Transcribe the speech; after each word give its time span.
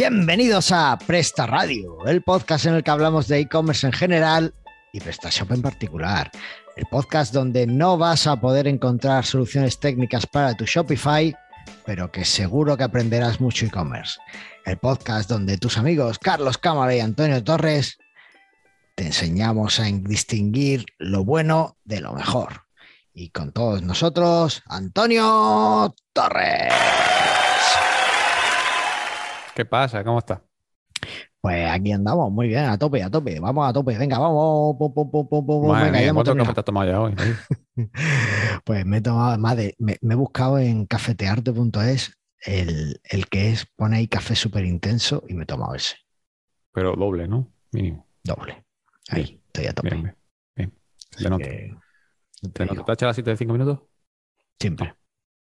Bienvenidos 0.00 0.72
a 0.72 0.98
Presta 0.98 1.46
Radio, 1.46 2.06
el 2.06 2.22
podcast 2.22 2.64
en 2.64 2.72
el 2.72 2.82
que 2.82 2.90
hablamos 2.90 3.28
de 3.28 3.38
e-commerce 3.40 3.86
en 3.86 3.92
general 3.92 4.54
y 4.94 5.00
PrestaShop 5.00 5.52
en 5.52 5.60
particular. 5.60 6.30
El 6.74 6.86
podcast 6.86 7.34
donde 7.34 7.66
no 7.66 7.98
vas 7.98 8.26
a 8.26 8.40
poder 8.40 8.66
encontrar 8.66 9.26
soluciones 9.26 9.78
técnicas 9.78 10.24
para 10.24 10.54
tu 10.54 10.64
Shopify, 10.64 11.36
pero 11.84 12.10
que 12.10 12.24
seguro 12.24 12.78
que 12.78 12.84
aprenderás 12.84 13.42
mucho 13.42 13.66
e-commerce. 13.66 14.18
El 14.64 14.78
podcast 14.78 15.28
donde 15.28 15.58
tus 15.58 15.76
amigos 15.76 16.18
Carlos 16.18 16.56
Cámara 16.56 16.94
y 16.94 17.00
Antonio 17.00 17.44
Torres 17.44 17.98
te 18.94 19.04
enseñamos 19.04 19.80
a 19.80 19.84
distinguir 19.84 20.86
lo 20.96 21.26
bueno 21.26 21.76
de 21.84 22.00
lo 22.00 22.14
mejor. 22.14 22.62
Y 23.12 23.28
con 23.28 23.52
todos 23.52 23.82
nosotros, 23.82 24.62
Antonio 24.64 25.94
Torres. 26.14 26.72
¿Qué 29.54 29.64
pasa? 29.64 30.02
¿Cómo 30.04 30.18
está? 30.18 30.44
Pues 31.40 31.70
aquí 31.70 31.92
andamos, 31.92 32.30
muy 32.30 32.48
bien, 32.48 32.64
a 32.66 32.78
tope, 32.78 33.02
a 33.02 33.10
tope. 33.10 33.40
Vamos 33.40 33.68
a 33.68 33.72
tope, 33.72 33.96
venga, 33.98 34.18
vamos. 34.18 34.76
Pum, 34.78 34.92
pum, 34.92 35.10
Madre 35.60 35.90
venga, 35.90 35.90
mía, 35.90 36.02
ya 36.02 36.08
hemos 36.10 36.24
¿Cuánto 36.24 36.24
terminado. 36.24 36.36
café 36.36 36.54
te 36.54 36.60
has 36.60 36.64
tomado 36.64 36.90
ya 36.90 37.00
hoy? 37.00 37.14
Pues 38.64 38.84
me 38.86 38.98
he 38.98 39.00
tomado 39.00 39.38
más 39.38 39.56
de. 39.56 39.74
Me, 39.78 39.96
me 40.02 40.14
he 40.14 40.16
buscado 40.16 40.58
en 40.58 40.86
cafetearte.es 40.86 42.12
el, 42.44 43.00
el 43.04 43.28
que 43.28 43.50
es, 43.50 43.66
pone 43.76 43.98
ahí 43.98 44.08
café 44.08 44.34
súper 44.36 44.64
intenso 44.64 45.22
y 45.28 45.34
me 45.34 45.42
he 45.44 45.46
tomado 45.46 45.74
ese, 45.74 45.96
Pero 46.72 46.94
doble, 46.96 47.28
¿no? 47.28 47.52
Mínimo. 47.72 48.08
doble. 48.24 48.64
Ahí, 49.08 49.24
Bien, 49.24 49.42
estoy 49.46 49.66
a 49.66 49.74
tope. 49.74 49.96
Bien, 49.96 50.02
bien. 50.02 50.16
bien. 50.56 50.78
Así 51.14 51.24
Te 51.24 51.30
noto. 51.30 51.44
que, 51.44 51.76
¿Te 52.52 52.64
te 52.64 52.66
noto? 52.66 52.84
¿Te 52.84 52.92
has 52.92 52.96
echado 52.96 53.10
la 53.10 53.14
cita 53.14 53.30
de 53.30 53.36
cinco 53.36 53.52
minutos? 53.54 53.80
siempre. 54.60 54.94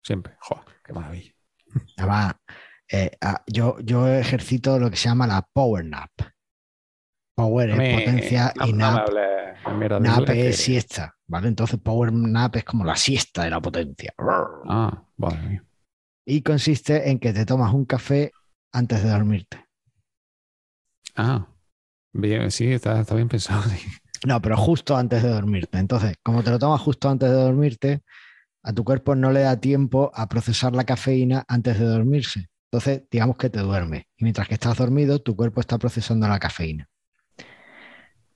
Siempre. 0.03 0.37
Joder, 0.39 0.65
qué 0.83 0.93
maravilla. 0.93 1.33
Además, 1.97 2.35
eh, 2.91 3.11
yo, 3.47 3.77
yo 3.81 4.07
ejercito 4.07 4.79
lo 4.79 4.89
que 4.89 4.95
se 4.97 5.09
llama 5.09 5.27
la 5.27 5.41
power 5.53 5.85
nap. 5.85 6.09
Power 7.35 7.69
es 7.69 7.75
potencia 7.95 8.53
no- 8.55 8.67
y 8.67 8.73
nap, 8.73 9.09
nap 10.01 10.29
es 10.29 10.35
que- 10.35 10.53
siesta, 10.53 11.15
¿vale? 11.27 11.47
Entonces 11.47 11.79
power 11.79 12.11
nap 12.11 12.55
es 12.57 12.63
como 12.65 12.83
la 12.83 12.95
siesta 12.95 13.43
de 13.43 13.49
la 13.49 13.61
potencia. 13.61 14.13
Ah, 14.17 15.03
vale. 15.17 15.61
Y 16.25 16.41
consiste 16.41 17.09
en 17.09 17.19
que 17.19 17.31
te 17.33 17.45
tomas 17.45 17.73
un 17.73 17.85
café 17.85 18.31
antes 18.73 19.01
de 19.03 19.09
dormirte. 19.09 19.65
Ah, 21.15 21.47
bien, 22.13 22.51
sí, 22.51 22.71
está, 22.71 22.99
está 22.99 23.15
bien 23.15 23.29
pensado. 23.29 23.63
sí. 23.63 23.77
No, 24.27 24.41
pero 24.41 24.57
justo 24.57 24.97
antes 24.97 25.23
de 25.23 25.29
dormirte. 25.29 25.77
Entonces, 25.77 26.17
como 26.21 26.43
te 26.43 26.49
lo 26.51 26.59
tomas 26.59 26.81
justo 26.81 27.09
antes 27.09 27.29
de 27.29 27.35
dormirte, 27.35 28.03
a 28.63 28.73
tu 28.73 28.83
cuerpo 28.83 29.15
no 29.15 29.31
le 29.31 29.39
da 29.41 29.57
tiempo 29.59 30.11
a 30.13 30.27
procesar 30.27 30.73
la 30.75 30.83
cafeína 30.83 31.45
antes 31.47 31.79
de 31.79 31.85
dormirse. 31.85 32.48
Entonces, 32.71 33.03
digamos 33.09 33.37
que 33.37 33.49
te 33.49 33.59
duermes. 33.59 34.03
Y 34.17 34.23
mientras 34.23 34.47
que 34.47 34.53
estás 34.53 34.77
dormido, 34.77 35.19
tu 35.19 35.35
cuerpo 35.35 35.59
está 35.59 35.77
procesando 35.79 36.27
la 36.27 36.39
cafeína. 36.39 36.87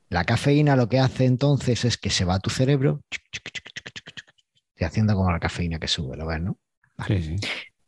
La 0.09 0.23
cafeína 0.25 0.75
lo 0.75 0.89
que 0.89 0.99
hace 0.99 1.25
entonces 1.25 1.85
es 1.85 1.97
que 1.97 2.09
se 2.09 2.25
va 2.25 2.35
a 2.35 2.39
tu 2.39 2.49
cerebro, 2.49 3.01
y 4.75 4.83
haciendo 4.83 5.15
como 5.15 5.31
la 5.31 5.39
cafeína 5.39 5.79
que 5.79 5.87
sube, 5.87 6.17
¿lo 6.17 6.25
ves, 6.25 6.41
no? 6.41 6.57
Sí, 7.07 7.21
sí. 7.21 7.35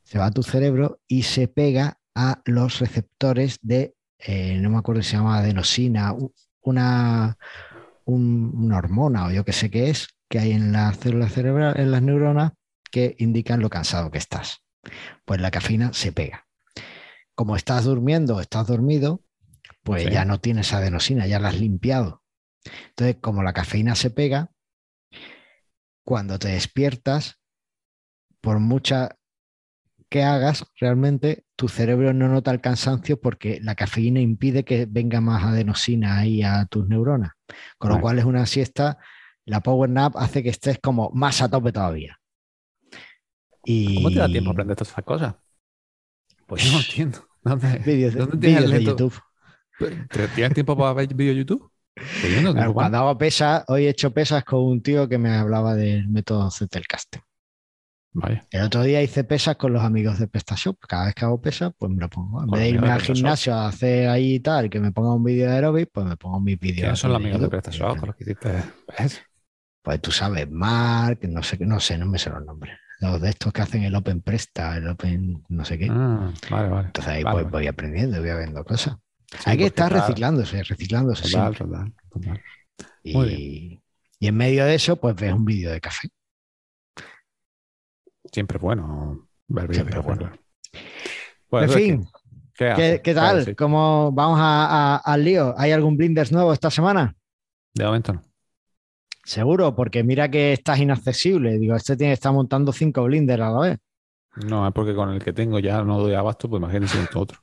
se 0.03 0.17
va 0.19 0.27
a 0.27 0.31
tu 0.31 0.43
cerebro 0.43 0.99
y 1.07 1.23
se 1.23 1.47
pega 1.47 1.99
a 2.15 2.41
los 2.45 2.79
receptores 2.79 3.59
de, 3.61 3.95
eh, 4.19 4.57
no 4.61 4.69
me 4.69 4.77
acuerdo 4.77 5.01
si 5.01 5.09
se 5.11 5.17
llama 5.17 5.37
adenosina, 5.39 6.15
una, 6.61 7.37
un- 8.05 8.51
una 8.55 8.77
hormona 8.77 9.25
o 9.27 9.31
yo 9.31 9.43
que 9.45 9.53
sé 9.53 9.69
qué 9.69 9.89
es, 9.89 10.07
que 10.29 10.39
hay 10.39 10.51
en 10.51 10.71
las 10.71 10.97
células 10.97 11.33
cerebrales, 11.33 11.77
en 11.79 11.91
las 11.91 12.01
neuronas, 12.01 12.53
que 12.91 13.15
indican 13.19 13.61
lo 13.61 13.69
cansado 13.69 14.11
que 14.11 14.17
estás. 14.17 14.63
Pues 15.25 15.41
la 15.41 15.51
cafeína 15.51 15.93
se 15.93 16.11
pega. 16.11 16.47
Como 17.35 17.55
estás 17.55 17.85
durmiendo, 17.85 18.39
estás 18.39 18.67
dormido, 18.67 19.23
pues 19.83 20.03
Sí. 20.03 20.09
ya 20.11 20.25
no 20.25 20.39
tienes 20.39 20.73
adenosina, 20.73 21.27
ya 21.27 21.39
la 21.39 21.49
has 21.49 21.59
limpiado. 21.59 22.23
Entonces, 22.89 23.17
como 23.21 23.43
la 23.43 23.53
cafeína 23.53 23.95
se 23.95 24.09
pega, 24.09 24.51
cuando 26.03 26.39
te 26.39 26.49
despiertas, 26.49 27.39
por 28.41 28.59
mucha 28.59 29.17
que 30.09 30.23
hagas, 30.23 30.65
realmente 30.79 31.45
tu 31.55 31.67
cerebro 31.67 32.13
no 32.13 32.27
nota 32.27 32.51
el 32.51 32.61
cansancio 32.61 33.19
porque 33.19 33.59
la 33.61 33.75
cafeína 33.75 34.19
impide 34.21 34.63
que 34.63 34.85
venga 34.85 35.19
más 35.19 35.43
adenosina 35.43 36.19
ahí 36.19 36.43
a 36.43 36.65
tus 36.65 36.87
neuronas. 36.87 37.31
Con 37.77 37.91
lo 37.91 37.99
cual 37.99 38.19
es 38.19 38.25
una 38.25 38.45
siesta, 38.45 38.97
la 39.45 39.61
power 39.61 39.89
nap 39.89 40.15
hace 40.15 40.43
que 40.43 40.49
estés 40.49 40.79
como 40.79 41.09
más 41.13 41.41
a 41.41 41.49
tope 41.49 41.71
todavía. 41.71 42.19
Y 43.65 43.95
¿Cómo 43.95 44.09
te 44.09 44.19
da 44.19 44.27
tiempo 44.27 44.49
a 44.51 44.53
aprender 44.53 44.75
todas 44.77 44.91
esas 44.91 45.03
cosas? 45.03 45.35
Pues 46.45 46.63
yo 46.63 46.71
no 46.71 46.79
entiendo. 46.79 47.27
¿Dónde, 47.41 47.79
Vídeos 47.85 48.13
de, 48.13 48.19
¿dónde 48.19 48.37
tienes 48.37 48.69
de 48.69 48.83
YouTube. 48.83 49.19
¿Te- 50.09 50.27
¿Tienes 50.29 50.53
tiempo 50.53 50.77
para 50.77 50.93
ver 50.93 51.13
vídeo 51.13 51.33
de 51.33 51.39
YouTube? 51.39 51.71
Pues 51.95 52.23
yo 52.23 52.41
no 52.41 52.49
tengo 52.49 52.53
Claro, 52.53 52.73
cuando 52.73 52.97
hago 52.99 53.17
pesas, 53.17 53.63
hoy 53.67 53.85
he 53.85 53.89
hecho 53.89 54.11
pesas 54.11 54.43
con 54.43 54.61
un 54.63 54.81
tío 54.81 55.07
que 55.07 55.17
me 55.17 55.29
hablaba 55.31 55.75
del 55.75 56.07
método 56.07 56.49
Zettelkasten. 56.51 57.21
Vaya. 58.17 58.45
El 58.49 58.61
otro 58.63 58.81
día 58.83 59.01
hice 59.01 59.25
pesas 59.25 59.57
con 59.57 59.73
los 59.73 59.83
amigos 59.83 60.19
de 60.19 60.27
PestaShop. 60.27 60.77
Cada 60.87 61.05
vez 61.05 61.15
que 61.15 61.25
hago 61.25 61.41
pesas, 61.41 61.73
pues 61.77 61.91
me 61.91 61.99
lo 61.99 62.09
pongo. 62.09 62.41
En 62.41 62.47
vez 62.47 62.61
de 62.61 62.69
irme 62.69 62.89
al 62.89 63.01
gimnasio 63.01 63.53
a 63.53 63.67
hacer 63.67 64.07
ahí 64.07 64.35
y 64.35 64.39
tal, 64.39 64.69
que 64.69 64.79
me 64.79 64.93
ponga 64.93 65.13
un 65.13 65.23
vídeo 65.23 65.49
de 65.49 65.55
aeróbic, 65.55 65.89
pues 65.91 66.05
me 66.05 66.15
pongo 66.15 66.39
mis 66.39 66.57
vídeos. 66.57 66.79
¿Quiénes 66.81 66.99
son 66.99 67.11
los 67.11 67.17
amigos 67.17 67.39
de 67.39 67.45
YouTube. 67.45 67.51
PrestaShop 67.61 67.97
con 67.97 68.07
los 68.07 68.15
que 68.15 68.23
hiciste? 68.23 68.63
¿Ves? 68.97 69.21
Pues 69.81 70.01
tú 70.01 70.11
sabes, 70.11 70.49
Mark, 70.49 71.19
no 71.23 71.43
sé, 71.43 71.57
no 71.65 71.79
sé, 71.79 71.97
no 71.97 72.05
me 72.05 72.17
sé 72.17 72.29
los 72.29 72.45
nombres. 72.45 72.77
Los 73.01 73.21
de 73.21 73.29
estos 73.29 73.51
que 73.51 73.61
hacen 73.61 73.83
el 73.83 73.93
Open 73.95 74.21
Presta, 74.21 74.77
el 74.77 74.87
Open 74.87 75.43
no 75.49 75.65
sé 75.65 75.77
qué. 75.77 75.87
Ah, 75.91 76.31
vale, 76.49 76.69
vale. 76.69 76.85
Entonces 76.87 77.13
ahí 77.13 77.23
Vale, 77.23 77.41
pues, 77.41 77.51
voy 77.51 77.67
aprendiendo, 77.67 78.19
voy 78.21 78.35
viendo 78.37 78.63
cosas. 78.63 78.95
Sí, 79.31 79.37
Hay 79.45 79.57
que 79.57 79.63
porque 79.65 79.81
estar 79.83 79.91
reciclándose, 79.93 80.63
reciclándose 80.63 81.23
Total, 81.29 81.55
total, 81.57 81.93
total. 82.09 82.41
Y, 83.03 83.81
y 84.19 84.27
en 84.27 84.35
medio 84.37 84.65
de 84.65 84.75
eso, 84.75 84.95
pues 84.95 85.15
ves 85.15 85.33
un 85.33 85.43
vídeo 85.45 85.71
de 85.71 85.81
café. 85.81 86.07
Siempre 88.31 88.57
es 88.57 88.61
bueno 88.61 89.27
ver 89.47 89.67
vídeos 89.67 89.75
Siempre 89.87 89.95
de 89.95 90.01
bueno. 90.05 90.31
café. 90.31 90.39
Pues, 91.49 91.63
en 91.63 91.69
¿eso 91.69 91.77
es 91.79 91.85
fin, 91.85 92.05
¿qué, 92.55 93.01
¿qué, 93.03 93.13
tal? 93.13 93.45
sí. 93.45 93.55
¿Cómo 93.55 94.11
vamos 94.11 94.39
a- 94.39 94.95
a- 94.95 94.97
al 94.97 95.23
lío? 95.23 95.53
¿Hay 95.57 95.71
algún 95.71 95.95
blinders 95.97 96.31
nuevo 96.31 96.51
esta 96.53 96.71
semana? 96.71 97.15
De 97.73 97.85
momento 97.85 98.13
no. 98.13 98.21
Seguro, 99.25 99.75
porque 99.75 100.03
mira 100.03 100.29
que 100.29 100.53
estás 100.53 100.79
inaccesible. 100.79 101.57
Digo, 101.57 101.75
este 101.75 101.97
tiene 101.97 102.11
que 102.11 102.15
estar 102.15 102.31
montando 102.31 102.71
cinco 102.71 103.03
blinders 103.03 103.41
a 103.41 103.49
la 103.49 103.59
vez. 103.59 103.79
No, 104.47 104.67
es 104.67 104.73
porque 104.73 104.93
con 104.93 105.09
el 105.09 105.23
que 105.23 105.33
tengo 105.33 105.59
ya 105.59 105.81
no 105.83 105.99
doy 105.99 106.13
abasto, 106.13 106.49
pues 106.49 106.61
imagínense 106.61 106.97
con 107.11 107.23
otro. 107.23 107.39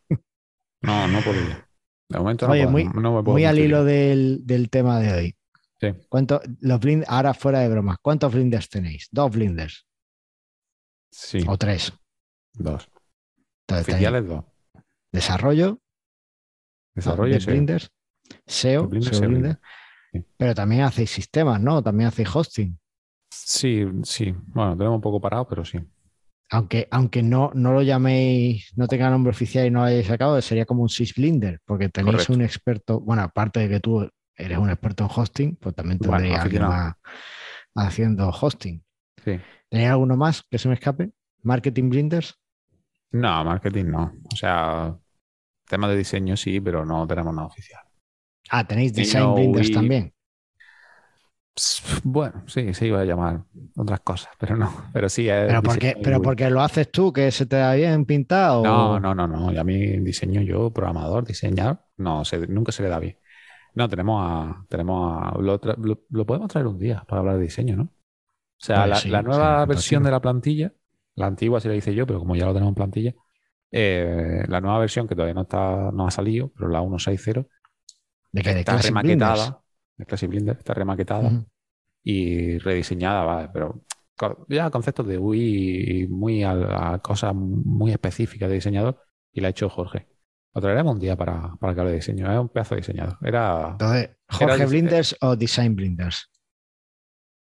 No, 0.82 1.08
no 1.08 1.20
podría. 1.20 1.68
De 2.08 2.18
momento 2.18 2.46
no, 2.46 2.52
puedo, 2.52 2.70
muy- 2.70 2.84
no 2.84 3.14
me 3.16 3.22
puedo 3.22 3.32
Muy 3.32 3.44
al 3.44 3.58
hilo 3.58 3.84
del, 3.84 4.40
del 4.44 4.68
tema 4.70 5.00
de 5.00 5.12
hoy. 5.12 5.36
Sí. 5.80 5.88
¿Cuánto, 6.08 6.40
los 6.60 6.78
blind- 6.80 7.04
ahora 7.08 7.34
fuera 7.34 7.60
de 7.60 7.68
bromas, 7.68 7.96
¿cuántos 8.00 8.32
blinders 8.32 8.68
tenéis? 8.68 9.08
Dos 9.10 9.30
blinders 9.32 9.86
Sí, 11.10 11.44
o 11.48 11.56
tres. 11.56 11.92
dos. 12.54 12.88
Entonces, 13.66 13.88
Oficiales 13.94 14.28
dos. 14.28 14.44
desarrollo, 15.10 15.80
Desarrollo 16.94 17.38
de 17.38 17.44
blinders, 17.46 17.90
SEO, 18.46 18.82
De 18.82 18.88
blinders, 18.88 19.58
Pero 20.36 20.54
también 20.54 20.82
hacéis 20.82 21.10
sistemas, 21.10 21.60
¿no? 21.60 21.82
También 21.82 22.08
hacéis 22.08 22.34
hosting. 22.34 22.78
Sí, 23.30 23.86
sí. 24.04 24.34
Bueno, 24.48 24.76
tenemos 24.76 24.96
un 24.96 25.00
poco 25.00 25.20
parado, 25.20 25.46
pero 25.48 25.64
sí. 25.64 25.78
Aunque, 26.50 26.86
aunque 26.90 27.22
no, 27.22 27.50
no 27.54 27.72
lo 27.72 27.80
llaméis, 27.82 28.72
no 28.76 28.86
tenga 28.86 29.08
nombre 29.08 29.30
oficial 29.30 29.66
y 29.66 29.70
no 29.70 29.80
lo 29.80 29.86
hayáis 29.86 30.06
sacado, 30.06 30.40
sería 30.42 30.66
como 30.66 30.82
un 30.82 30.90
sysblinder, 30.90 31.60
porque 31.64 31.88
tenéis 31.88 32.16
Correcto. 32.16 32.32
un 32.34 32.42
experto, 32.42 33.00
bueno, 33.00 33.22
aparte 33.22 33.60
de 33.60 33.68
que 33.70 33.80
tú 33.80 34.06
eres 34.36 34.58
un 34.58 34.68
experto 34.68 35.04
en 35.04 35.10
hosting, 35.14 35.56
pues 35.56 35.74
también 35.74 35.98
Bueno, 35.98 36.18
tendréis 36.18 36.38
a 36.38 36.42
alguien 36.42 36.62
más 36.62 36.94
haciendo 37.74 38.28
hosting. 38.28 38.84
Sí. 39.24 39.40
¿Tenéis 39.70 39.90
alguno 39.90 40.16
más 40.16 40.42
que 40.42 40.58
se 40.58 40.68
me 40.68 40.74
escape? 40.74 41.10
¿Marketing 41.42 41.88
blinders? 41.88 42.38
No, 43.12 43.44
marketing 43.44 43.86
no. 43.86 44.12
O 44.30 44.36
sea, 44.36 44.94
tema 45.66 45.88
de 45.88 45.96
diseño 45.96 46.36
sí, 46.36 46.60
pero 46.60 46.84
no 46.84 47.06
tenemos 47.06 47.34
nada 47.34 47.46
oficial. 47.46 47.82
Ah, 48.50 48.64
tenéis 48.68 48.92
design 48.94 49.34
no 49.34 49.34
blinders 49.34 49.70
we- 49.70 49.72
también. 49.72 50.14
Bueno, 52.04 52.44
sí, 52.46 52.72
se 52.74 52.86
iba 52.86 53.00
a 53.00 53.04
llamar 53.04 53.44
otras 53.76 54.00
cosas, 54.00 54.32
pero 54.38 54.56
no. 54.56 54.72
Pero 54.92 55.08
sí, 55.08 55.28
Pero 55.44 55.62
porque, 55.62 55.98
pero 56.02 56.20
porque 56.22 56.50
lo 56.50 56.60
haces 56.62 56.90
tú, 56.90 57.12
que 57.12 57.30
se 57.30 57.46
te 57.46 57.56
da 57.56 57.74
bien 57.74 58.04
pintado. 58.06 58.60
No, 58.62 59.00
no, 59.00 59.14
no, 59.14 59.26
no. 59.26 59.52
Y 59.52 59.56
a 59.58 59.64
mí 59.64 59.76
diseño 60.00 60.40
yo, 60.42 60.70
programador, 60.72 61.24
diseñar, 61.26 61.84
no, 61.96 62.24
se- 62.24 62.46
nunca 62.46 62.70
se 62.72 62.82
le 62.84 62.88
da 62.88 62.98
bien. 63.00 63.18
No, 63.74 63.88
tenemos 63.88 64.22
a, 64.24 64.66
tenemos 64.68 65.22
a, 65.22 65.38
lo, 65.40 65.60
tra- 65.60 65.76
lo- 65.78 66.02
lo 66.10 66.26
podemos 66.26 66.48
traer 66.48 66.66
un 66.68 66.78
día 66.78 67.04
para 67.08 67.20
hablar 67.20 67.36
de 67.38 67.44
diseño, 67.44 67.76
¿no? 67.76 67.84
O 67.84 67.90
sea, 68.58 68.86
Pues 68.86 68.88
la, 68.88 69.02
sí, 69.02 69.08
la 69.08 69.22
sí, 69.30 69.48
nueva 69.50 69.66
versión 69.66 70.02
de 70.04 70.10
la 70.12 70.20
plantilla, 70.20 70.72
la 71.16 71.26
antigua 71.26 71.60
se 71.60 71.68
la 71.68 71.76
hice 71.76 71.94
yo, 71.94 72.06
pero 72.06 72.20
como 72.20 72.36
ya 72.36 72.46
lo 72.46 72.52
tenemos 72.54 72.70
en 72.72 72.74
plantilla, 72.76 73.14
eh, 73.72 74.44
la 74.48 74.60
nueva 74.62 74.78
versión 74.80 75.08
que 75.08 75.14
todavía 75.16 75.34
no 75.34 75.42
está, 75.42 75.90
no 75.92 76.06
ha 76.06 76.10
salido, 76.12 76.52
pero 76.56 76.68
la 76.70 76.82
1.6.0 76.82 77.48
¿De 78.32 78.42
que 78.42 78.54
de 78.54 78.60
está 78.60 78.76
remaquetada, 78.78 79.62
de 79.96 80.06
Classic 80.06 80.28
Blender, 80.28 80.56
está 80.58 80.74
remaquetada 80.74 81.30
y 82.02 82.58
rediseñada, 82.58 83.22
vale, 83.24 83.50
pero 83.52 83.84
ya 84.48 84.70
conceptos 84.70 85.06
de 85.06 85.18
UI 85.18 86.06
muy 86.08 86.42
a, 86.42 86.94
a 86.94 86.98
cosas 87.00 87.34
muy 87.34 87.92
específicas 87.92 88.48
de 88.48 88.56
diseñador 88.56 88.98
y 89.32 89.40
la 89.40 89.48
ha 89.48 89.50
hecho 89.50 89.68
Jorge. 89.68 90.08
Lo 90.54 90.60
traeremos 90.60 90.94
un 90.94 91.00
día 91.00 91.16
para, 91.16 91.54
para 91.56 91.74
que 91.74 91.80
hable 91.80 91.92
de 91.92 91.96
diseño. 91.98 92.30
Es 92.30 92.38
un 92.38 92.48
pedazo 92.50 92.74
de 92.74 92.80
diseñador. 92.82 93.16
Era. 93.22 93.68
Entonces, 93.72 94.10
Jorge 94.28 94.54
Era- 94.56 94.66
Blinders 94.66 95.16
o 95.22 95.34
Design 95.36 95.74
Blinders. 95.74 96.30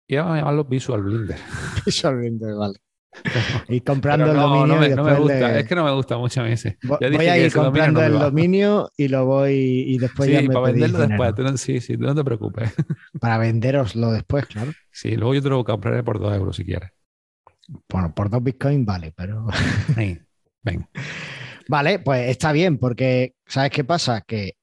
Íbamos 0.07 0.33
a 0.33 0.37
llamarlo 0.37 0.63
Visual 0.65 1.01
Blender. 1.01 1.37
Visual 1.85 2.15
Blinders, 2.17 2.57
vale. 2.57 2.79
Y 3.69 3.81
comprando 3.81 4.31
el 4.31 4.37
dominio 4.37 4.67
no 4.67 4.79
me, 4.79 4.87
y 4.87 4.89
no 4.95 5.03
me 5.03 5.11
después 5.11 5.19
gusta. 5.19 5.47
le- 5.53 5.59
Es 5.59 5.65
que 5.67 5.75
no 5.75 5.83
me 5.85 5.91
gusta 5.91 6.17
mucho 6.17 6.41
a 6.41 6.43
mí 6.45 6.51
ese. 6.51 6.77
Vo- 6.83 6.97
Ya 7.01 7.09
voy 7.09 7.25
a 7.27 7.37
ir 7.37 7.51
dominio 7.51 7.63
comprando 7.63 7.99
no 8.01 8.05
el 8.05 8.13
dominio 8.19 8.91
y 8.97 9.07
lo 9.07 9.25
voy 9.25 9.53
y 9.87 9.97
después 9.99 10.29
ya 10.29 10.39
Sí, 10.41 10.47
me 10.47 10.53
para 10.53 10.65
venderlo 10.71 10.99
dinero. 11.01 11.23
después. 11.23 11.51
no- 11.51 11.57
sí, 11.57 11.79
sí, 11.81 11.97
tú 11.97 12.03
no 12.03 12.15
te 12.15 12.23
preocupes. 12.23 12.71
Para 13.21 13.37
venderoslo 13.37 14.11
después, 14.11 14.45
claro. 14.47 14.73
Sí, 14.91 15.15
luego 15.15 15.33
yo 15.35 15.41
te 15.41 15.49
lo 15.49 15.63
compraré 15.63 16.03
por 16.03 16.19
dos 16.19 16.33
euros 16.35 16.55
si 16.55 16.65
quieres. 16.65 16.89
Bueno, 17.89 18.13
por 18.13 18.29
dos 18.29 18.43
bitcoins 18.43 18.85
vale, 18.85 19.13
pero 19.15 19.47
Sí. 19.97 20.19
Venga. 20.63 20.89
Vale, 21.67 21.99
pues 21.99 22.29
está 22.29 22.51
bien, 22.51 22.77
porque 22.77 23.35
¿sabes 23.45 23.71
qué 23.71 23.83
pasa? 23.83 24.21
Que 24.21 24.53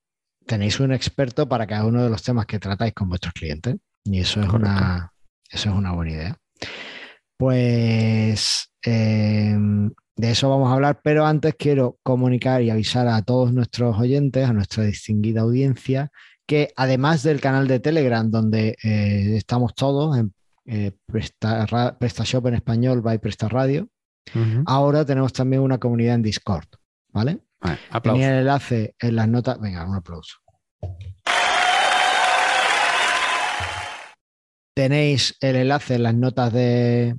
tenéis 0.46 0.80
un 0.80 0.92
experto 0.92 1.48
para 1.48 1.66
cada 1.66 1.84
uno 1.86 2.02
de 2.02 2.10
los 2.10 2.22
temas 2.22 2.46
que 2.46 2.58
tratáis 2.58 2.92
con 2.94 3.08
vuestros 3.08 3.32
clientes. 3.34 3.76
Y 4.04 4.20
eso 4.20 4.40
es, 4.40 4.46
Correcto. 4.46 4.68
una, 4.70 5.12
eso 5.50 5.70
es 5.70 5.74
una 5.74 5.92
buena 5.92 6.12
idea. 6.12 6.36
Pues 7.40 8.70
eh, 8.84 9.56
de 10.14 10.30
eso 10.30 10.50
vamos 10.50 10.70
a 10.70 10.74
hablar, 10.74 11.00
pero 11.02 11.24
antes 11.24 11.54
quiero 11.58 11.98
comunicar 12.02 12.60
y 12.60 12.68
avisar 12.68 13.08
a 13.08 13.22
todos 13.22 13.54
nuestros 13.54 13.98
oyentes, 13.98 14.46
a 14.46 14.52
nuestra 14.52 14.84
distinguida 14.84 15.40
audiencia, 15.40 16.10
que 16.46 16.70
además 16.76 17.22
del 17.22 17.40
canal 17.40 17.66
de 17.66 17.80
Telegram, 17.80 18.30
donde 18.30 18.76
eh, 18.82 19.36
estamos 19.38 19.74
todos 19.74 20.18
en 20.18 20.34
eh, 20.66 20.92
Presta- 21.10 21.96
PrestaShop 21.98 22.46
en 22.48 22.54
español 22.56 23.00
by 23.00 23.18
Presta 23.18 23.48
Radio, 23.48 23.88
Ujú. 24.34 24.62
ahora 24.66 25.06
tenemos 25.06 25.32
también 25.32 25.62
una 25.62 25.78
comunidad 25.78 26.16
en 26.16 26.22
Discord, 26.22 26.66
¿vale? 27.08 27.38
Vale. 27.62 27.78
Tenía 28.02 28.32
el 28.34 28.40
enlace 28.40 28.94
en 29.00 29.16
las 29.16 29.28
notas. 29.28 29.58
Venga, 29.58 29.88
un 29.88 29.94
aplauso. 29.96 30.36
Tenéis 34.76 35.36
el 35.40 35.56
enlace 35.56 35.94
en 35.94 36.02
las 36.02 36.14
notas 36.14 36.52
de, 36.52 37.16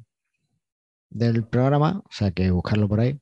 del 1.11 1.43
programa, 1.43 2.01
o 2.03 2.11
sea 2.11 2.31
que 2.31 2.49
buscarlo 2.49 2.87
por 2.87 2.99
ahí. 2.99 3.19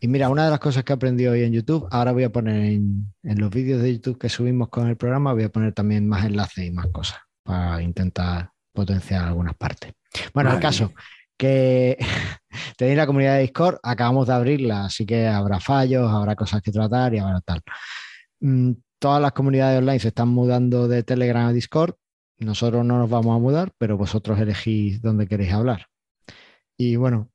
Y 0.00 0.08
mira, 0.08 0.28
una 0.28 0.44
de 0.44 0.50
las 0.50 0.60
cosas 0.60 0.84
que 0.84 0.92
he 0.92 0.96
aprendido 0.96 1.32
hoy 1.32 1.42
en 1.42 1.52
YouTube, 1.52 1.88
ahora 1.90 2.12
voy 2.12 2.24
a 2.24 2.32
poner 2.32 2.56
en, 2.56 3.14
en 3.22 3.40
los 3.40 3.50
vídeos 3.50 3.80
de 3.80 3.94
YouTube 3.94 4.18
que 4.18 4.28
subimos 4.28 4.68
con 4.68 4.88
el 4.88 4.96
programa, 4.96 5.32
voy 5.32 5.44
a 5.44 5.52
poner 5.52 5.72
también 5.72 6.08
más 6.08 6.24
enlaces 6.24 6.66
y 6.66 6.70
más 6.70 6.86
cosas 6.88 7.18
para 7.42 7.80
intentar 7.80 8.50
potenciar 8.72 9.24
algunas 9.24 9.54
partes. 9.56 9.92
Bueno, 10.34 10.50
el 10.50 10.56
Madre 10.56 10.68
caso 10.68 10.92
que 11.36 11.96
tenéis 12.76 12.98
la 12.98 13.06
comunidad 13.06 13.36
de 13.36 13.42
Discord, 13.42 13.78
acabamos 13.82 14.26
de 14.26 14.34
abrirla, 14.34 14.84
así 14.84 15.06
que 15.06 15.26
habrá 15.26 15.60
fallos, 15.60 16.10
habrá 16.10 16.36
cosas 16.36 16.60
que 16.60 16.72
tratar 16.72 17.14
y 17.14 17.18
habrá 17.18 17.40
tal. 17.40 17.62
Mm, 18.40 18.72
Todas 19.00 19.22
las 19.22 19.32
comunidades 19.32 19.78
online 19.78 19.98
se 19.98 20.08
están 20.08 20.28
mudando 20.28 20.86
de 20.86 21.02
Telegram 21.02 21.46
a 21.46 21.52
Discord. 21.54 21.94
Nosotros 22.38 22.84
no 22.84 22.98
nos 22.98 23.08
vamos 23.08 23.34
a 23.34 23.38
mudar, 23.38 23.72
pero 23.78 23.96
vosotros 23.96 24.38
elegís 24.38 25.00
dónde 25.00 25.26
queréis 25.26 25.54
hablar. 25.54 25.86
Y 26.80 26.96
bueno, 26.96 27.28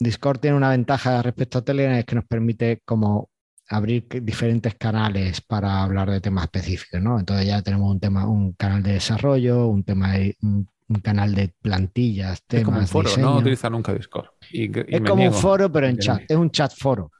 Discord 0.00 0.40
tiene 0.40 0.56
una 0.56 0.70
ventaja 0.70 1.22
respecto 1.22 1.58
a 1.58 1.62
Telegram, 1.62 1.94
es 1.96 2.04
que 2.04 2.16
nos 2.16 2.24
permite 2.24 2.80
como 2.84 3.30
abrir 3.68 4.08
diferentes 4.22 4.74
canales 4.74 5.40
para 5.40 5.82
hablar 5.84 6.10
de 6.10 6.20
temas 6.20 6.44
específicos, 6.46 7.00
¿no? 7.00 7.20
Entonces 7.20 7.46
ya 7.46 7.62
tenemos 7.62 7.88
un 7.92 8.00
tema, 8.00 8.26
un 8.26 8.52
canal 8.54 8.82
de 8.82 8.94
desarrollo, 8.94 9.68
un 9.68 9.84
tema 9.84 10.14
de, 10.14 10.36
un, 10.42 10.68
un 10.88 10.96
canal 11.00 11.32
de 11.32 11.54
plantillas, 11.62 12.42
temas 12.44 12.62
Es 12.62 12.64
como 12.64 12.78
un 12.80 12.86
foro, 12.88 13.08
diseño. 13.08 13.26
no 13.30 13.36
utiliza 13.36 13.70
nunca 13.70 13.94
Discord. 13.94 14.26
Y, 14.50 14.64
y 14.64 14.84
Es 14.88 15.00
como 15.02 15.22
un 15.22 15.32
foro, 15.32 15.70
pero 15.70 15.86
en 15.86 15.98
chat. 15.98 16.22
Es 16.28 16.36
un 16.36 16.50
chat 16.50 16.72
foro. 16.76 17.12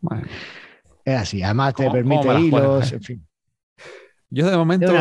Bueno, 0.00 0.26
Es 1.04 1.16
así. 1.20 1.40
Además 1.40 1.72
te 1.74 1.84
¿Cómo- 1.84 1.92
permite 1.94 2.40
hilos, 2.40 2.90
en 2.92 3.00
fin. 3.02 3.28
Yo 4.28 4.50
de 4.50 4.56
momento 4.56 4.92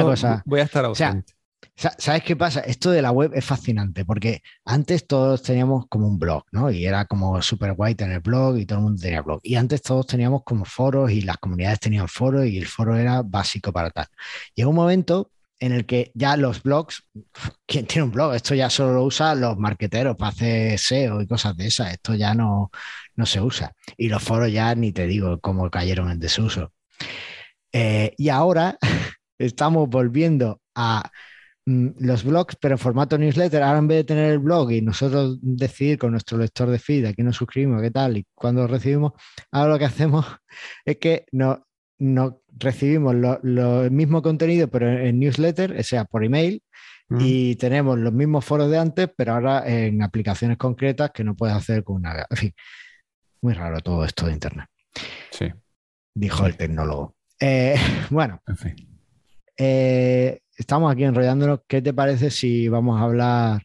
voy 0.45 0.60
a 0.60 0.63
estar 0.63 0.86
ausente. 0.86 1.31
Sa- 1.31 1.36
¿Sabes 1.76 2.24
qué 2.24 2.36
pasa? 2.36 2.62
Esto 2.62 2.92
de 2.92 3.02
la 3.02 3.12
web 3.12 3.32
es 3.34 3.46
fascinante 3.46 4.06
porque 4.06 4.42
antes 4.66 5.08
todos 5.08 5.42
teníamos 5.44 5.88
como 5.88 6.08
un 6.08 6.20
blog, 6.20 6.44
¿no? 6.52 6.70
Y 6.72 6.86
era 6.86 7.06
como 7.06 7.42
súper 7.42 7.74
guay 7.74 7.96
tener 7.96 8.22
blog 8.22 8.58
y 8.58 8.66
todo 8.66 8.80
el 8.80 8.84
mundo 8.86 9.02
tenía 9.02 9.22
blog. 9.22 9.40
Y 9.44 9.56
antes 9.56 9.82
todos 9.82 10.08
teníamos 10.08 10.44
como 10.44 10.66
foros 10.66 11.12
y 11.12 11.22
las 11.22 11.38
comunidades 11.38 11.80
tenían 11.80 12.08
foros 12.08 12.46
y 12.46 12.58
el 12.58 12.68
foro 12.68 12.96
era 12.96 13.22
básico 13.24 13.72
para 13.72 13.90
tal. 13.90 14.08
Llega 14.54 14.70
un 14.70 14.76
momento 14.76 15.32
en 15.60 15.72
el 15.72 15.86
que 15.86 16.12
ya 16.14 16.38
los 16.38 16.62
blogs, 16.64 17.04
¿quién 17.66 17.86
tiene 17.88 18.04
un 18.04 18.12
blog? 18.12 18.34
Esto 18.36 18.56
ya 18.56 18.70
solo 18.70 18.94
lo 18.94 19.04
usan 19.04 19.42
los 19.42 19.58
marqueteros 19.58 20.16
para 20.16 20.30
hacer 20.30 20.74
SEO 20.74 21.22
y 21.22 21.28
cosas 21.28 21.56
de 21.58 21.68
esas. 21.68 21.94
Esto 21.94 22.14
ya 22.16 22.34
no, 22.34 22.72
no 23.16 23.26
se 23.26 23.42
usa. 23.42 23.74
Y 23.98 24.10
los 24.10 24.24
foros 24.24 24.52
ya 24.52 24.74
ni 24.76 24.92
te 24.92 25.08
digo 25.08 25.40
cómo 25.40 25.70
cayeron 25.70 26.12
en 26.12 26.20
desuso. 26.20 26.74
Eh, 27.72 28.14
y 28.18 28.30
ahora 28.30 28.78
estamos 29.38 29.90
volviendo 29.90 30.62
a 30.76 31.12
los 31.66 32.24
blogs, 32.24 32.56
pero 32.62 32.76
en 32.76 32.80
formato 32.80 33.18
newsletter. 33.18 33.64
Ahora 33.64 33.80
en 33.80 33.88
vez 33.88 33.98
de 33.98 34.04
tener 34.04 34.32
el 34.32 34.40
blog 34.40 34.72
y 34.72 34.82
nosotros 34.82 35.40
decidir 35.42 35.98
con 35.98 36.12
nuestro 36.12 36.38
lector 36.38 36.70
de 36.70 36.80
feed 36.80 37.06
a 37.06 37.14
quién 37.14 37.26
nos 37.28 37.36
suscribimos, 37.38 37.82
qué 37.82 37.92
tal 37.92 38.18
y 38.18 38.26
cuándo 38.36 38.62
lo 38.62 38.68
recibimos, 38.68 39.14
ahora 39.52 39.74
lo 39.74 39.80
que 39.80 39.86
hacemos 39.86 40.26
es 40.86 40.98
que 40.98 41.26
no, 41.32 41.66
no 42.00 42.42
recibimos 42.58 43.16
lo, 43.16 43.40
lo- 43.44 43.84
el 43.86 43.92
mismo 43.92 44.22
contenido, 44.22 44.68
pero 44.70 44.90
en, 44.92 44.98
en 45.08 45.20
newsletter, 45.20 45.76
o 45.80 45.84
sea, 45.84 46.06
por 46.06 46.24
email, 46.24 46.62
Mm. 47.08 47.18
y 47.22 47.56
tenemos 47.58 48.00
los 48.00 48.12
mismos 48.12 48.44
foros 48.44 48.68
de 48.72 48.80
antes, 48.80 49.08
pero 49.16 49.34
ahora 49.34 49.62
en 49.68 50.02
aplicaciones 50.02 50.58
concretas 50.58 51.12
que 51.14 51.24
no 51.24 51.36
puedes 51.36 51.56
hacer 51.56 51.84
con 51.84 51.98
una. 51.98 52.26
En 52.28 52.36
fin, 52.36 52.54
muy 53.44 53.54
raro 53.54 53.80
todo 53.82 54.04
esto 54.04 54.26
de 54.26 54.34
Internet, 54.34 54.66
Sí, 55.30 55.46
dijo 56.16 56.48
el 56.48 56.58
tecnólogo. 56.58 57.16
Eh, 57.40 57.76
bueno, 58.10 58.42
en 58.48 58.58
fin. 58.58 58.94
Eh, 59.57 60.40
estamos 60.57 60.92
aquí 60.92 61.04
enrollándonos. 61.04 61.62
¿Qué 61.68 61.81
te 61.81 61.94
parece 61.94 62.30
si 62.31 62.68
vamos 62.69 63.00
a 63.00 63.04
hablar 63.04 63.63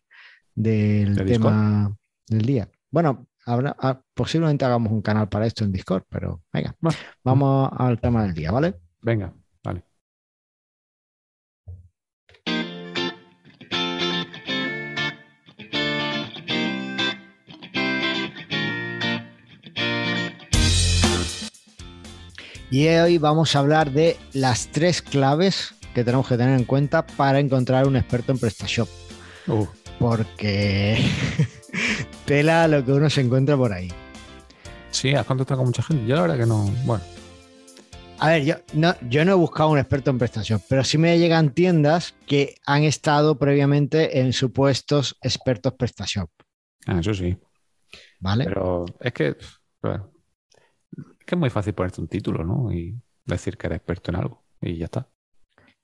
del 0.54 1.14
¿De 1.14 1.24
tema 1.24 1.96
del 2.28 2.42
día? 2.42 2.68
Bueno, 2.90 3.26
habrá- 3.46 3.76
ah, 3.78 4.00
posiblemente 4.14 4.64
hagamos 4.64 4.92
un 4.92 5.02
canal 5.02 5.28
para 5.28 5.46
esto 5.46 5.64
en 5.64 5.72
Discord, 5.72 6.04
pero 6.08 6.42
venga, 6.52 6.74
vamos 7.24 7.70
al 7.76 8.00
tema 8.00 8.22
del 8.24 8.34
día, 8.34 8.50
¿vale? 8.50 8.74
Venga, 9.02 9.32
vale. 9.62 9.84
Y 22.70 22.86
hoy 22.88 23.18
vamos 23.18 23.54
a 23.56 23.58
hablar 23.60 23.90
de 23.92 24.16
las 24.32 24.68
tres 24.68 25.02
claves 25.02 25.74
que 25.94 26.04
tenemos 26.04 26.26
que 26.28 26.36
tener 26.36 26.58
en 26.58 26.64
cuenta 26.64 27.06
para 27.06 27.40
encontrar 27.40 27.86
un 27.86 27.96
experto 27.96 28.32
en 28.32 28.38
PrestaShop. 28.38 28.88
Uh, 29.48 29.66
Porque 29.98 30.98
tela 32.26 32.68
lo 32.68 32.84
que 32.84 32.92
uno 32.92 33.10
se 33.10 33.20
encuentra 33.20 33.56
por 33.56 33.72
ahí. 33.72 33.88
sí, 34.90 35.14
has 35.14 35.26
contactado 35.26 35.58
con 35.58 35.66
mucha 35.68 35.82
gente. 35.82 36.06
Yo 36.06 36.16
la 36.16 36.22
verdad 36.22 36.38
que 36.38 36.46
no. 36.46 36.64
Bueno, 36.84 37.02
A 38.18 38.28
ver, 38.28 38.44
yo 38.44 38.54
no, 38.74 38.94
yo 39.08 39.24
no 39.24 39.32
he 39.32 39.34
buscado 39.34 39.70
un 39.70 39.78
experto 39.78 40.10
en 40.10 40.18
PrestaShop, 40.18 40.62
pero 40.68 40.84
sí 40.84 40.98
me 40.98 41.18
llegan 41.18 41.50
tiendas 41.54 42.14
que 42.26 42.54
han 42.66 42.84
estado 42.84 43.38
previamente 43.38 44.20
en 44.20 44.32
supuestos 44.32 45.16
expertos 45.22 45.72
PrestaShop, 45.74 46.30
ah, 46.86 46.98
eso 47.00 47.14
sí. 47.14 47.36
¿vale? 48.18 48.44
Pero 48.44 48.84
es 49.00 49.12
que. 49.12 49.36
bueno, 49.82 50.10
es 51.18 51.24
que 51.24 51.34
es 51.34 51.38
muy 51.38 51.50
fácil 51.50 51.74
ponerte 51.74 52.00
un 52.00 52.08
título, 52.08 52.44
¿no? 52.44 52.72
Y 52.72 52.94
decir 53.24 53.56
que 53.56 53.66
eres 53.68 53.76
experto 53.78 54.10
en 54.10 54.16
algo. 54.16 54.44
Y 54.60 54.76
ya 54.76 54.84
está. 54.86 55.08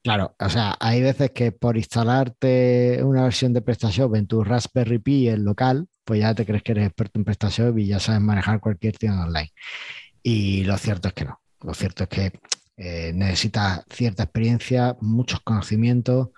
Claro, 0.06 0.36
o 0.38 0.48
sea, 0.48 0.76
hay 0.78 1.02
veces 1.02 1.32
que 1.32 1.50
por 1.50 1.76
instalarte 1.76 3.00
una 3.02 3.24
versión 3.24 3.52
de 3.52 3.60
PrestaShop 3.60 4.14
en 4.14 4.28
tu 4.28 4.44
Raspberry 4.44 5.00
Pi, 5.00 5.26
el 5.26 5.42
local, 5.42 5.88
pues 6.04 6.20
ya 6.20 6.32
te 6.32 6.46
crees 6.46 6.62
que 6.62 6.70
eres 6.70 6.86
experto 6.86 7.18
en 7.18 7.24
PrestaShop 7.24 7.76
y 7.76 7.88
ya 7.88 7.98
sabes 7.98 8.20
manejar 8.20 8.60
cualquier 8.60 8.96
tienda 8.96 9.24
online. 9.24 9.52
Y 10.22 10.62
lo 10.62 10.78
cierto 10.78 11.08
es 11.08 11.14
que 11.14 11.24
no. 11.24 11.40
Lo 11.60 11.74
cierto 11.74 12.04
es 12.04 12.08
que 12.08 12.32
eh, 12.76 13.10
necesitas 13.16 13.84
cierta 13.90 14.22
experiencia, 14.22 14.96
muchos 15.00 15.40
conocimientos 15.40 16.28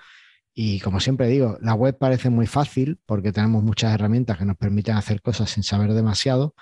y 0.55 0.81
como 0.81 0.99
siempre 0.99 1.27
digo, 1.29 1.59
la 1.61 1.75
web 1.75 1.99
parece 1.99 2.31
muy 2.31 2.47
fácil 2.47 2.99
porque 3.05 3.33
tenemos 3.33 3.63
muchas 3.63 3.93
herramientas 3.93 4.39
que 4.39 4.47
nos 4.47 4.57
permiten 4.57 4.97
hacer 4.97 5.21
cosas 5.21 5.51
sin 5.51 5.63
saber 5.63 5.93
demasiado, 5.93 6.55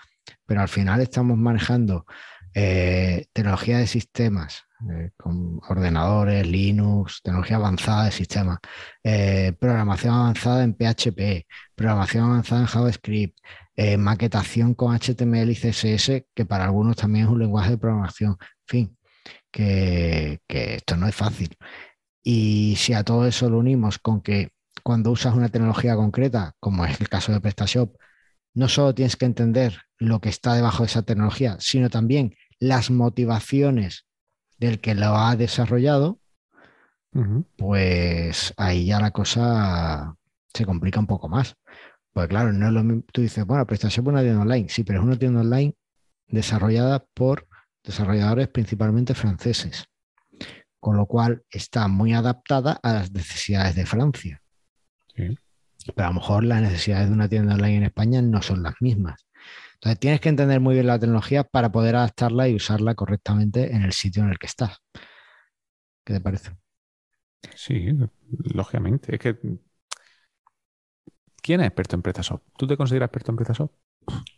pero 0.45 0.61
al 0.61 0.69
final 0.69 1.01
estamos 1.01 1.39
manejando 1.39 2.05
eh, 2.59 3.27
tecnología 3.35 3.77
de 3.77 3.87
sistemas, 3.87 4.65
eh, 4.91 5.11
con 5.19 5.61
ordenadores, 5.69 6.47
Linux, 6.47 7.21
tecnología 7.23 7.57
avanzada 7.57 8.07
de 8.07 8.13
sistemas, 8.13 8.61
eh, 9.05 9.53
programación 9.61 10.15
avanzada 10.15 10.65
en 10.65 10.73
PHP, 10.73 11.47
programación 11.75 12.25
avanzada 12.25 12.63
en 12.63 12.67
JavaScript, 12.67 13.39
maquetación 13.99 14.73
con 14.73 14.95
HTML 14.95 15.51
y 15.51 15.55
CSS, 15.55 16.25
que 16.35 16.47
para 16.47 16.65
algunos 16.65 16.97
también 16.97 17.27
es 17.27 17.31
un 17.31 17.41
lenguaje 17.41 17.73
de 17.73 17.79
programación. 17.79 18.39
En 18.41 18.67
fin, 18.67 18.99
que 19.51 20.41
esto 20.49 20.97
no 20.97 21.07
es 21.09 21.15
fácil. 21.15 21.55
Y 22.23 22.77
si 22.79 22.95
a 22.95 23.05
todo 23.05 23.27
eso 23.27 23.51
lo 23.51 23.59
unimos 23.59 23.99
con 23.99 24.23
que 24.23 24.49
cuando 24.83 25.11
usas 25.11 25.35
una 25.35 25.51
tecnología 25.51 25.95
concreta, 25.95 26.55
como 26.59 26.87
es 26.87 26.99
el 27.03 27.11
caso 27.11 27.33
de 27.33 27.41
PrestaShop, 27.41 27.97
no 28.55 28.71
solo 28.71 28.95
tienes 28.95 29.17
que 29.17 29.27
entender 29.27 29.79
lo 29.99 30.21
que 30.21 30.31
está 30.31 30.55
debajo 30.55 30.83
de 30.83 30.87
esa 30.87 31.03
tecnología, 31.03 31.57
sino 31.61 31.91
también 31.91 32.35
las 32.59 32.91
motivaciones 32.91 34.07
del 34.59 34.81
que 34.81 34.95
lo 34.95 35.17
ha 35.17 35.37
desarrollado, 35.37 36.21
pues 37.57 38.53
ahí 38.59 38.87
ya 38.87 39.01
la 39.01 39.11
cosa 39.11 40.17
se 40.53 40.67
complica 40.67 41.01
un 41.01 41.07
poco 41.07 41.29
más. 41.29 41.57
Pues 42.13 42.29
claro, 42.29 42.53
no 42.53 42.67
es 42.67 42.73
lo 42.73 42.83
mismo. 42.83 43.05
Tú 43.13 43.21
dices, 43.23 43.45
bueno, 43.45 43.67
PrestaShop 43.67 44.07
es 44.07 44.13
una 44.13 44.23
tienda 44.23 44.41
online. 44.41 44.69
Sí, 44.69 44.85
pero 44.85 45.01
es 45.01 45.05
una 45.05 45.19
tienda 45.19 45.41
online 45.41 45.75
desarrollada 46.29 47.05
por 47.15 47.47
desarrolladores 47.85 48.49
principalmente 48.49 49.15
franceses, 49.15 49.87
con 50.81 50.97
lo 50.97 51.07
cual 51.07 51.45
está 51.51 51.89
muy 51.89 52.15
adaptada 52.15 52.79
a 52.83 52.95
las 52.95 53.13
necesidades 53.13 53.75
de 53.77 53.87
Francia. 53.87 54.43
Sí. 55.15 55.39
Pero 55.95 56.07
a 56.07 56.11
lo 56.11 56.15
mejor 56.15 56.45
las 56.45 56.63
necesidades 56.63 57.09
de 57.09 57.15
una 57.15 57.29
tienda 57.29 57.55
online 57.55 57.77
en 57.77 57.85
España 57.85 58.23
no 58.23 58.43
son 58.43 58.63
las 58.63 58.75
mismas. 58.81 59.26
Entonces 59.75 60.01
tienes 60.01 60.21
que 60.21 60.29
entender 60.29 60.61
muy 60.61 60.75
bien 60.75 60.87
la 60.87 60.99
tecnología 60.99 61.45
para 61.45 61.71
poder 61.71 61.97
adaptarla 61.97 62.49
y 62.49 62.55
usarla 62.55 62.95
correctamente 62.95 63.75
en 63.75 63.83
el 63.83 63.93
sitio 63.93 64.23
en 64.23 64.31
el 64.31 64.39
que 64.39 64.47
estás. 64.47 64.79
¿Qué 66.05 66.15
te 66.15 66.21
parece? 66.21 66.57
Sí, 67.55 67.89
lógicamente. 68.55 69.15
Es 69.15 69.21
que. 69.21 69.39
¿Quién 71.43 71.61
es 71.61 71.67
experto 71.67 71.97
en 71.97 72.03
PrestaShop? 72.03 72.43
¿Tú 72.57 72.67
te 72.67 72.77
consideras 72.77 73.09
experto 73.09 73.33
en 73.33 73.37
PrestaShop? 73.37 73.73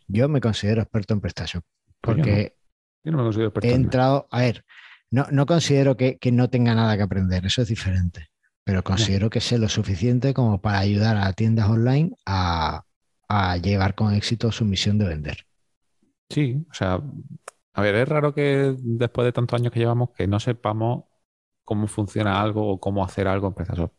Yo 0.07 0.29
me 0.29 0.41
considero 0.41 0.81
experto 0.81 1.13
en 1.13 1.21
PrestaShop 1.21 1.63
Pues 2.01 2.17
yo 2.17 2.23
porque 2.23 2.55
Yo 3.03 3.11
no 3.11 3.17
me 3.19 3.23
considero 3.23 3.49
experto 3.49 3.67
he 3.67 3.73
en 3.73 3.81
entrado, 3.83 4.27
a 4.31 4.41
ver, 4.41 4.65
no, 5.09 5.25
no 5.31 5.45
considero 5.45 5.97
que, 5.97 6.17
que 6.19 6.31
no 6.31 6.49
tenga 6.49 6.75
nada 6.75 6.97
que 6.97 7.03
aprender, 7.03 7.45
eso 7.45 7.61
es 7.61 7.67
diferente, 7.67 8.29
pero 8.63 8.83
considero 8.83 9.29
que 9.29 9.41
sé 9.41 9.57
lo 9.57 9.69
suficiente 9.69 10.33
como 10.33 10.61
para 10.61 10.79
ayudar 10.79 11.17
a 11.17 11.33
tiendas 11.33 11.69
online 11.69 12.11
a, 12.25 12.83
a 13.29 13.57
llevar 13.57 13.95
con 13.95 14.13
éxito 14.13 14.51
su 14.51 14.65
misión 14.65 14.97
de 14.97 15.07
vender. 15.07 15.45
Sí, 16.29 16.65
o 16.69 16.73
sea, 16.73 17.01
a 17.73 17.81
ver, 17.81 17.95
es 17.95 18.09
raro 18.09 18.33
que 18.33 18.75
después 18.77 19.25
de 19.25 19.31
tantos 19.31 19.59
años 19.59 19.71
que 19.71 19.79
llevamos 19.79 20.09
que 20.11 20.27
no 20.27 20.39
sepamos 20.39 21.05
cómo 21.63 21.87
funciona 21.87 22.41
algo 22.41 22.67
o 22.67 22.79
cómo 22.79 23.03
hacer 23.03 23.27
algo 23.27 23.47
en 23.47 23.53
PrestaShop. 23.53 23.93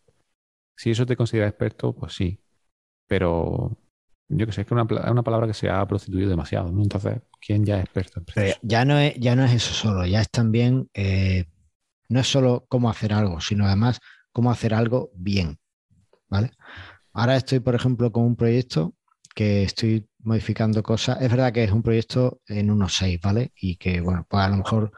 Si 0.77 0.91
eso 0.91 1.07
te 1.07 1.17
considera 1.17 1.49
experto, 1.49 1.95
pues 1.95 2.15
sí. 2.15 2.41
Pero 3.07 3.77
yo 4.29 4.47
que 4.47 4.53
sé, 4.53 4.63
es 4.63 4.67
que 4.67 4.75
es 4.75 5.11
una 5.11 5.23
palabra 5.23 5.47
que 5.47 5.55
se 5.55 5.71
ha 5.71 5.87
prostituido 5.87 6.29
demasiado, 6.29 6.71
¿no? 6.73 6.83
Entonces, 6.83 7.21
¿quién 7.41 7.65
ya 7.65 7.79
es 7.79 7.85
experto 7.85 8.21
en 8.21 8.25
PrestaShop? 8.25 8.61
ya 8.63 8.85
no 8.85 8.99
es, 8.99 9.15
ya 9.17 9.37
no 9.37 9.45
es 9.45 9.53
eso 9.53 9.73
solo, 9.75 10.07
ya 10.07 10.21
es 10.21 10.31
también, 10.31 10.89
eh, 10.95 11.47
no 12.09 12.21
es 12.21 12.27
solo 12.27 12.67
cómo 12.69 12.91
hacer 12.91 13.13
algo, 13.13 13.41
sino 13.41 13.67
además 13.67 14.01
cómo 14.33 14.51
hacer 14.51 14.75
algo 14.75 15.11
bien, 15.15 15.59
¿vale? 16.29 16.53
Ahora 17.13 17.37
estoy, 17.37 17.61
por 17.61 17.75
ejemplo, 17.75 18.13
con 18.13 18.25
un 18.25 18.37
proyecto 18.37 18.95
que 19.35 19.63
estoy 19.65 20.07
modificando 20.21 20.83
cosas. 20.83 21.21
Es 21.23 21.31
verdad 21.31 21.53
que 21.53 21.65
es 21.65 21.73
un 21.73 21.83
proyecto 21.83 22.41
en 22.47 22.71
1.6, 22.71 23.21
¿vale? 23.21 23.53
Y 23.57 23.77
que, 23.77 24.01
bueno, 24.01 24.27
pues 24.29 24.45
a 24.45 24.49
lo 24.49 24.57
mejor 24.59 24.93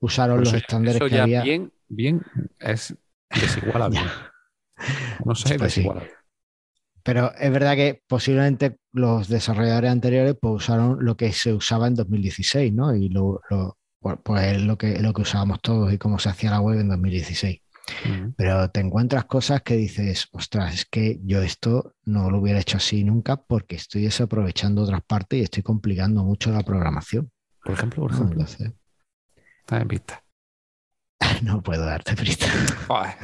usaron 0.00 0.36
Pero 0.38 0.44
los 0.44 0.54
estándares 0.54 1.04
que 1.04 1.14
ya 1.16 1.24
había. 1.24 1.42
bien, 1.42 1.72
bien 1.88 2.22
es 2.58 2.94
desigual 3.34 3.82
a 3.82 3.88
bien. 3.88 4.10
No 5.24 5.34
sé, 5.34 5.58
Pues 5.58 5.72
sí. 5.72 5.82
desigual 5.82 5.98
bien. 6.00 6.10
Pero 7.04 7.32
es 7.34 7.50
verdad 7.50 7.74
que 7.76 8.02
posiblemente 8.06 8.78
los 8.92 9.28
desarrolladores 9.28 9.90
anteriores 9.90 10.36
pues, 10.40 10.54
usaron 10.64 11.04
lo 11.04 11.16
que 11.16 11.32
se 11.32 11.52
usaba 11.52 11.88
en 11.88 11.94
2016, 11.94 12.72
¿no? 12.72 12.94
Y 12.94 13.08
lo, 13.08 13.40
lo- 13.50 13.78
pues 14.00 14.16
pues 14.24 14.42
es 14.56 14.62
lo 14.62 14.76
que, 14.78 14.98
lo 15.00 15.12
que 15.12 15.22
usábamos 15.22 15.60
todos 15.62 15.92
y 15.92 15.98
cómo 15.98 16.18
se 16.18 16.28
hacía 16.28 16.50
la 16.50 16.60
web 16.60 16.80
en 16.80 16.88
2016. 16.88 17.60
Pero 18.36 18.70
te 18.70 18.80
encuentras 18.80 19.24
cosas 19.24 19.62
que 19.62 19.76
dices, 19.76 20.28
ostras, 20.32 20.74
es 20.74 20.84
que 20.86 21.20
yo 21.24 21.42
esto 21.42 21.94
no 22.04 22.30
lo 22.30 22.38
hubiera 22.38 22.60
hecho 22.60 22.76
así 22.76 23.04
nunca 23.04 23.36
porque 23.36 23.76
estoy 23.76 24.02
desaprovechando 24.02 24.82
otras 24.82 25.02
partes 25.02 25.40
y 25.40 25.42
estoy 25.42 25.62
complicando 25.62 26.24
mucho 26.24 26.50
la 26.50 26.62
programación. 26.62 27.30
Por 27.62 27.74
ejemplo, 27.74 28.02
por 28.02 28.12
¿no? 28.12 28.16
ejemplo, 28.16 28.40
Entonces, 28.40 28.72
está 29.60 29.80
en 29.80 29.88
vista. 29.88 30.24
no 31.42 31.62
puedo 31.62 31.84
darte 31.84 32.14
prisa. 32.14 32.46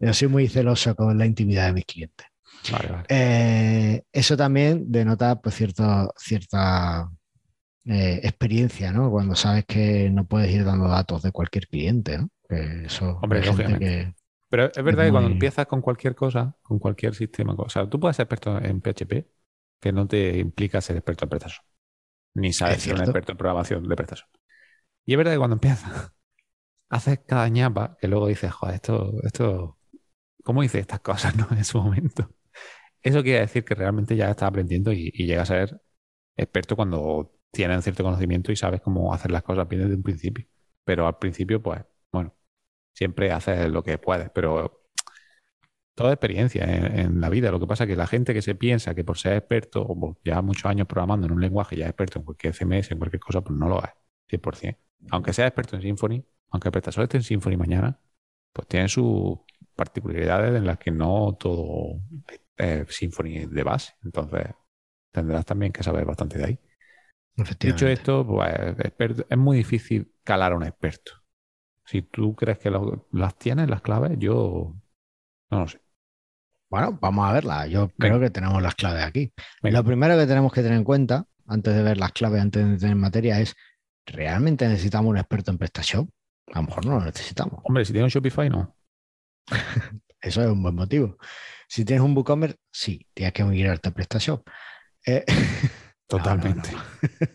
Yo 0.00 0.12
soy 0.12 0.28
muy 0.28 0.48
celoso 0.48 0.94
con 0.94 1.16
la 1.16 1.26
intimidad 1.26 1.66
de 1.66 1.72
mis 1.72 1.84
clientes. 1.84 2.26
Vale, 2.70 2.88
vale. 2.90 3.04
Eh, 3.08 4.02
eso 4.12 4.36
también 4.36 4.90
denota 4.90 5.40
pues, 5.40 5.54
cierto, 5.54 6.12
cierta 6.16 7.10
eh, 7.84 8.20
experiencia, 8.22 8.92
¿no? 8.92 9.10
Cuando 9.10 9.34
sabes 9.34 9.64
que 9.66 10.10
no 10.10 10.26
puedes 10.26 10.50
ir 10.50 10.64
dando 10.64 10.88
datos 10.88 11.22
de 11.22 11.32
cualquier 11.32 11.68
cliente, 11.68 12.18
¿no? 12.18 12.30
Eso 12.86 13.18
Hombre, 13.22 13.40
lógicamente. 13.44 13.84
que- 13.84 14.14
Pero 14.50 14.66
es 14.66 14.84
verdad 14.84 15.04
que 15.06 15.10
cuando 15.12 15.28
muy- 15.28 15.32
empiezas 15.34 15.66
con 15.66 15.80
cualquier 15.82 16.14
cosa, 16.14 16.56
con 16.62 16.78
cualquier 16.78 17.14
sistema, 17.14 17.54
o 17.56 17.68
sea, 17.68 17.88
tú 17.88 17.98
puedes 18.00 18.16
ser 18.16 18.24
experto 18.24 18.58
en 18.58 18.80
PHP, 18.80 19.28
que 19.80 19.92
no 19.92 20.06
te 20.06 20.38
implica 20.38 20.80
ser 20.80 20.96
experto 20.96 21.24
en 21.24 21.30
PrestaShop, 21.30 21.64
ni 22.34 22.52
sabes 22.52 22.78
Es 22.78 22.84
ser 22.84 22.94
un 22.94 23.02
experto 23.02 23.32
en 23.32 23.38
programación 23.38 23.88
de 23.88 23.96
PrestaShop. 23.96 24.28
Y 25.06 25.12
es 25.14 25.18
verdad 25.18 25.32
que 25.32 25.38
cuando 25.38 25.54
empiezas, 25.56 26.12
haces 26.90 27.20
cada 27.26 27.48
ñapa 27.48 27.96
que 28.00 28.08
luego 28.08 28.28
dices, 28.28 28.52
joder, 28.52 28.76
esto, 28.76 29.12
esto, 29.24 29.78
¿cómo 30.44 30.62
hice 30.64 30.80
estas 30.80 31.00
cosas 31.00 31.36
no? 31.36 31.48
en 31.56 31.64
su 31.64 31.78
momento? 31.82 32.30
Eso 33.02 33.22
quiere 33.22 33.40
decir 33.40 33.64
que 33.64 33.74
realmente 33.74 34.16
ya 34.16 34.30
estás 34.30 34.48
aprendiendo 34.48 34.92
y, 34.92 35.10
y 35.14 35.26
llegas 35.26 35.50
a 35.50 35.54
ser 35.66 35.82
experto 36.36 36.76
cuando 36.76 37.32
tienes 37.52 37.84
cierto 37.84 38.04
conocimiento 38.04 38.52
y 38.52 38.56
sabes 38.56 38.80
cómo 38.82 39.12
hacer 39.14 39.30
las 39.30 39.42
cosas 39.42 39.68
bien 39.68 39.82
desde 39.82 39.96
un 39.96 40.02
principio. 40.02 40.46
Pero 40.84 41.06
al 41.06 41.18
principio, 41.18 41.62
pues, 41.62 41.82
siempre 42.94 43.32
haces 43.32 43.68
lo 43.70 43.82
que 43.82 43.98
puedes, 43.98 44.30
pero 44.30 44.84
toda 45.94 46.12
experiencia 46.12 46.64
en, 46.64 46.98
en 46.98 47.20
la 47.20 47.28
vida. 47.28 47.50
Lo 47.50 47.60
que 47.60 47.66
pasa 47.66 47.84
es 47.84 47.90
que 47.90 47.96
la 47.96 48.06
gente 48.06 48.34
que 48.34 48.42
se 48.42 48.54
piensa 48.54 48.94
que 48.94 49.04
por 49.04 49.18
ser 49.18 49.34
experto 49.34 49.82
o 49.82 49.98
por 49.98 50.16
llevar 50.22 50.42
muchos 50.42 50.66
años 50.66 50.86
programando 50.86 51.26
en 51.26 51.32
un 51.32 51.40
lenguaje 51.40 51.76
ya 51.76 51.84
es 51.84 51.90
experto 51.90 52.18
en 52.18 52.24
cualquier 52.24 52.54
CMS, 52.54 52.92
en 52.92 52.98
cualquier 52.98 53.20
cosa, 53.20 53.40
pues 53.42 53.58
no 53.58 53.68
lo 53.68 53.82
es, 53.82 53.90
100%. 54.28 54.76
Aunque 55.10 55.32
sea 55.32 55.46
experto 55.46 55.76
en 55.76 55.82
Symfony, 55.82 56.24
aunque 56.50 56.70
PrestaShop 56.70 57.04
esté 57.04 57.18
en 57.18 57.22
Symfony 57.22 57.56
mañana, 57.56 58.00
pues 58.52 58.66
tiene 58.68 58.88
sus 58.88 59.38
particularidades 59.74 60.54
en 60.54 60.66
las 60.66 60.78
que 60.78 60.90
no 60.90 61.36
todo 61.38 62.00
es 62.56 62.86
Symfony 62.94 63.46
de 63.46 63.62
base. 63.62 63.94
Entonces 64.02 64.46
tendrás 65.12 65.44
también 65.44 65.72
que 65.72 65.82
saber 65.82 66.04
bastante 66.04 66.38
de 66.38 66.44
ahí. 66.44 66.58
Dicho 67.60 67.88
esto, 67.88 68.24
pues 68.26 68.46
es 69.28 69.38
muy 69.38 69.56
difícil 69.56 70.12
calar 70.22 70.52
a 70.52 70.56
un 70.56 70.62
experto. 70.62 71.23
Si 71.84 72.02
tú 72.02 72.34
crees 72.34 72.58
que 72.58 72.70
lo- 72.70 73.06
las 73.12 73.36
tienes, 73.36 73.68
las 73.68 73.82
claves, 73.82 74.18
yo 74.18 74.74
no 75.50 75.60
lo 75.60 75.68
sé. 75.68 75.80
Bueno, 76.70 76.98
vamos 77.00 77.28
a 77.28 77.32
verla. 77.32 77.66
Yo 77.66 77.88
Venga. 77.88 77.94
creo 77.98 78.20
que 78.20 78.30
tenemos 78.30 78.60
las 78.62 78.74
claves 78.74 79.04
aquí. 79.04 79.32
Venga. 79.62 79.78
Lo 79.78 79.84
primero 79.84 80.16
que 80.18 80.26
tenemos 80.26 80.52
que 80.52 80.62
tener 80.62 80.78
en 80.78 80.84
cuenta, 80.84 81.26
antes 81.46 81.74
de 81.74 81.82
ver 81.82 81.98
las 81.98 82.12
claves, 82.12 82.40
antes 82.40 82.66
de 82.66 82.78
tener 82.78 82.96
materia, 82.96 83.38
es 83.40 83.54
¿realmente 84.06 84.66
necesitamos 84.66 85.10
un 85.10 85.18
experto 85.18 85.50
en 85.50 85.58
PrestaShop? 85.58 86.08
A 86.52 86.60
lo 86.60 86.66
mejor 86.66 86.86
no 86.86 86.98
lo 86.98 87.04
necesitamos. 87.04 87.60
Hombre, 87.64 87.84
si 87.84 87.92
tienes 87.92 88.14
un 88.14 88.18
Shopify, 88.20 88.48
no. 88.50 88.74
Eso 90.20 90.42
es 90.42 90.48
un 90.48 90.62
buen 90.62 90.74
motivo. 90.74 91.18
Si 91.68 91.84
tienes 91.84 92.02
un 92.04 92.16
WooCommerce, 92.16 92.56
sí, 92.72 93.06
tienes 93.14 93.32
que 93.34 93.44
migrarte 93.44 93.90
a 93.90 93.92
PrestaShop. 93.92 94.48
Eh, 95.06 95.24
Totalmente. 96.06 96.70
no, 96.72 96.78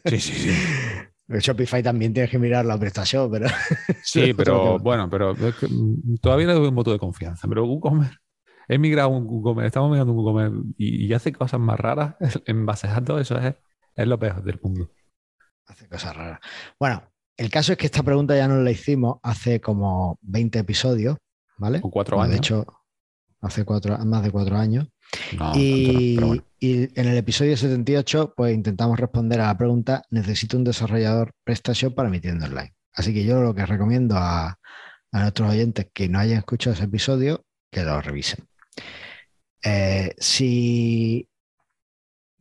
Sí, 0.06 0.20
sí, 0.20 0.34
sí. 0.34 0.52
el 1.30 1.40
Shopify 1.42 1.84
también 1.84 2.14
tienes 2.14 2.32
que 2.32 2.40
mirarlo 2.40 2.74
a 2.74 2.80
PrestaShop, 2.80 3.32
pero 3.32 3.48
Sí, 4.04 4.34
pero 4.34 4.80
bueno, 4.80 5.10
pero 5.10 5.32
es 5.32 5.56
que, 5.56 5.68
mm, 5.68 6.18
todavía 6.22 6.48
le 6.48 6.54
doy 6.54 6.68
un 6.68 6.76
voto 6.76 6.92
de 6.92 7.00
confianza. 7.00 7.48
Pero 7.48 7.66
WooCommerce, 7.66 8.18
he 8.68 8.78
migrado 8.78 9.10
a 9.10 9.18
un 9.18 9.28
WooCommerce, 9.28 9.68
estamos 9.68 9.92
migrando 9.92 10.14
un 10.14 10.20
WooCommerce 10.20 10.58
y, 10.78 11.06
y 11.06 11.14
hace 11.14 11.32
cosas 11.32 11.60
más 11.60 11.80
raras 11.80 12.16
en 12.46 12.66
base 12.66 12.88
a 12.88 13.04
todo 13.04 13.20
eso. 13.20 13.38
Es, 13.38 13.56
es 13.96 14.08
lo 14.08 14.18
peor 14.18 14.44
del 14.44 14.60
mundo. 14.62 14.90
hace 15.68 15.88
cosas 15.88 16.16
raras. 16.16 16.40
Bueno, 16.80 17.04
el 17.38 17.50
caso 17.50 17.72
es 17.72 17.78
que 17.78 17.86
esta 17.86 18.04
pregunta 18.04 18.36
ya 18.36 18.48
nos 18.48 18.64
la 18.64 18.72
hicimos 18.72 19.20
hace 19.24 19.62
como 19.62 20.18
20 20.24 20.60
episodios, 20.60 21.18
¿vale? 21.58 21.80
Con 21.80 21.92
cuatro 21.92 22.20
años. 22.20 22.32
De 22.32 22.38
hecho, 22.38 22.66
hace 23.42 23.64
cuatro, 23.66 23.98
más 24.00 24.24
de 24.24 24.32
cuatro 24.32 24.58
años. 24.58 24.88
No, 25.38 25.52
Y, 25.56 26.16
pero 26.16 26.28
bueno. 26.28 26.44
Y 26.60 27.00
en 27.00 27.08
el 27.08 27.18
episodio 27.18 27.56
78, 27.56 28.34
pues 28.36 28.54
intentamos 28.54 29.00
responder 29.00 29.40
a 29.42 29.48
la 29.48 29.58
pregunta: 29.58 30.04
¿necesito 30.10 30.58
un 30.58 30.64
desarrollador 30.64 31.32
PrestaShop 31.44 31.96
para 31.96 32.10
mi 32.10 32.20
tienda 32.20 32.48
online? 32.48 32.76
Así 32.94 33.14
que 33.14 33.24
yo 33.24 33.42
lo 33.42 33.56
que 33.56 33.66
recomiendo 33.66 34.18
a, 34.18 34.60
a 35.12 35.20
nuestros 35.22 35.50
oyentes 35.52 35.88
que 35.94 36.10
no 36.10 36.20
hayan 36.20 36.40
escuchado 36.40 36.74
ese 36.76 36.86
episodio, 36.86 37.46
que 37.72 37.84
lo 37.84 38.02
revisen. 38.02 38.48
Eh, 39.64 40.16
si 40.20 41.30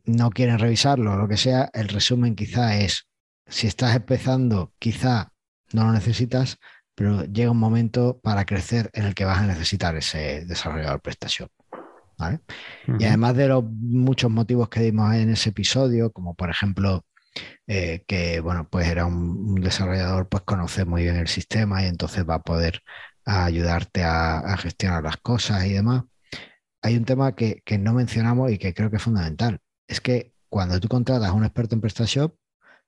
no 0.05 0.29
quieren 0.31 0.59
revisarlo 0.59 1.17
lo 1.17 1.27
que 1.27 1.37
sea, 1.37 1.69
el 1.73 1.87
resumen 1.89 2.35
quizá 2.35 2.77
es: 2.77 3.07
si 3.47 3.67
estás 3.67 3.95
empezando, 3.95 4.73
quizá 4.79 5.31
no 5.73 5.85
lo 5.85 5.93
necesitas, 5.93 6.57
pero 6.95 7.23
llega 7.25 7.51
un 7.51 7.57
momento 7.57 8.19
para 8.21 8.45
crecer 8.45 8.89
en 8.93 9.05
el 9.05 9.15
que 9.15 9.25
vas 9.25 9.39
a 9.39 9.47
necesitar 9.47 9.95
ese 9.95 10.45
desarrollador 10.45 11.01
PrestaShop. 11.01 11.51
¿Vale? 12.19 12.41
Y 12.99 13.05
además 13.05 13.35
de 13.35 13.47
los 13.47 13.63
muchos 13.63 14.29
motivos 14.29 14.69
que 14.69 14.81
dimos 14.81 15.15
en 15.15 15.31
ese 15.31 15.49
episodio, 15.49 16.11
como 16.11 16.35
por 16.35 16.49
ejemplo 16.49 17.05
eh, 17.65 18.03
que 18.07 18.41
bueno, 18.41 18.67
pues 18.69 18.87
era 18.87 19.05
un, 19.05 19.15
un 19.15 19.61
desarrollador, 19.61 20.27
pues 20.27 20.43
conoce 20.43 20.85
muy 20.85 21.03
bien 21.03 21.15
el 21.15 21.27
sistema 21.27 21.81
y 21.83 21.87
entonces 21.87 22.27
va 22.27 22.35
a 22.35 22.43
poder 22.43 22.81
ayudarte 23.25 24.03
a, 24.03 24.39
a 24.39 24.57
gestionar 24.57 25.03
las 25.03 25.17
cosas 25.17 25.65
y 25.65 25.73
demás. 25.73 26.03
Hay 26.81 26.97
un 26.97 27.05
tema 27.05 27.35
que, 27.35 27.61
que 27.65 27.77
no 27.77 27.93
mencionamos 27.93 28.51
y 28.51 28.57
que 28.57 28.73
creo 28.73 28.89
que 28.89 28.97
es 28.97 29.03
fundamental. 29.03 29.59
Es 29.87 30.01
que 30.01 30.33
cuando 30.49 30.79
tú 30.79 30.87
contratas 30.87 31.29
a 31.29 31.33
un 31.33 31.45
experto 31.45 31.75
en 31.75 31.81
PrestaShop, 31.81 32.35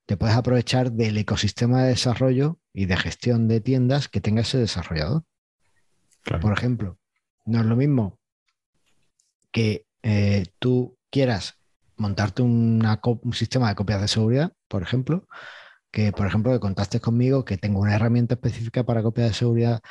te 0.06 0.18
puedes 0.18 0.36
aprovechar 0.36 0.92
del 0.92 1.18
ecosistema 1.18 1.84
de 1.84 1.90
desarrollo 1.90 2.60
y 2.74 2.86
de 2.86 2.98
gestión 2.98 3.48
de 3.48 3.62
tiendas 3.62 4.10
que 4.10 4.20
tenga 4.20 4.42
ese 4.42 4.58
desarrollador. 4.58 5.24
Claro. 6.24 6.42
Por 6.42 6.54
ejemplo, 6.54 6.98
no 7.46 7.60
es 7.60 7.66
lo 7.66 7.76
mismo 7.76 8.21
que 9.52 9.86
eh, 10.04 10.46
tú 10.60 10.98
quieras 11.10 11.56
montarte 11.98 12.42
una 12.42 13.00
un 13.04 13.34
sistema 13.34 13.70
de 13.70 13.76
copias 13.76 14.02
de 14.02 14.08
seguridad, 14.08 14.54
por 14.68 14.82
ejemplo, 14.84 15.28
que 15.92 16.12
por 16.12 16.28
ejemplo 16.28 16.52
que 16.52 16.60
contactes 16.60 17.02
conmigo 17.02 17.46
que 17.46 17.58
tengo 17.58 17.82
una 17.82 17.96
herramienta 17.96 18.36
específica 18.36 18.84
para 18.84 19.04
copias 19.04 19.30
de 19.30 19.34
seguridad 19.36 19.82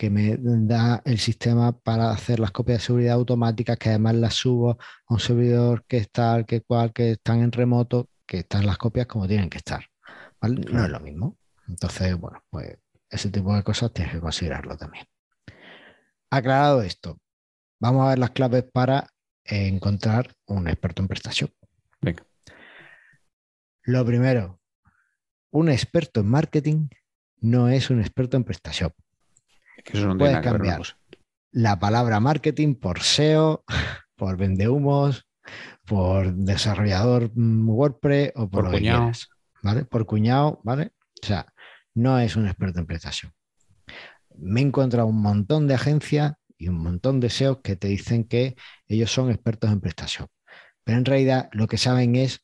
que 0.00 0.08
me 0.08 0.38
da 0.40 1.02
el 1.04 1.18
sistema 1.18 1.78
para 1.78 2.10
hacer 2.10 2.40
las 2.40 2.52
copias 2.52 2.78
de 2.78 2.86
seguridad 2.86 3.14
automáticas, 3.16 3.76
que 3.76 3.90
además 3.90 4.14
las 4.14 4.32
subo 4.32 4.70
a 4.70 4.78
un 5.14 5.20
servidor 5.20 5.84
que 5.86 5.98
está, 5.98 6.42
que 6.44 6.62
cual, 6.62 6.94
que 6.94 7.10
están 7.12 7.42
en 7.42 7.52
remoto, 7.52 8.08
que 8.26 8.38
están 8.38 8.64
las 8.64 8.78
copias 8.78 9.06
como 9.06 9.28
tienen 9.28 9.50
que 9.50 9.58
estar. 9.58 9.84
¿vale? 10.40 10.62
No 10.72 10.84
es 10.84 10.90
lo 10.90 11.00
mismo. 11.00 11.36
Entonces, 11.68 12.16
bueno, 12.16 12.42
pues 12.48 12.78
ese 13.10 13.28
tipo 13.28 13.54
de 13.54 13.62
cosas 13.62 13.92
tienes 13.92 14.14
que 14.14 14.20
considerarlo 14.20 14.74
también. 14.78 15.04
Aclarado 16.30 16.80
esto, 16.80 17.18
vamos 17.80 18.06
a 18.06 18.10
ver 18.10 18.18
las 18.18 18.30
claves 18.30 18.64
para 18.72 19.08
encontrar 19.44 20.32
un 20.46 20.68
experto 20.68 21.02
en 21.02 21.08
prestación. 21.08 21.50
Venga. 22.00 22.24
Lo 23.82 24.04
primero, 24.04 24.60
un 25.50 25.68
experto 25.68 26.20
en 26.20 26.28
marketing 26.28 26.88
no 27.40 27.68
es 27.68 27.90
un 27.90 28.00
experto 28.00 28.36
en 28.36 28.44
prestación. 28.44 28.92
Es 29.76 29.84
que 29.84 29.98
eso 29.98 30.06
no 30.06 30.18
Puedes 30.18 30.40
cambiar. 30.40 30.82
La 31.52 31.78
palabra 31.80 32.20
marketing 32.20 32.74
por 32.74 33.00
SEO, 33.00 33.64
por 34.14 34.36
vendehumos, 34.36 35.26
por 35.84 36.32
desarrollador 36.32 37.32
mm, 37.34 37.68
WordPress 37.68 38.32
o 38.36 38.48
por, 38.48 38.50
Por 38.50 38.64
lo 38.64 38.70
que 38.70 38.76
cuñado. 38.78 38.98
quieras, 39.00 39.28
¿vale? 39.62 39.84
Por 39.84 40.06
cuñado, 40.06 40.60
¿vale? 40.62 40.92
O 41.22 41.26
sea, 41.26 41.46
no 41.94 42.18
es 42.20 42.36
un 42.36 42.46
experto 42.46 42.78
en 42.78 42.86
prestación. 42.86 43.32
Me 44.36 44.60
he 44.60 44.64
encontrado 44.64 45.08
un 45.08 45.20
montón 45.20 45.66
de 45.66 45.74
agencias 45.74 46.34
y 46.60 46.68
un 46.68 46.78
montón 46.78 47.18
de 47.20 47.28
SEOs 47.30 47.58
que 47.64 47.74
te 47.76 47.88
dicen 47.88 48.24
que 48.24 48.54
ellos 48.88 49.10
son 49.10 49.30
expertos 49.30 49.72
en 49.72 49.80
prestación. 49.80 50.28
Pero 50.84 50.98
en 50.98 51.04
realidad 51.04 51.48
lo 51.52 51.66
que 51.66 51.78
saben 51.78 52.16
es 52.16 52.40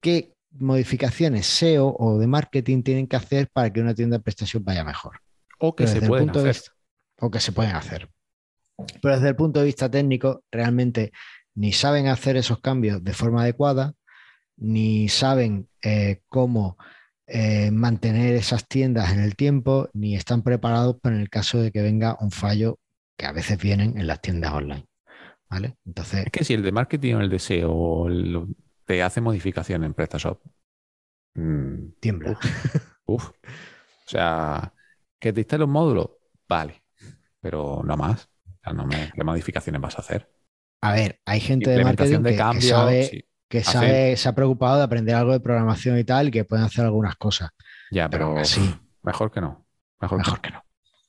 qué 0.00 0.34
modificaciones 0.50 1.46
SEO 1.46 1.96
o 1.98 2.18
de 2.18 2.26
marketing 2.26 2.82
tienen 2.82 3.06
que 3.06 3.16
hacer 3.16 3.48
para 3.52 3.72
que 3.72 3.80
una 3.80 3.94
tienda 3.94 4.18
de 4.18 4.22
prestación 4.22 4.64
vaya 4.64 4.84
mejor 4.84 5.20
O 5.58 5.74
que 5.74 5.84
pero 5.84 6.00
se 6.00 6.06
pueden 6.08 6.30
hacer. 6.30 6.46
vista- 6.54 6.72
o 7.20 7.30
que 7.30 7.40
se 7.40 7.52
pueden 7.52 7.76
hacer. 7.76 8.10
Pero 9.00 9.14
desde 9.14 9.28
el 9.28 9.36
punto 9.36 9.60
de 9.60 9.66
vista 9.66 9.90
técnico, 9.90 10.42
realmente 10.50 11.12
ni 11.54 11.72
saben 11.72 12.08
hacer 12.08 12.36
esos 12.36 12.60
cambios 12.60 13.04
de 13.04 13.12
forma 13.12 13.42
adecuada, 13.42 13.94
ni 14.56 15.08
saben 15.08 15.68
eh, 15.82 16.20
cómo 16.28 16.76
eh, 17.26 17.70
mantener 17.70 18.34
esas 18.34 18.66
tiendas 18.66 19.12
en 19.12 19.20
el 19.20 19.36
tiempo, 19.36 19.88
ni 19.92 20.16
están 20.16 20.42
preparados 20.42 20.96
para 21.00 21.18
el 21.20 21.30
caso 21.30 21.58
de 21.62 21.70
que 21.70 21.80
venga 21.82 22.16
un 22.20 22.30
fallo 22.30 22.78
que 23.16 23.26
a 23.26 23.32
veces 23.32 23.58
vienen 23.58 23.98
en 23.98 24.06
las 24.06 24.20
tiendas 24.20 24.52
online. 24.52 24.86
¿Vale? 25.48 25.76
Entonces, 25.84 26.24
Es 26.26 26.32
que 26.32 26.44
si 26.44 26.54
el 26.54 26.62
de 26.62 26.72
marketing 26.72 27.14
o 27.16 27.20
el 27.20 27.28
de 27.28 27.38
SEO 27.38 28.08
el- 28.08 28.56
te 28.86 29.02
hace 29.02 29.20
modificación 29.20 29.84
en 29.84 29.92
PrestaShop, 29.94 30.40
mm, 31.34 31.92
tiembla. 32.00 32.38
uf. 33.06 33.28
O 33.28 33.32
sea, 34.06 34.72
que 35.18 35.32
te 35.32 35.40
instale 35.40 35.64
un 35.64 35.70
módulo, 35.70 36.18
vale, 36.48 36.82
pero 37.40 37.82
no 37.84 37.96
más. 37.96 38.28
O 38.46 38.58
sea, 38.64 38.72
no 38.72 38.86
me- 38.86 39.10
¿Qué 39.14 39.24
modificaciones 39.24 39.80
vas 39.80 39.96
a 39.98 40.02
hacer? 40.02 40.30
A 40.80 40.92
ver, 40.92 41.20
hay 41.26 41.40
gente 41.40 41.70
de 41.70 41.84
marketing 41.84 42.20
de 42.20 42.36
que- 42.36 42.60
sabe, 42.62 43.02
sí. 43.04 43.24
que 43.48 43.58
hace- 43.58 43.72
sabe- 43.72 44.16
se 44.16 44.28
ha 44.28 44.34
preocupado 44.34 44.78
de 44.78 44.84
aprender 44.84 45.14
algo 45.14 45.32
de 45.32 45.40
programación 45.40 45.98
y 45.98 46.04
tal, 46.04 46.28
y 46.28 46.30
que 46.30 46.44
pueden 46.44 46.64
hacer 46.64 46.84
algunas 46.86 47.16
cosas. 47.16 47.50
Ya, 47.90 48.08
Pero 48.08 48.24
pero 48.24 48.30
aún 48.30 48.38
así, 48.38 48.74
mejor 49.02 49.30
que 49.30 49.40
no. 49.40 49.66
Mejor, 50.00 50.40
que 50.40 50.50
no. 50.50 50.64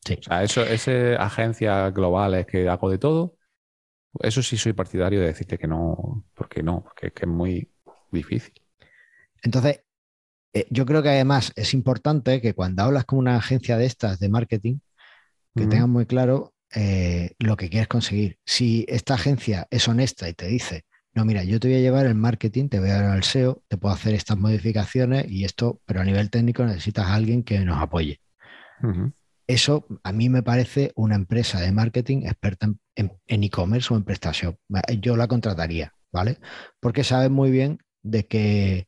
Sí. 0.06 0.16
O 0.20 0.24
sea, 0.24 0.44
eso, 0.44 0.64
ese 0.64 1.16
agencias 1.16 1.94
globales 1.94 2.46
que 2.46 2.68
hago 2.68 2.90
de 2.90 2.98
todo, 2.98 3.38
eso 4.20 4.44
sí 4.44 4.58
soy 4.58 4.74
partidario 4.74 5.22
de 5.22 5.28
decirte 5.28 5.58
que 5.58 5.68
no, 5.68 6.26
porque 6.34 6.62
no, 6.62 6.84
porque 6.84 7.08
es 7.08 7.14
que 7.14 7.26
es 7.26 7.32
muy 7.32 7.72
difícil. 8.12 8.54
Entonces, 9.42 9.82
eh, 10.54 10.68
yo 10.70 10.86
creo 10.86 11.02
que 11.02 11.10
además 11.10 11.52
es 11.56 11.74
importante 11.74 12.42
que 12.42 12.54
cuando 12.54 12.84
hablas 12.84 13.06
con 13.06 13.20
una 13.20 13.36
agencia 13.36 13.78
de 13.78 13.86
estas 13.86 14.20
de 14.20 14.30
marketing, 14.30 14.80
que 15.56 15.68
tengan 15.68 15.92
muy 15.92 16.08
claro 16.08 16.54
eh, 16.74 17.36
lo 17.38 17.58
que 17.58 17.70
quieres 17.70 17.88
conseguir. 17.88 18.40
Si 18.44 18.86
esta 18.88 19.14
agencia 19.14 19.68
es 19.70 19.88
honesta 19.88 20.28
y 20.28 20.34
te 20.34 20.48
dice, 20.48 20.86
no, 21.14 21.26
mira, 21.26 21.44
yo 21.44 21.60
te 21.60 21.68
voy 21.68 21.78
a 21.78 21.82
llevar 21.82 22.08
el 22.08 22.16
marketing, 22.16 22.70
te 22.70 22.80
voy 22.80 22.90
a 22.90 23.02
dar 23.02 23.16
el 23.16 23.24
SEO, 23.24 23.62
te 23.68 23.78
puedo 23.78 23.94
hacer 23.94 24.16
estas 24.16 24.38
modificaciones 24.38 25.30
y 25.30 25.46
esto, 25.46 25.80
pero 25.86 26.02
a 26.02 26.04
nivel 26.04 26.32
técnico 26.32 26.66
necesitas 26.66 27.06
a 27.06 27.14
alguien 27.14 27.44
que 27.44 27.60
nos 27.60 27.80
apoye. 27.80 28.20
Eso 29.48 29.86
a 30.04 30.12
mí 30.14 30.30
me 30.30 30.42
parece 30.44 30.92
una 30.96 31.16
empresa 31.16 31.60
de 31.60 31.72
marketing 31.72 32.24
experta 32.24 32.70
en- 32.96 33.20
e-commerce 33.28 33.94
o 33.94 33.98
en 33.98 34.04
prestación. 34.04 34.58
Yo 35.02 35.18
la 35.18 35.28
contrataría, 35.28 35.94
¿vale? 36.12 36.38
Porque 36.80 37.04
sabe 37.04 37.30
muy 37.30 37.52
bien 37.52 37.80
de 38.04 38.26
que 38.26 38.88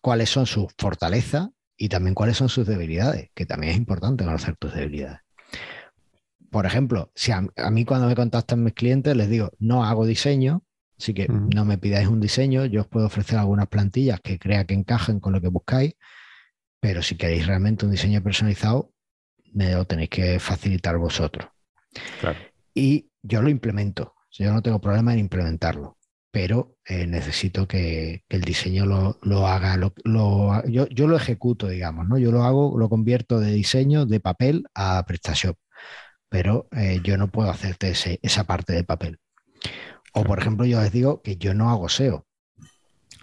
cuáles 0.00 0.30
son 0.30 0.46
sus 0.46 0.66
fortalezas 0.78 1.48
y 1.76 1.88
también 1.88 2.14
cuáles 2.14 2.36
son 2.36 2.48
sus 2.48 2.66
debilidades, 2.66 3.30
que 3.34 3.46
también 3.46 3.72
es 3.72 3.78
importante 3.78 4.24
conocer 4.24 4.56
tus 4.56 4.74
debilidades. 4.74 5.20
Por 6.50 6.64
ejemplo, 6.64 7.12
si 7.14 7.32
a, 7.32 7.44
a 7.56 7.70
mí 7.70 7.84
cuando 7.84 8.06
me 8.06 8.14
contactan 8.14 8.64
mis 8.64 8.72
clientes 8.72 9.14
les 9.14 9.28
digo, 9.28 9.50
no 9.58 9.84
hago 9.84 10.06
diseño, 10.06 10.64
así 10.98 11.12
que 11.12 11.26
no 11.54 11.64
me 11.64 11.76
pidáis 11.78 12.08
un 12.08 12.20
diseño, 12.20 12.64
yo 12.64 12.80
os 12.82 12.86
puedo 12.86 13.06
ofrecer 13.06 13.38
algunas 13.38 13.68
plantillas 13.68 14.20
que 14.20 14.38
crea 14.38 14.64
que 14.64 14.74
encajen 14.74 15.20
con 15.20 15.34
lo 15.34 15.40
que 15.42 15.48
buscáis, 15.48 15.94
pero 16.80 17.02
si 17.02 17.16
queréis 17.16 17.46
realmente 17.46 17.84
un 17.84 17.92
diseño 17.92 18.22
personalizado, 18.22 18.92
me 19.52 19.72
lo 19.72 19.84
tenéis 19.84 20.10
que 20.10 20.38
facilitar 20.40 20.96
vosotros. 20.98 21.48
Claro. 22.20 22.38
Y 22.74 23.10
yo 23.22 23.42
lo 23.42 23.48
implemento. 23.48 24.14
Yo 24.30 24.52
no 24.52 24.62
tengo 24.62 24.80
problema 24.80 25.12
en 25.12 25.18
implementarlo, 25.20 25.96
pero 26.30 26.76
eh, 26.84 27.06
necesito 27.06 27.66
que, 27.66 28.24
que 28.28 28.36
el 28.36 28.42
diseño 28.42 28.86
lo, 28.86 29.18
lo 29.22 29.46
haga. 29.48 29.76
Lo, 29.76 29.92
lo- 30.04 30.64
yo, 30.66 30.86
yo 30.88 31.08
lo 31.08 31.16
ejecuto, 31.16 31.66
digamos, 31.68 32.06
¿no? 32.08 32.18
Yo 32.18 32.30
lo 32.30 32.44
hago, 32.44 32.78
lo 32.78 32.88
convierto 32.88 33.40
de 33.40 33.52
diseño 33.52 34.06
de 34.06 34.20
papel 34.20 34.64
a 34.74 35.04
PrestaShop, 35.06 35.56
pero 36.28 36.68
eh, 36.72 37.00
yo 37.02 37.16
no 37.16 37.28
puedo 37.28 37.50
hacerte 37.50 37.88
ese- 37.90 38.20
esa 38.22 38.44
parte 38.44 38.74
de 38.74 38.84
papel. 38.84 39.18
O, 40.12 40.24
por 40.24 40.38
ejemplo, 40.38 40.66
yo 40.66 40.80
les 40.80 40.92
digo 40.92 41.22
que 41.22 41.36
yo 41.36 41.54
no 41.54 41.70
hago 41.70 41.88
SEO. 41.88 42.26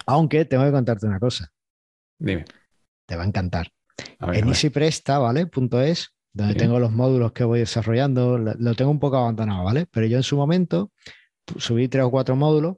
Aunque 0.08 0.46
tengo 0.46 0.64
que 0.66 0.72
contarte 0.72 1.06
una 1.06 1.20
cosa, 1.20 1.52
Dime. 2.20 2.46
te 3.08 3.16
va 3.16 3.24
a 3.24 3.28
encantar. 3.28 3.72
A 4.20 4.28
ver, 4.28 4.38
en 4.40 4.46
a. 4.46 4.48
EasyPresta, 4.50 5.20
¿vale? 5.20 5.48
Punto 5.48 5.82
es, 5.82 6.15
donde 6.36 6.56
tengo 6.56 6.80
los 6.80 6.92
módulos 6.92 7.32
que 7.32 7.46
voy 7.46 7.60
desarrollando, 7.60 8.38
lo, 8.38 8.76
tengo 8.76 8.92
un 8.92 9.00
poco 9.00 9.18
abandonado, 9.18 9.64
¿vale? 9.64 9.88
Pero 9.90 10.06
yo 10.06 10.18
en 10.18 10.24
su 10.24 10.36
momento 10.36 10.92
subí 11.58 11.88
tres 11.88 12.04
o 12.04 12.12
cuatro 12.12 12.36
módulos. 12.36 12.76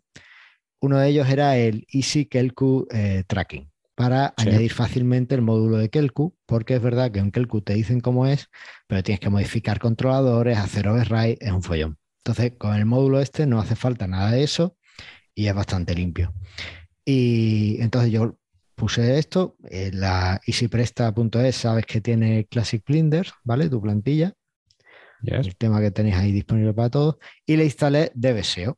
Uno 0.80 1.00
de 1.00 1.10
ellos 1.10 1.28
era 1.28 1.58
el 1.58 1.86
Easy 1.92 2.28
Kelku 2.28 2.88
eh, 2.92 3.24
Tracking, 3.28 3.72
para 3.96 4.36
Sí. 4.38 4.50
añadir 4.50 4.72
fácilmente 4.72 5.34
el 5.34 5.42
módulo 5.42 5.78
de 5.78 5.90
Kelku, 5.90 6.36
porque 6.46 6.76
es 6.76 6.82
verdad 6.84 7.12
que 7.12 7.20
en 7.20 7.32
Kelku 7.32 7.62
te 7.62 7.74
dicen 7.74 8.00
cómo 8.00 8.28
es, 8.28 8.48
pero 8.86 9.02
tienes 9.02 9.20
que 9.20 9.30
modificar 9.32 9.80
controladores, 9.80 10.58
hacer 10.60 10.88
override, 10.88 11.38
es 11.42 11.52
un 11.52 11.64
follón. 11.64 11.98
Entonces, 12.24 12.54
con 12.60 12.76
el 12.76 12.86
módulo 12.86 13.20
este 13.20 13.48
no 13.48 13.60
hace 13.60 13.76
falta 13.76 14.06
nada 14.08 14.32
de 14.32 14.44
eso 14.44 14.78
y 15.34 15.48
es 15.48 15.56
bastante 15.56 15.96
limpio. 15.96 16.34
Y 17.06 17.78
entonces 17.82 18.12
yo 18.12 18.37
puse 18.78 19.18
esto, 19.18 19.58
en 19.64 20.00
la 20.00 20.40
easypresta.es 20.46 21.56
sabes 21.56 21.86
que 21.88 22.00
tiene 22.00 22.46
Classic 22.46 22.84
Blender, 22.86 23.28
¿vale? 23.44 23.70
Tu 23.70 23.82
plantilla, 23.82 24.34
Yes. 25.24 25.48
el 25.48 25.56
tema 25.58 25.82
que 25.82 25.90
tenéis 25.90 26.16
ahí 26.16 26.32
disponible 26.32 26.74
para 26.76 26.92
todos, 26.92 27.18
y 27.46 27.58
le 27.58 27.64
instalé 27.66 28.12
DBSEO, 28.14 28.78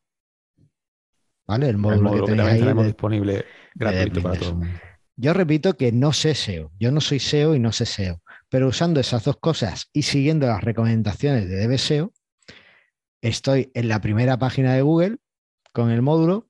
¿vale? 1.46 1.66
El 1.66 1.72
El 1.72 1.78
módulo, 1.78 2.12
que 2.14 2.20
que 2.20 2.26
tenéis 2.38 2.50
ahí. 2.54 2.60
tenemos 2.60 2.84
de- 2.84 2.88
disponible 2.90 3.46
gratuito 3.76 4.22
para 4.22 4.36
Blender. 4.36 4.40
todo 4.40 4.50
el 4.50 4.56
mundo. 4.56 4.80
Yo 5.18 5.34
repito 5.34 5.74
que 5.76 5.92
no 5.92 6.14
sé 6.14 6.34
SEO, 6.34 6.72
yo 6.80 6.92
no 6.92 7.02
soy 7.02 7.20
SEO 7.20 7.54
y 7.56 7.60
no 7.60 7.74
sé 7.74 7.86
SEO, 7.86 8.22
pero 8.48 8.70
usando 8.70 9.02
esas 9.02 9.26
dos 9.26 9.36
cosas 9.38 9.90
y 9.92 10.04
siguiendo 10.04 10.48
las 10.48 10.64
recomendaciones 10.64 11.50
de 11.50 11.68
DBSEO, 11.68 12.14
estoy 13.22 13.70
en 13.74 13.90
la 13.90 14.00
primera 14.00 14.40
página 14.40 14.74
de 14.76 14.82
Google 14.82 15.18
con 15.74 15.92
el 15.92 16.02
módulo 16.02 16.48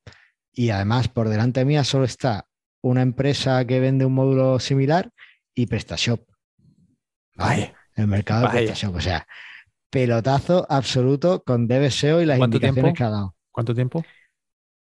y 0.53 0.69
además 0.69 1.07
por 1.07 1.29
delante 1.29 1.65
mía 1.65 1.83
solo 1.83 2.05
está 2.05 2.45
una 2.81 3.01
empresa 3.01 3.65
que 3.65 3.79
vende 3.79 4.05
un 4.05 4.13
módulo 4.13 4.59
similar 4.59 5.11
y 5.55 5.67
PrestaShop. 5.67 6.21
Vaya. 7.35 7.73
El 7.95 8.07
mercado 8.07 8.43
de. 8.43 8.49
PrestaShop. 8.49 8.95
O 8.95 9.01
sea, 9.01 9.27
pelotazo 9.89 10.65
absoluto 10.69 11.43
con 11.43 11.67
DBSEO 11.67 12.21
y 12.21 12.25
las 12.25 12.37
¿Cuánto 12.37 12.57
indicaciones 12.57 12.93
tiempo? 12.93 12.97
que 12.97 13.03
ha 13.03 13.09
dado. 13.09 13.35
¿Cuánto 13.51 13.75
tiempo? 13.75 14.03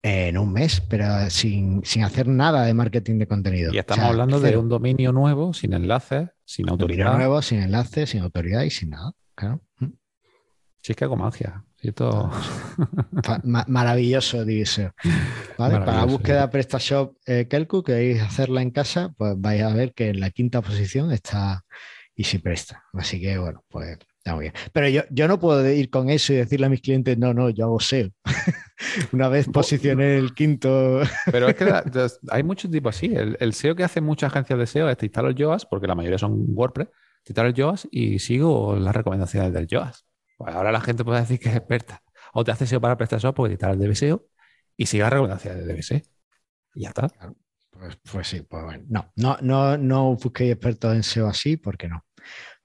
En 0.02 0.36
un 0.36 0.52
mes, 0.52 0.82
pero 0.82 1.30
sin, 1.30 1.82
sin 1.84 2.04
hacer 2.04 2.28
nada 2.28 2.64
de 2.66 2.74
marketing 2.74 3.18
de 3.18 3.26
contenido. 3.26 3.72
Y 3.72 3.78
O 3.78 3.80
estamos 3.80 4.00
sea, 4.02 4.10
hablando 4.10 4.38
de 4.38 4.56
un 4.58 4.68
dominio 4.68 5.12
nuevo, 5.12 5.54
sin 5.54 5.72
enlaces, 5.72 6.28
sin 6.44 6.66
Dominio 6.66 6.72
autoridad. 6.84 7.16
nuevo, 7.16 7.40
sin 7.40 7.60
enlace, 7.62 8.06
sin 8.06 8.20
autoridad 8.20 8.62
y 8.64 8.70
sin 8.70 8.90
nada. 8.90 9.12
Claro. 9.34 9.62
Si 10.84 10.92
es 10.92 10.96
que 10.96 11.04
hago 11.04 11.16
magia. 11.16 11.64
Esto... 11.80 12.30
maravilloso 13.42 14.44
dice. 14.44 14.90
¿Vale? 15.56 15.78
Para 15.78 15.96
la 15.96 16.04
búsqueda 16.04 16.50
PrestaShop 16.50 17.16
eh, 17.24 17.46
Kelku, 17.48 17.82
que 17.82 17.92
queréis 17.92 18.20
hacerla 18.20 18.60
en 18.60 18.70
casa, 18.70 19.14
pues 19.16 19.32
vais 19.38 19.62
a 19.62 19.72
ver 19.72 19.94
que 19.94 20.10
en 20.10 20.20
la 20.20 20.28
quinta 20.28 20.60
posición 20.60 21.10
está 21.10 21.64
Easy 22.14 22.36
Presta. 22.36 22.84
Así 22.92 23.18
que 23.18 23.38
bueno, 23.38 23.64
pues 23.70 23.96
está 24.18 24.34
muy 24.34 24.42
bien. 24.42 24.52
Pero 24.74 24.88
yo, 24.90 25.04
yo 25.08 25.26
no 25.26 25.38
puedo 25.38 25.66
ir 25.66 25.88
con 25.88 26.10
eso 26.10 26.34
y 26.34 26.36
decirle 26.36 26.66
a 26.66 26.68
mis 26.68 26.82
clientes, 26.82 27.16
no, 27.16 27.32
no, 27.32 27.48
yo 27.48 27.64
hago 27.64 27.80
SEO. 27.80 28.10
Una 29.12 29.28
vez 29.28 29.48
posicioné 29.48 30.18
el 30.18 30.34
quinto. 30.34 31.00
Pero 31.32 31.48
es 31.48 31.54
que 31.54 31.64
hay 32.30 32.42
muchos 32.42 32.70
tipos 32.70 32.94
así. 32.94 33.10
El, 33.14 33.54
SEO 33.54 33.74
que 33.74 33.84
hacen 33.84 34.04
muchas 34.04 34.30
agencias 34.30 34.58
de 34.58 34.66
SEO 34.66 34.90
es 34.90 34.98
te 34.98 35.06
instalo 35.06 35.28
el 35.28 35.34
Yoast, 35.34 35.64
porque 35.70 35.86
la 35.86 35.94
mayoría 35.94 36.18
son 36.18 36.44
WordPress, 36.48 36.88
te 37.22 37.32
instalo 37.32 37.48
el 37.48 37.54
Yoast 37.54 37.86
y 37.90 38.18
sigo 38.18 38.76
las 38.76 38.94
recomendaciones 38.94 39.50
del 39.50 39.66
Yoast. 39.66 40.04
Pues 40.36 40.54
ahora 40.54 40.72
la 40.72 40.80
gente 40.80 41.04
puede 41.04 41.20
decir 41.20 41.38
que 41.38 41.48
es 41.48 41.56
experta. 41.56 42.02
O 42.32 42.44
te 42.44 42.50
hace 42.50 42.66
SEO 42.66 42.80
para 42.80 42.96
PrestaShop 42.96 43.34
porque 43.34 43.50
te 43.50 43.54
instala 43.54 43.74
el 43.74 43.90
DBSEO 43.90 44.26
y 44.76 44.86
siga 44.86 45.10
recomendaciones 45.10 45.64
del 45.64 45.76
DBSEO. 45.76 46.00
Y 46.74 46.82
ya 46.82 46.88
está. 46.88 47.08
Pues, 47.70 47.98
pues, 48.10 48.28
sí, 48.28 48.42
pues 48.42 48.64
bueno. 48.64 48.84
No, 48.88 49.12
no, 49.16 49.38
no, 49.40 49.78
no 49.78 50.16
busquéis 50.16 50.52
expertos 50.52 50.94
en 50.94 51.02
SEO 51.02 51.28
así, 51.28 51.56
porque 51.56 51.88
no. 51.88 52.04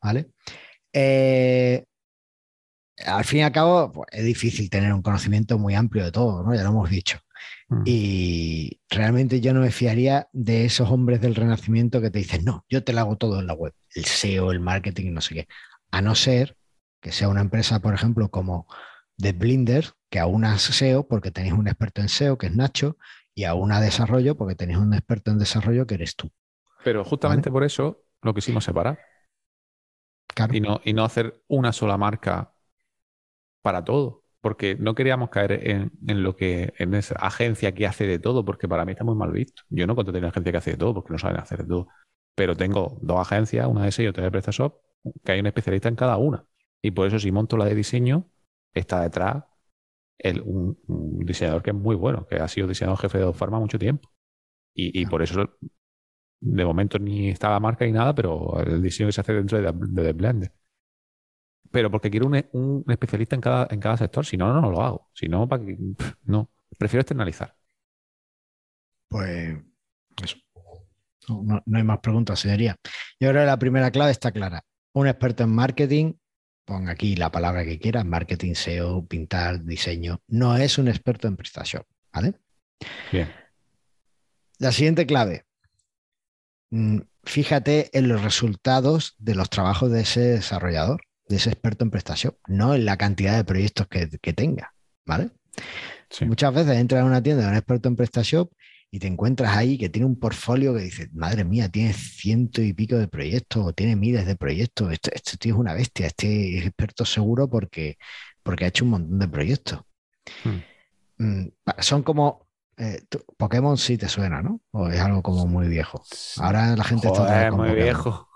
¿Vale? 0.01 0.31
Eh, 0.93 1.83
al 3.05 3.23
fin 3.23 3.39
y 3.39 3.43
al 3.43 3.51
cabo, 3.51 3.91
pues, 3.91 4.07
es 4.11 4.25
difícil 4.25 4.69
tener 4.69 4.93
un 4.93 5.01
conocimiento 5.01 5.57
muy 5.57 5.75
amplio 5.75 6.05
de 6.05 6.11
todo, 6.11 6.43
¿no? 6.43 6.53
Ya 6.53 6.63
lo 6.63 6.69
hemos 6.69 6.89
dicho. 6.89 7.19
Mm. 7.69 7.83
Y 7.85 8.81
realmente 8.89 9.41
yo 9.41 9.53
no 9.53 9.61
me 9.61 9.71
fiaría 9.71 10.27
de 10.33 10.65
esos 10.65 10.89
hombres 10.89 11.21
del 11.21 11.35
renacimiento 11.35 12.01
que 12.01 12.11
te 12.11 12.19
dicen, 12.19 12.43
no, 12.43 12.65
yo 12.69 12.83
te 12.83 12.93
lo 12.93 13.01
hago 13.01 13.17
todo 13.17 13.39
en 13.39 13.47
la 13.47 13.53
web, 13.53 13.73
el 13.95 14.05
SEO, 14.05 14.51
el 14.51 14.59
marketing, 14.59 15.13
no 15.13 15.21
sé 15.21 15.35
qué. 15.35 15.47
A 15.91 16.01
no 16.01 16.15
ser 16.15 16.57
que 17.01 17.11
sea 17.11 17.29
una 17.29 17.41
empresa, 17.41 17.79
por 17.79 17.93
ejemplo, 17.93 18.29
como 18.29 18.67
The 19.17 19.33
Blinder, 19.33 19.85
que 20.09 20.19
a 20.19 20.25
una 20.25 20.57
SEO 20.57 21.07
porque 21.07 21.31
tenéis 21.31 21.53
un 21.53 21.67
experto 21.67 22.01
en 22.01 22.09
SEO, 22.09 22.37
que 22.37 22.47
es 22.47 22.55
Nacho, 22.55 22.97
y 23.35 23.43
a 23.45 23.53
una 23.53 23.79
desarrollo 23.79 24.35
porque 24.35 24.55
tenéis 24.55 24.79
un 24.79 24.93
experto 24.93 25.31
en 25.31 25.39
desarrollo, 25.39 25.87
que 25.87 25.95
eres 25.95 26.15
tú. 26.15 26.31
Pero 26.83 27.03
justamente 27.03 27.51
por 27.51 27.63
eso 27.63 28.03
lo 28.21 28.33
quisimos 28.33 28.63
separar. 28.63 28.99
Y, 30.51 30.61
no, 30.61 30.79
y 30.85 30.93
no 30.93 31.03
hacer 31.03 31.41
una 31.47 31.73
sola 31.73 31.97
marca 31.97 32.53
para 33.61 33.83
todo. 33.83 34.23
Porque 34.41 34.77
no 34.79 34.95
queríamos 34.95 35.29
caer 35.29 35.67
en, 35.67 36.23
lo 36.23 36.37
que 36.37 36.73
en 36.77 36.93
esa 36.93 37.15
agencia 37.15 37.73
que 37.73 37.85
hace 37.85 38.07
de 38.07 38.19
todo, 38.19 38.45
porque 38.45 38.69
para 38.69 38.85
mí 38.85 38.93
está 38.93 39.03
muy 39.03 39.15
mal 39.15 39.31
visto. 39.31 39.63
Yo 39.69 39.85
no 39.85 39.95
contraté 39.95 40.19
una 40.19 40.29
agencia 40.29 40.51
que 40.53 40.57
hace 40.57 40.71
de 40.71 40.77
todo, 40.77 40.93
porque 40.93 41.11
no 41.11 41.19
saben 41.19 41.41
hacer 41.41 41.59
de 41.59 41.67
todo. 41.67 41.87
Pero 42.35 42.55
tengo 42.55 42.97
dos 43.01 43.19
agencias, 43.19 43.67
una 43.67 43.83
de 43.83 43.91
SEO 43.91 44.05
y 44.05 44.07
otra 44.07 44.23
de 44.23 44.31
PrestaShop, 44.31 44.81
que 45.25 45.33
hay 45.33 45.41
un 45.41 45.47
especialista 45.47 45.89
en 45.89 45.95
cada 45.97 46.15
una. 46.15 46.45
Y 46.81 46.91
por 46.91 47.07
eso, 47.07 47.19
si 47.19 47.31
monto 47.31 47.57
la 47.57 47.65
de 47.65 47.75
diseño, 47.75 48.29
está 48.73 49.01
detrás 49.01 49.43
el, 50.17 50.41
un, 50.41 50.77
diseñador 51.25 51.63
que 51.63 51.71
es 51.71 51.75
muy 51.75 51.95
bueno, 51.95 52.27
que 52.27 52.37
ha 52.37 52.47
sido 52.47 52.67
diseñador 52.67 52.99
jefe 52.99 53.19
de 53.19 53.33
Pharma 53.33 53.59
mucho 53.59 53.79
tiempo. 53.79 54.09
Y, 54.75 55.05
por 55.07 55.21
eso, 55.21 55.57
de 56.39 56.65
momento, 56.65 56.99
ni 56.99 57.29
está 57.29 57.49
la 57.49 57.59
marca 57.59 57.85
ni 57.85 57.91
nada, 57.91 58.15
pero 58.15 58.57
el 58.61 58.81
diseño 58.81 59.09
que 59.09 59.13
se 59.13 59.21
hace 59.21 59.33
dentro 59.33 59.61
de, 59.61 59.71
de, 59.73 60.03
de 60.03 60.13
Blender 60.13 60.53
pero 61.71 61.91
porque 61.91 62.09
quiero 62.09 62.27
un, 62.27 62.85
especialista 62.87 63.35
en 63.35 63.41
cada, 63.41 63.67
en 63.69 63.79
cada 63.79 63.97
sector. 63.97 64.25
Si 64.25 64.37
no, 64.37 64.53
no, 64.59 64.71
lo 64.71 64.81
hago. 64.81 65.09
Si 65.13 65.27
no, 65.27 65.47
para 65.47 65.65
que, 65.65 65.77
no. 66.23 66.49
Prefiero 66.77 67.01
externalizar. 67.01 67.55
Pues 69.07 69.57
eso. 70.23 70.37
No, 71.27 71.61
hay 71.73 71.83
más 71.83 71.99
preguntas, 71.99 72.39
señoría. 72.39 72.75
Yo 73.19 73.29
creo 73.29 73.41
que 73.43 73.47
la 73.47 73.59
primera 73.59 73.91
clave 73.91 74.11
está 74.11 74.31
clara. 74.31 74.63
Un 74.93 75.07
experto 75.07 75.43
en 75.43 75.53
marketing, 75.53 76.13
ponga 76.69 76.91
aquí 76.91 77.15
la 77.15 77.31
palabra 77.31 77.65
que 77.65 77.79
quiera, 77.79 78.03
marketing, 78.03 78.53
SEO, 78.53 79.05
pintar, 79.05 79.65
diseño, 79.65 80.21
no 80.27 80.55
es 80.55 80.77
un 80.77 80.87
experto 80.87 81.27
en 81.27 81.35
PrestaShop, 81.35 81.85
¿vale? 82.13 82.35
Bien. 83.11 83.29
La 84.59 84.71
siguiente 84.71 85.07
clave. 85.07 85.45
Mm, 86.69 86.99
fíjate 87.23 87.89
en 87.97 88.07
los 88.07 88.21
resultados 88.21 89.15
de 89.17 89.33
los 89.33 89.49
trabajos 89.49 89.91
de 89.91 90.01
ese 90.01 90.21
desarrollador 90.21 91.01
de 91.27 91.37
ese 91.37 91.51
experto 91.51 91.85
en 91.85 91.91
PrestaShop, 91.91 92.37
no 92.47 92.73
en 92.73 92.85
la 92.85 92.97
cantidad 92.97 93.35
de 93.37 93.43
proyectos 93.43 93.87
que, 93.87 94.33
tenga, 94.33 94.73
¿vale? 95.05 95.29
Muchas 96.21 96.53
veces 96.53 96.77
entras 96.77 97.01
a 97.03 97.05
una 97.05 97.21
tienda 97.21 97.43
de 97.43 97.49
un 97.49 97.55
experto 97.55 97.87
en 97.87 97.95
PrestaShop 97.95 98.51
y 98.91 98.99
te 98.99 99.07
encuentras 99.07 99.55
ahí 99.55 99.77
que 99.77 99.89
tiene 99.89 100.05
un 100.07 100.19
portfolio 100.19 100.73
que 100.73 100.81
dices, 100.81 101.13
madre 101.13 101.43
mía, 101.43 101.69
tiene 101.69 101.93
ciento 101.93 102.61
y 102.61 102.73
pico 102.73 102.95
de 102.97 103.07
proyectos 103.07 103.65
o 103.65 103.73
tiene 103.73 103.95
miles 103.95 104.25
de 104.25 104.35
proyectos, 104.35 104.91
este, 104.91 105.15
este 105.15 105.37
tío 105.37 105.53
es 105.53 105.59
una 105.59 105.73
bestia, 105.73 106.07
este 106.07 106.57
es 106.57 106.65
experto 106.65 107.05
seguro 107.05 107.47
porque, 107.47 107.97
porque 108.41 108.65
ha 108.65 108.69
hecho 108.69 108.85
un 108.85 108.91
montón 108.91 109.19
de 109.19 109.27
proyectos. 109.27 109.81
Hmm. 110.43 111.23
Mm, 111.23 111.51
son 111.79 112.03
como 112.03 112.47
eh, 112.77 113.03
Pokémon 113.37 113.77
sí 113.77 113.97
te 113.97 114.07
suena, 114.07 114.41
¿no? 114.41 114.61
O 114.71 114.87
es 114.87 114.99
algo 114.99 115.21
como 115.21 115.45
muy 115.45 115.67
viejo. 115.67 116.01
Ahora 116.37 116.75
la 116.75 116.83
gente 116.83 117.07
está 117.07 117.51
muy 117.51 117.73
viejo. 117.73 118.27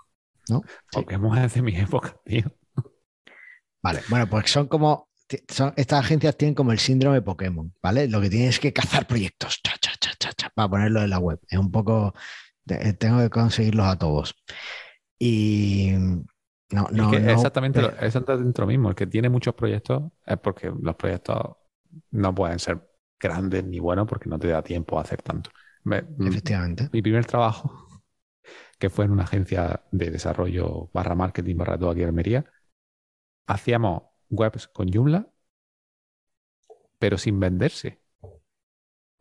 ¿no? 0.50 0.62
Pokémon 0.92 1.38
es 1.38 1.54
de 1.54 1.62
mi 1.62 1.76
época, 1.76 2.16
tío. 2.24 2.44
Vale, 3.82 4.02
bueno, 4.08 4.28
pues 4.28 4.50
son 4.50 4.68
como. 4.68 5.08
estas 5.28 5.92
agencias 5.92 6.36
tienen 6.36 6.54
como 6.54 6.72
el 6.72 6.78
síndrome 6.78 7.22
Pokémon, 7.22 7.74
¿vale? 7.82 8.08
Lo 8.08 8.20
que 8.20 8.30
tienen 8.30 8.50
es 8.50 8.60
que 8.60 8.72
cazar 8.72 9.06
proyectos 9.06 9.60
para 10.54 10.68
ponerlo 10.68 11.02
en 11.02 11.10
la 11.10 11.18
web. 11.18 11.40
Es 11.48 11.58
un 11.58 11.70
poco. 11.70 12.14
Tengo 12.98 13.18
que 13.18 13.30
conseguirlos 13.30 13.86
a 13.86 13.98
todos. 13.98 14.34
Y. 15.18 15.92
No, 16.70 16.88
no, 16.90 17.12
exactamente, 17.12 17.80
eh, 17.80 17.92
es 18.00 18.14
dentro 18.14 18.66
mismo. 18.66 18.88
El 18.88 18.94
que 18.94 19.06
tiene 19.06 19.28
muchos 19.28 19.54
proyectos 19.54 20.02
es 20.26 20.38
porque 20.38 20.72
los 20.80 20.96
proyectos 20.96 21.56
no 22.10 22.34
pueden 22.34 22.58
ser 22.58 22.90
grandes 23.20 23.64
ni 23.64 23.78
buenos 23.78 24.06
porque 24.08 24.28
no 24.28 24.38
te 24.38 24.48
da 24.48 24.62
tiempo 24.62 24.98
a 24.98 25.02
hacer 25.02 25.22
tanto. 25.22 25.50
Efectivamente. 26.20 26.88
Mi 26.92 27.02
primer 27.02 27.26
trabajo, 27.26 27.88
que 28.78 28.90
fue 28.90 29.04
en 29.04 29.12
una 29.12 29.24
agencia 29.24 29.84
de 29.92 30.10
desarrollo 30.10 30.90
barra 30.92 31.14
marketing 31.14 31.56
barra 31.56 31.78
todo 31.78 31.90
aquí 31.90 32.02
en 32.02 32.08
Almería, 32.08 32.44
hacíamos 33.46 34.02
webs 34.30 34.68
con 34.68 34.92
Joomla, 34.92 35.28
pero 36.98 37.18
sin 37.18 37.38
venderse. 37.38 38.00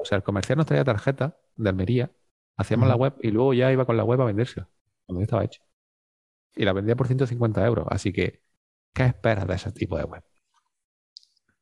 O 0.03 0.05
sea, 0.05 0.17
el 0.17 0.23
comercial 0.23 0.57
nos 0.57 0.65
traía 0.65 0.83
tarjeta 0.83 1.37
de 1.55 1.69
Almería, 1.69 2.11
hacíamos 2.57 2.89
la 2.89 2.95
web 2.95 3.13
y 3.21 3.31
luego 3.31 3.53
ya 3.53 3.71
iba 3.71 3.85
con 3.85 3.95
la 3.95 4.03
web 4.03 4.21
a 4.21 4.25
venderse, 4.25 4.65
cuando 5.05 5.21
ya 5.21 5.23
estaba 5.23 5.45
hecho. 5.45 5.61
Y 6.57 6.65
la 6.65 6.73
vendía 6.73 6.97
por 6.97 7.07
150 7.07 7.65
euros. 7.65 7.87
Así 7.89 8.11
que, 8.11 8.43
¿qué 8.93 9.05
esperas 9.05 9.47
de 9.47 9.55
ese 9.55 9.71
tipo 9.71 9.97
de 9.97 10.03
web? 10.03 10.21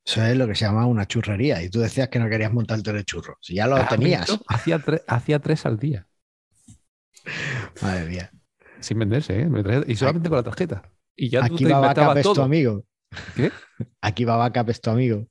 Eso 0.04 0.25
es 0.25 0.36
lo 0.36 0.47
que 0.47 0.56
se 0.56 0.65
llama 0.65 0.88
una 0.88 1.06
churrería. 1.06 1.62
Y 1.62 1.69
tú 1.69 1.82
decías 1.82 2.10
que 2.10 2.17
no 2.17 2.27
querías 2.27 2.51
montarte 2.51 2.89
el 2.89 3.06
churro. 3.06 3.38
Si 3.41 3.54
ya 3.54 3.67
lo 3.67 3.77
tenías. 3.86 4.39
Hacía, 4.47 4.84
hacía 5.08 5.39
tres 5.39 5.65
al 5.67 5.77
día. 5.77 6.08
Madre 7.84 8.06
mía. 8.08 8.32
Sin 8.80 8.97
venderse, 8.97 9.39
¿eh? 9.39 9.84
y 9.86 9.95
solamente 9.95 10.30
con 10.30 10.38
la 10.38 10.43
tarjeta. 10.43 10.91
Y 11.15 11.30
ya 11.30 11.45
Aquí 11.45 11.63
va 11.65 11.80
Backup 11.80 12.17
es 12.17 12.23
tu 12.23 12.41
amigo. 12.41 12.86
¿Qué? 13.36 13.51
Aquí 14.01 14.25
va 14.25 14.38
Backup 14.38 14.71
es 14.71 14.82
tu 14.82 14.89
amigo. 14.89 15.27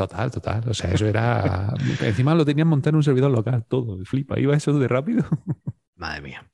Total, 0.00 0.30
total. 0.30 0.66
O 0.66 0.72
sea, 0.72 0.92
eso 0.92 1.06
era. 1.06 1.74
Encima 2.00 2.34
lo 2.34 2.46
tenían 2.46 2.68
montado 2.68 2.90
en 2.90 2.96
un 2.96 3.02
servidor 3.02 3.30
local, 3.30 3.66
todo. 3.68 4.02
Flipa. 4.06 4.40
Iba 4.40 4.56
eso 4.56 4.72
de 4.78 4.88
rápido. 4.88 5.24
Madre 5.96 6.22
mía. 6.22 6.50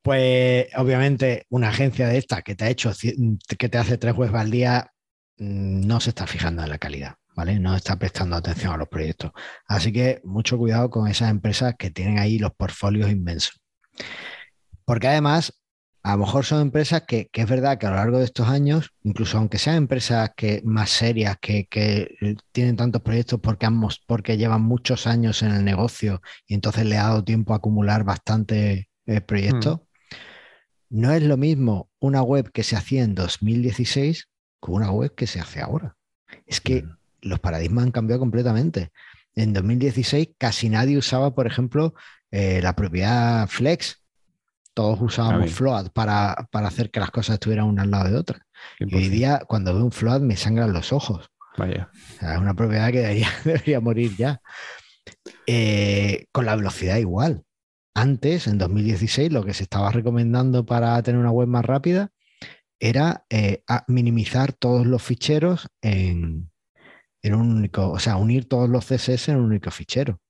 Pues 0.00 0.68
obviamente 0.76 1.44
una 1.50 1.68
agencia 1.68 2.08
de 2.08 2.16
esta 2.16 2.40
que 2.40 2.54
te 2.54 2.64
ha 2.64 2.70
hecho, 2.70 2.90
que 3.58 3.68
te 3.68 3.76
hace 3.76 3.98
tres 3.98 4.14
webs 4.16 4.32
al 4.32 4.50
día, 4.50 4.92
mm, 5.36 5.86
no 5.86 6.00
se 6.00 6.08
está 6.10 6.26
fijando 6.26 6.62
en 6.62 6.70
la 6.70 6.78
calidad, 6.78 7.16
¿vale? 7.34 7.60
No 7.60 7.76
está 7.76 7.98
prestando 7.98 8.36
atención 8.36 8.72
a 8.72 8.78
los 8.78 8.88
proyectos. 8.88 9.32
Así 9.66 9.92
que 9.92 10.22
mucho 10.24 10.56
cuidado 10.56 10.88
con 10.88 11.08
esas 11.08 11.30
empresas 11.30 11.74
que 11.78 11.90
tienen 11.90 12.18
ahí 12.18 12.38
los 12.38 12.54
portfolios 12.54 13.10
inmensos. 13.10 13.60
Porque 14.86 15.08
además 15.08 15.52
a 16.06 16.12
lo 16.12 16.18
mejor 16.18 16.44
son 16.44 16.60
empresas 16.60 17.02
que, 17.02 17.28
es 17.32 17.48
verdad 17.48 17.78
que 17.78 17.86
a 17.86 17.90
lo 17.90 17.96
largo 17.96 18.18
de 18.18 18.26
estos 18.26 18.48
años, 18.48 18.92
incluso 19.02 19.38
aunque 19.38 19.58
sean 19.58 19.74
empresas 19.74 20.30
que, 20.36 20.62
más 20.64 20.90
serias, 20.90 21.36
que, 21.40 21.66
eh, 21.68 22.36
tienen 22.52 22.76
tantos 22.76 23.02
proyectos 23.02 23.40
porque, 23.40 23.66
porque 24.06 24.36
llevan 24.36 24.62
muchos 24.62 25.08
años 25.08 25.42
en 25.42 25.50
el 25.50 25.64
negocio 25.64 26.22
y 26.46 26.54
entonces 26.54 26.86
le 26.86 26.96
ha 26.96 27.08
dado 27.08 27.24
tiempo 27.24 27.52
a 27.52 27.56
acumular 27.56 28.04
bastante 28.04 28.88
eh, 29.06 29.20
proyectos, 29.20 29.80
hmm. 29.80 29.80
no 30.90 31.10
es 31.10 31.24
lo 31.24 31.36
mismo 31.36 31.90
una 31.98 32.22
web 32.22 32.52
que 32.52 32.62
se 32.62 32.76
hacía 32.76 33.02
en 33.02 33.16
2016 33.16 34.28
que 34.62 34.70
una 34.70 34.92
web 34.92 35.12
que 35.12 35.26
se 35.26 35.40
hace 35.40 35.60
ahora. 35.60 35.96
Es 36.46 36.60
que 36.60 36.82
hmm. 36.82 36.98
los 37.22 37.40
paradigmas 37.40 37.82
han 37.82 37.90
cambiado 37.90 38.20
completamente. 38.20 38.92
En 39.34 39.52
2016 39.52 40.28
casi 40.38 40.68
nadie 40.68 40.98
usaba, 40.98 41.34
por 41.34 41.48
ejemplo, 41.48 41.94
eh, 42.30 42.60
la 42.62 42.76
propiedad 42.76 43.48
Flex 43.48 44.05
todos 44.76 45.00
usábamos 45.00 45.54
float 45.54 45.88
para, 45.88 46.32
hacer 46.52 46.90
que 46.90 47.00
las 47.00 47.10
cosas 47.10 47.34
estuvieran 47.34 47.64
una 47.64 47.82
al 47.82 47.90
lado 47.90 48.10
de 48.10 48.16
otra. 48.16 48.46
Y 48.78 48.94
hoy 48.94 49.08
día, 49.08 49.40
cuando 49.48 49.72
veo 49.72 49.82
un 49.82 49.90
float, 49.90 50.20
me 50.20 50.36
sangran 50.36 50.74
los 50.74 50.92
ojos. 50.92 51.30
Vaya. 51.56 51.88
es 52.20 52.38
una 52.38 52.52
propiedad 52.52 52.92
que 52.92 53.24
debería, 53.44 53.80
morir 53.80 54.14
ya. 54.18 54.42
Eh, 55.46 56.26
con 56.30 56.44
la 56.44 56.54
velocidad 56.54 56.98
igual. 56.98 57.42
Antes, 57.94 58.46
en 58.46 58.58
2016, 58.58 59.32
lo 59.32 59.42
que 59.42 59.54
se 59.54 59.62
estaba 59.62 59.90
recomendando 59.90 60.66
para 60.66 61.02
tener 61.02 61.18
una 61.18 61.30
web 61.30 61.48
más 61.48 61.64
rápida 61.64 62.10
era 62.78 63.24
eh, 63.30 63.62
minimizar 63.88 64.52
todos 64.52 64.86
los 64.86 65.02
ficheros 65.02 65.68
en, 65.80 66.50
en, 67.22 67.34
un 67.34 67.56
único, 67.56 67.92
o 67.92 67.98
sea, 67.98 68.18
unir 68.18 68.46
todos 68.46 68.68
los 68.68 68.84
CSS 68.84 69.30
en 69.30 69.36
un 69.36 69.46
único 69.46 69.70
fichero. 69.70 70.20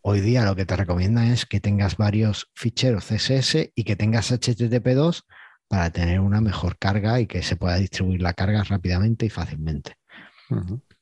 Hoy 0.00 0.20
día 0.20 0.44
lo 0.44 0.56
que 0.56 0.66
te 0.66 0.76
recomiendan 0.76 1.26
es 1.28 1.46
que 1.46 1.60
tengas 1.60 1.96
varios 1.96 2.50
ficheros 2.54 3.06
CSS 3.06 3.72
y 3.74 3.84
que 3.84 3.96
tengas 3.96 4.32
HTTP2 4.32 5.24
para 5.68 5.90
tener 5.90 6.20
una 6.20 6.40
mejor 6.40 6.78
carga 6.78 7.20
y 7.20 7.26
que 7.26 7.42
se 7.42 7.56
pueda 7.56 7.76
distribuir 7.76 8.22
la 8.22 8.34
carga 8.34 8.62
rápidamente 8.62 9.26
y 9.26 9.30
fácilmente. 9.30 9.96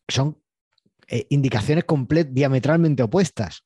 Son 0.09 0.39
eh, 1.09 1.27
indicaciones 1.31 1.85
diametralmente 2.31 3.03
opuestas. 3.03 3.65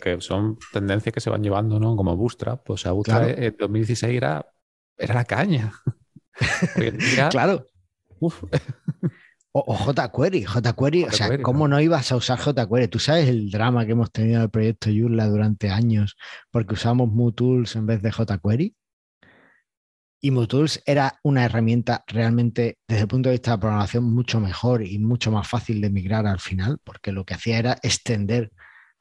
que, 0.00 0.20
son 0.20 0.58
tendencias 0.72 1.12
que 1.12 1.20
se 1.20 1.30
van 1.30 1.42
llevando, 1.42 1.80
¿no? 1.80 1.96
Como 1.96 2.16
Bootstrap. 2.16 2.68
O 2.70 2.76
sea, 2.76 2.92
Bootstrap 2.92 3.36
en 3.36 3.56
2016 3.58 4.16
era, 4.16 4.46
era 4.96 5.14
la 5.14 5.24
caña. 5.24 5.72
claro. 7.30 7.66
O, 9.56 9.76
jQuery, 9.76 10.46
jQuery, 10.46 11.04
o 11.04 11.12
sea, 11.12 11.40
¿cómo 11.40 11.68
no 11.68 11.80
ibas 11.80 12.10
a 12.10 12.16
usar 12.16 12.40
jQuery? 12.40 12.88
Tú 12.88 12.98
sabes 12.98 13.28
el 13.28 13.52
drama 13.52 13.86
que 13.86 13.92
hemos 13.92 14.10
tenido 14.10 14.38
en 14.38 14.42
el 14.42 14.50
proyecto 14.50 14.90
Joomla 14.90 15.28
durante 15.28 15.70
años 15.70 16.16
porque 16.50 16.74
usamos 16.74 17.08
MooTools 17.12 17.76
en 17.76 17.86
vez 17.86 18.02
de 18.02 18.10
jQuery. 18.10 18.74
Y 20.20 20.30
MooTools 20.32 20.82
era 20.86 21.20
una 21.22 21.44
herramienta 21.44 22.02
realmente, 22.08 22.78
desde 22.88 23.02
el 23.02 23.08
punto 23.08 23.28
de 23.28 23.34
vista 23.34 23.52
de 23.52 23.58
programación, 23.58 24.02
mucho 24.12 24.40
mejor 24.40 24.84
y 24.84 24.98
mucho 24.98 25.30
más 25.30 25.46
fácil 25.46 25.80
de 25.80 25.90
migrar 25.90 26.26
al 26.26 26.40
final, 26.40 26.78
porque 26.82 27.12
lo 27.12 27.24
que 27.24 27.34
hacía 27.34 27.58
era 27.58 27.78
extender 27.84 28.50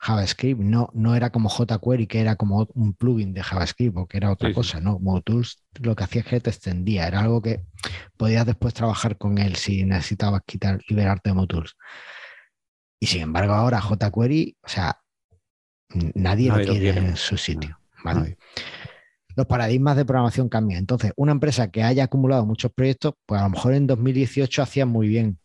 JavaScript, 0.06 0.60
no, 0.60 0.90
no 0.94 1.16
era 1.16 1.30
como 1.30 1.50
jQuery, 1.50 2.08
que 2.08 2.20
era 2.20 2.36
como 2.36 2.68
un 2.74 2.94
plugin 2.94 3.34
de 3.34 3.42
JavaScript 3.42 3.96
o 3.96 4.06
que 4.06 4.18
era 4.18 4.32
otra 4.32 4.54
cosa, 4.54 4.82
¿no? 4.82 5.00
MooTools 5.00 5.64
lo 5.82 5.96
que 5.96 6.04
hacía 6.04 6.22
es 6.22 6.28
que 6.28 6.40
te 6.42 6.50
extendía, 6.50 7.08
era 7.08 7.22
algo 7.22 7.42
que 7.42 7.64
podías 8.18 8.46
después 8.46 8.74
trabajar 8.74 9.18
con 9.18 9.38
él 9.38 9.56
si 9.56 9.86
necesitabas 9.86 10.42
quitar, 10.46 10.82
liberarte 10.90 11.30
de 11.30 11.36
MooTools. 11.36 11.78
Y 13.00 13.08
sin 13.08 13.22
embargo, 13.22 13.54
ahora 13.54 13.80
jQuery, 13.80 14.58
o 14.62 14.68
sea, 14.68 15.00
nadie, 16.16 16.50
lo, 16.50 16.56
quiere 16.56 17.00
en 17.00 17.16
su 17.16 17.38
sitio. 17.38 17.80
¿vale? 18.04 18.38
los 19.36 19.48
paradigmas 19.48 19.96
de 19.96 20.06
programación 20.06 20.50
cambian. 20.50 20.80
Entonces, 20.80 21.14
una 21.16 21.32
empresa 21.32 21.72
que 21.72 21.82
haya 21.82 22.04
acumulado 22.04 22.46
muchos 22.46 22.72
proyectos, 22.74 23.14
pues 23.26 23.40
a 23.40 23.46
lo 23.46 23.52
mejor 23.52 23.74
en 23.74 23.88
2018 23.88 24.62
hacía 24.62 24.86
muy 24.86 25.08
bien 25.08 25.40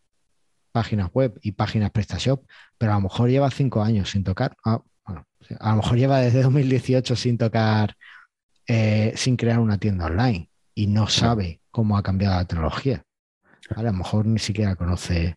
páginas 0.72 1.10
web 1.12 1.38
y 1.42 1.52
páginas 1.52 1.90
PrestaShop, 1.90 2.44
pero 2.76 2.92
a 2.92 2.96
lo 2.96 3.02
mejor 3.02 3.30
lleva 3.30 3.50
cinco 3.50 3.82
años 3.82 4.10
sin 4.10 4.24
tocar. 4.24 4.56
Ah, 4.64 4.82
a 5.60 5.70
lo 5.70 5.76
mejor 5.76 5.96
lleva 5.98 6.20
desde 6.20 6.42
2018 6.42 7.16
sin 7.16 7.38
tocar, 7.38 7.96
eh, 8.66 9.12
sin 9.16 9.36
crear 9.36 9.58
una 9.58 9.78
tienda 9.78 10.06
online 10.06 10.50
y 10.74 10.86
no 10.86 11.08
sabe 11.08 11.60
cómo 11.70 11.96
ha 11.96 12.02
cambiado 12.02 12.36
la 12.36 12.44
tecnología. 12.44 13.02
A 13.74 13.82
lo 13.82 13.92
mejor 13.92 14.26
ni 14.26 14.38
siquiera 14.38 14.76
conoce 14.76 15.36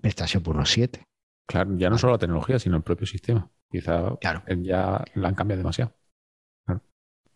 PrestaShop 0.00 0.46
1.7. 0.48 1.04
Claro, 1.46 1.76
ya 1.76 1.90
no 1.90 1.98
solo 1.98 2.14
la 2.14 2.18
tecnología, 2.18 2.58
sino 2.58 2.76
el 2.76 2.82
propio 2.82 3.06
sistema. 3.06 3.48
Quizá 3.70 4.16
ya 4.62 5.04
la 5.14 5.28
han 5.28 5.34
cambiado 5.34 5.58
demasiado. 5.58 5.94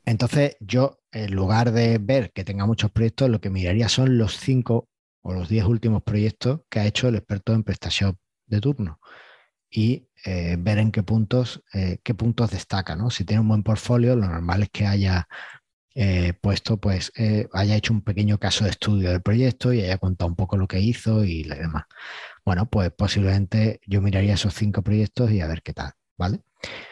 Entonces, 0.04 0.56
yo, 0.60 1.00
en 1.12 1.34
lugar 1.34 1.70
de 1.72 1.98
ver 1.98 2.32
que 2.32 2.44
tenga 2.44 2.64
muchos 2.64 2.90
proyectos, 2.90 3.28
lo 3.28 3.42
que 3.42 3.50
miraría 3.50 3.90
son 3.90 4.16
los 4.16 4.38
cinco 4.38 4.88
o 5.22 5.32
los 5.32 5.48
diez 5.48 5.64
últimos 5.64 6.02
proyectos 6.02 6.60
que 6.68 6.80
ha 6.80 6.86
hecho 6.86 7.08
el 7.08 7.16
experto 7.16 7.52
en 7.52 7.64
PrestaShop 7.64 8.16
de 8.46 8.60
turno 8.60 9.00
y 9.70 10.08
eh, 10.24 10.56
ver 10.58 10.78
en 10.78 10.90
qué 10.90 11.02
puntos, 11.02 11.62
eh, 11.72 11.98
qué 12.02 12.14
puntos 12.14 12.50
destaca. 12.50 12.96
¿no? 12.96 13.10
Si 13.10 13.24
tiene 13.24 13.40
un 13.40 13.48
buen 13.48 13.62
portfolio, 13.62 14.16
lo 14.16 14.26
normal 14.26 14.62
es 14.62 14.70
que 14.70 14.86
haya 14.86 15.28
eh, 15.94 16.32
puesto, 16.40 16.76
pues, 16.76 17.12
haya 17.52 17.76
hecho 17.76 17.92
un 17.92 18.02
pequeño 18.02 18.38
caso 18.38 18.64
de 18.64 18.70
estudio 18.70 19.10
del 19.10 19.22
proyecto 19.22 19.72
y 19.72 19.82
haya 19.82 19.98
contado 19.98 20.28
un 20.28 20.36
poco 20.36 20.56
lo 20.56 20.68
que 20.68 20.80
hizo 20.80 21.24
y 21.24 21.44
lo 21.44 21.56
demás. 21.56 21.84
Bueno, 22.44 22.66
pues 22.66 22.90
posiblemente 22.92 23.80
yo 23.86 24.00
miraría 24.00 24.34
esos 24.34 24.54
cinco 24.54 24.82
proyectos 24.82 25.30
y 25.30 25.40
a 25.40 25.48
ver 25.48 25.62
qué 25.62 25.72
tal, 25.72 25.92
¿vale? 26.16 26.40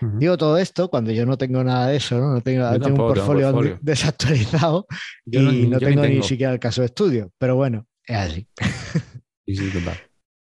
Digo 0.01 0.37
todo 0.37 0.59
esto 0.59 0.89
cuando 0.89 1.11
yo 1.11 1.27
no 1.27 1.37
tengo 1.37 1.65
nada 1.65 1.89
de 1.89 1.97
eso, 1.97 2.21
no, 2.21 2.41
tengo, 2.41 2.69
un 2.71 2.95
portfolio, 2.95 3.79
desactualizado 3.83 4.87
y 5.25 5.67
no, 5.67 5.79
tengo, 5.79 6.07
ni 6.07 6.23
siquiera 6.23 6.53
el 6.53 6.61
caso 6.61 6.83
de 6.83 6.87
estudio, 6.87 7.33
pero 7.39 7.57
bueno, 7.57 7.87
es 8.07 8.17
así. 8.17 8.49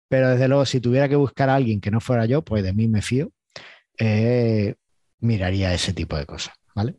Pero 0.08 0.30
desde 0.30 0.48
luego, 0.48 0.64
si 0.64 0.80
tuviera 0.80 1.08
que 1.08 1.16
buscar 1.16 1.48
a 1.48 1.56
alguien 1.56 1.80
que 1.80 1.90
no 1.90 2.00
fuera 2.00 2.26
yo, 2.26 2.42
pues 2.42 2.62
de 2.62 2.72
mí 2.72 2.88
me 2.88 3.02
fío, 3.02 3.32
eh, 3.98 4.74
miraría 5.20 5.74
ese 5.74 5.92
tipo 5.92 6.16
de 6.16 6.26
cosas, 6.26 6.54
¿vale? 6.74 6.96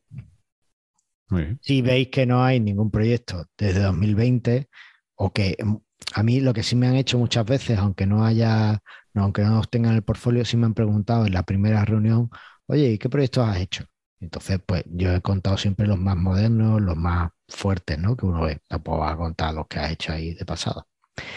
Si 1.61 1.81
veis 1.81 2.07
que 2.09 2.25
no 2.25 2.43
hay 2.43 2.59
ningún 2.59 2.89
proyecto 2.89 3.45
desde 3.57 3.81
2020 3.81 4.69
o 5.15 5.31
que 5.31 5.57
mm, 5.61 5.75
a 6.13 6.23
mí 6.23 6.39
lo 6.39 6.53
que 6.53 6.63
sí 6.63 6.75
me 6.75 6.87
han 6.87 6.95
hecho 6.95 7.17
muchas 7.17 7.45
veces, 7.45 7.77
aunque 7.77 8.05
no 8.05 8.25
haya 8.25 8.81
aunque 9.13 9.41
no 9.43 9.61
tengan 9.63 9.91
en 9.91 9.97
el 9.97 10.03
portfolio, 10.03 10.45
sí 10.45 10.57
me 10.57 10.65
han 10.65 10.73
preguntado 10.73 11.25
en 11.25 11.33
la 11.33 11.43
primera 11.43 11.83
reunión, 11.85 12.29
oye, 12.67 12.91
¿y 12.91 12.97
qué 12.97 13.09
proyectos 13.09 13.47
has 13.47 13.57
hecho? 13.57 13.85
Entonces, 14.19 14.59
pues 14.65 14.83
yo 14.87 15.13
he 15.13 15.21
contado 15.21 15.57
siempre 15.57 15.87
los 15.87 15.99
más 15.99 16.17
modernos, 16.17 16.81
los 16.81 16.95
más 16.95 17.31
fuertes, 17.47 17.99
¿no? 17.99 18.15
Que 18.15 18.25
uno 18.25 18.41
ve. 18.41 18.59
Tampoco 18.67 18.99
va 18.99 19.11
a 19.11 19.17
contar 19.17 19.53
los 19.53 19.67
que 19.67 19.79
has 19.79 19.91
hecho 19.91 20.11
ahí 20.11 20.33
de 20.33 20.45
pasada. 20.45 20.85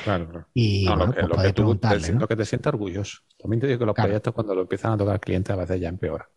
Claro, 0.04 0.28
claro. 0.28 0.46
Y 0.54 0.86
lo, 0.86 1.12
que, 1.12 1.26
pues 1.28 1.54
tú, 1.54 1.76
te, 1.76 2.12
lo 2.12 2.28
que 2.28 2.36
te 2.36 2.44
siente 2.44 2.68
orgulloso. 2.68 3.18
También 3.38 3.60
te 3.60 3.66
digo 3.66 3.78
que 3.78 3.86
los 3.86 3.94
proyectos 3.94 4.34
cuando 4.34 4.54
lo 4.54 4.62
empiezan 4.62 4.92
a 4.92 4.96
tocar 4.96 5.20
clientes 5.20 5.52
a 5.52 5.56
veces 5.56 5.80
ya 5.80 5.88
empeora. 5.88 6.28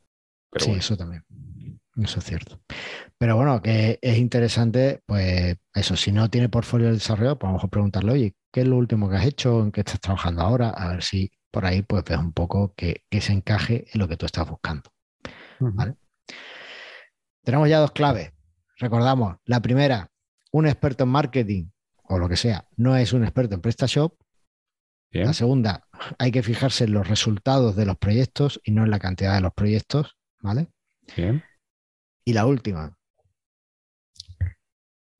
sí, 0.57 0.71
eso 0.71 0.97
también. 0.97 1.23
Eso 1.95 2.19
es 2.19 2.25
cierto. 2.25 2.59
Pero 3.17 3.35
bueno, 3.35 3.61
que 3.61 3.99
es 4.01 4.17
interesante, 4.17 5.03
pues 5.05 5.57
eso, 5.73 5.95
si 5.95 6.11
no 6.11 6.29
tiene 6.29 6.49
portfolio 6.49 6.87
de 6.87 6.93
desarrollo, 6.93 7.37
pues 7.37 7.49
vamos 7.49 7.63
a 7.63 7.67
preguntarle, 7.67 8.11
oye, 8.11 8.35
¿qué 8.51 8.61
es 8.61 8.67
lo 8.67 8.77
último 8.77 9.09
que 9.09 9.17
has 9.17 9.25
hecho? 9.25 9.61
¿En 9.61 9.71
qué 9.71 9.81
estás 9.81 9.99
trabajando 9.99 10.41
ahora? 10.41 10.69
A 10.69 10.89
ver 10.89 11.03
si 11.03 11.31
por 11.51 11.65
ahí 11.65 11.83
pues 11.83 12.03
ves 12.03 12.17
un 12.17 12.33
poco 12.33 12.73
que, 12.75 13.03
se 13.11 13.31
encaje 13.31 13.85
en 13.93 13.99
lo 13.99 14.07
que 14.07 14.17
tú 14.17 14.25
estás 14.25 14.49
buscando. 14.49 14.89
Tenemos 17.43 17.69
ya 17.69 17.79
dos 17.79 17.91
claves. 17.91 18.31
Recordamos, 18.77 19.37
la 19.45 19.61
primera, 19.61 20.11
un 20.51 20.67
experto 20.67 21.03
en 21.03 21.09
marketing 21.09 21.69
o 22.03 22.17
lo 22.17 22.27
que 22.29 22.37
sea, 22.37 22.67
no 22.75 22.95
es 22.97 23.13
un 23.13 23.23
experto 23.23 23.55
en 23.55 23.61
PrestaShop. 23.61 24.15
La 25.11 25.33
segunda, 25.33 25.87
hay 26.17 26.31
que 26.31 26.41
fijarse 26.41 26.85
en 26.85 26.93
los 26.93 27.07
resultados 27.07 27.75
de 27.75 27.85
los 27.85 27.97
proyectos 27.97 28.59
y 28.63 28.71
no 28.71 28.83
en 28.83 28.89
la 28.89 28.97
cantidad 28.97 29.35
de 29.35 29.41
los 29.41 29.53
proyectos, 29.53 30.17
¿vale? 30.41 30.69
Bien. 31.15 31.43
Y 32.25 32.33
la 32.33 32.47
última, 32.47 32.97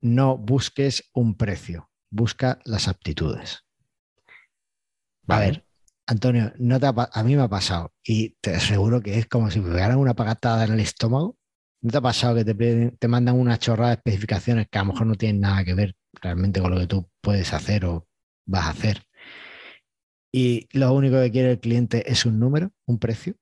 no 0.00 0.36
busques 0.36 1.10
un 1.12 1.36
precio, 1.36 1.90
busca 2.10 2.58
las 2.64 2.88
aptitudes. 2.88 3.64
A 5.28 5.38
ver, 5.38 5.64
Antonio, 6.06 6.52
no 6.58 6.76
a, 6.76 7.22
mí 7.22 7.36
me 7.36 7.42
ha 7.42 7.48
pasado 7.48 7.94
y 8.02 8.30
te 8.40 8.56
aseguro 8.56 9.00
que 9.00 9.18
es 9.18 9.26
como 9.26 9.50
si 9.50 9.60
me 9.60 9.72
pegaran 9.72 9.98
una 9.98 10.14
pagatada 10.14 10.64
en 10.64 10.72
el 10.72 10.80
estómago. 10.80 11.38
¿No 11.84 11.90
te 11.92 11.98
ha 11.98 12.00
pasado 12.00 12.34
que 12.34 12.44
te, 12.44 12.90
te 12.98 13.08
mandan 13.08 13.38
una 13.38 13.58
chorrada 13.58 13.90
de 13.90 13.94
especificaciones 13.98 14.66
que 14.68 14.78
a 14.78 14.82
lo 14.82 14.92
mejor 14.92 15.06
no 15.06 15.14
tienen 15.14 15.40
nada 15.40 15.64
que 15.64 15.74
ver 15.74 15.94
realmente 16.20 16.60
con 16.60 16.72
lo 16.72 16.80
que 16.80 16.88
tú 16.88 17.08
puedes 17.20 17.52
hacer 17.52 17.84
o 17.84 18.08
vas 18.46 18.64
a 18.66 18.70
hacer? 18.70 19.04
Y 20.34 20.68
lo 20.78 20.92
único 20.92 21.16
que 21.18 21.30
quiere 21.32 21.52
el 21.52 21.60
cliente 21.60 22.12
es 22.12 22.26
un 22.26 22.38
número, 22.38 22.72
un 22.84 22.98
precio. 22.98 23.36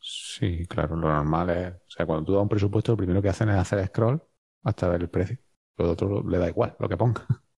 Sí, 0.00 0.66
claro, 0.66 0.96
lo 0.96 1.08
normal 1.08 1.50
es, 1.50 1.74
o 1.74 1.78
sea, 1.90 2.06
cuando 2.06 2.24
tú 2.24 2.32
das 2.34 2.42
un 2.42 2.48
presupuesto, 2.48 2.92
lo 2.92 2.96
primero 2.98 3.20
que 3.22 3.28
hacen 3.28 3.48
es 3.50 3.56
hacer 3.56 3.84
scroll 3.88 4.22
hasta 4.62 4.88
ver 4.88 5.02
el 5.02 5.10
precio. 5.10 5.38
Lo 5.76 5.90
otro 5.90 6.22
le 6.28 6.38
da 6.38 6.48
igual, 6.48 6.76
lo 6.78 6.88
que 6.88 6.96
ponga. 6.96 7.26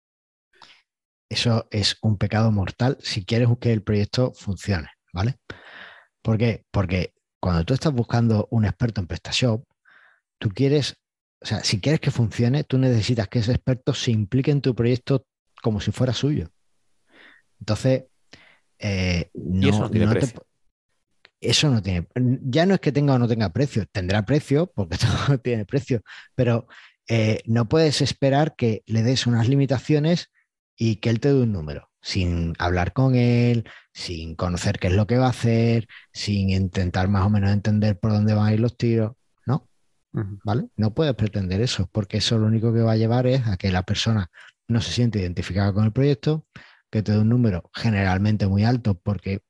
Eso 1.28 1.66
es 1.70 1.98
un 2.02 2.18
pecado 2.18 2.50
mortal 2.52 2.98
si 3.00 3.24
quieres 3.24 3.48
que 3.60 3.72
el 3.72 3.82
proyecto 3.82 4.32
funcione, 4.34 4.88
¿vale? 5.12 5.38
¿Por 6.22 6.38
qué? 6.38 6.66
Porque 6.72 7.14
cuando 7.46 7.64
tú 7.64 7.74
estás 7.74 7.92
buscando 7.92 8.48
un 8.50 8.64
experto 8.64 9.00
en 9.00 9.06
PrestaShop, 9.06 9.64
tú 10.40 10.48
quieres, 10.48 10.96
o 11.40 11.46
sea, 11.46 11.62
si 11.62 11.80
quieres 11.80 12.00
que 12.00 12.10
funcione, 12.10 12.64
tú 12.64 12.76
necesitas 12.76 13.28
que 13.28 13.38
ese 13.38 13.52
experto 13.52 13.94
se 13.94 14.10
implique 14.10 14.50
en 14.50 14.60
tu 14.60 14.74
proyecto 14.74 15.24
como 15.62 15.80
si 15.80 15.92
fuera 15.92 16.12
suyo. 16.12 16.50
Entonces, 17.60 18.06
eh, 18.80 19.30
no, 19.32 19.88
tiene 19.88 20.08
precio 20.08 20.44
eso 21.40 21.70
no 21.70 21.80
tiene, 21.80 22.08
ya 22.16 22.66
no 22.66 22.74
es 22.74 22.80
que 22.80 22.90
tenga 22.90 23.14
o 23.14 23.18
no 23.20 23.28
tenga 23.28 23.52
precio, 23.52 23.86
tendrá 23.92 24.24
precio 24.24 24.72
porque 24.74 24.98
todo 25.28 25.38
tiene 25.38 25.64
precio, 25.64 26.02
pero 26.34 26.66
eh, 27.06 27.42
no 27.44 27.68
puedes 27.68 28.00
esperar 28.00 28.56
que 28.56 28.82
le 28.86 29.04
des 29.04 29.28
unas 29.28 29.48
limitaciones 29.48 30.32
y 30.76 30.96
que 30.96 31.10
él 31.10 31.20
te 31.20 31.28
dé 31.28 31.40
un 31.42 31.52
número, 31.52 31.92
sin 32.02 32.54
hablar 32.58 32.92
con 32.92 33.14
él, 33.14 33.68
sin 33.96 34.34
conocer 34.34 34.78
qué 34.78 34.88
es 34.88 34.92
lo 34.92 35.06
que 35.06 35.16
va 35.16 35.24
a 35.24 35.30
hacer, 35.30 35.88
sin 36.12 36.50
intentar 36.50 37.08
más 37.08 37.24
o 37.24 37.30
menos 37.30 37.50
entender 37.50 37.98
por 37.98 38.12
dónde 38.12 38.34
van 38.34 38.46
a 38.46 38.52
ir 38.52 38.60
los 38.60 38.76
tiros, 38.76 39.12
¿no? 39.46 39.70
¿Vale? 40.44 40.68
No 40.76 40.92
puedes 40.92 41.14
pretender 41.14 41.62
eso, 41.62 41.88
porque 41.90 42.18
eso 42.18 42.36
lo 42.36 42.46
único 42.46 42.74
que 42.74 42.82
va 42.82 42.92
a 42.92 42.96
llevar 42.96 43.26
es 43.26 43.46
a 43.46 43.56
que 43.56 43.72
la 43.72 43.84
persona 43.84 44.30
no 44.68 44.82
se 44.82 44.92
siente 44.92 45.20
identificada 45.20 45.72
con 45.72 45.86
el 45.86 45.92
proyecto, 45.92 46.44
que 46.90 47.02
te 47.02 47.12
dé 47.12 47.18
un 47.20 47.30
número 47.30 47.70
generalmente 47.72 48.46
muy 48.46 48.64
alto 48.64 49.00
porque 49.00 49.40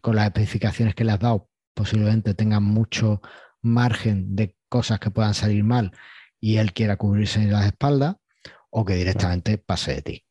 con 0.00 0.16
las 0.16 0.26
especificaciones 0.26 0.96
que 0.96 1.04
le 1.04 1.12
has 1.12 1.20
dado, 1.20 1.48
posiblemente 1.72 2.34
tengan 2.34 2.64
mucho 2.64 3.22
margen 3.60 4.34
de 4.34 4.56
cosas 4.68 4.98
que 4.98 5.12
puedan 5.12 5.34
salir 5.34 5.62
mal 5.62 5.92
y 6.40 6.56
él 6.56 6.72
quiera 6.72 6.96
cubrirse 6.96 7.44
las 7.44 7.66
espaldas 7.66 8.16
o 8.68 8.84
que 8.84 8.96
directamente 8.96 9.58
pase 9.58 9.94
de 9.94 10.02
ti. 10.02 10.24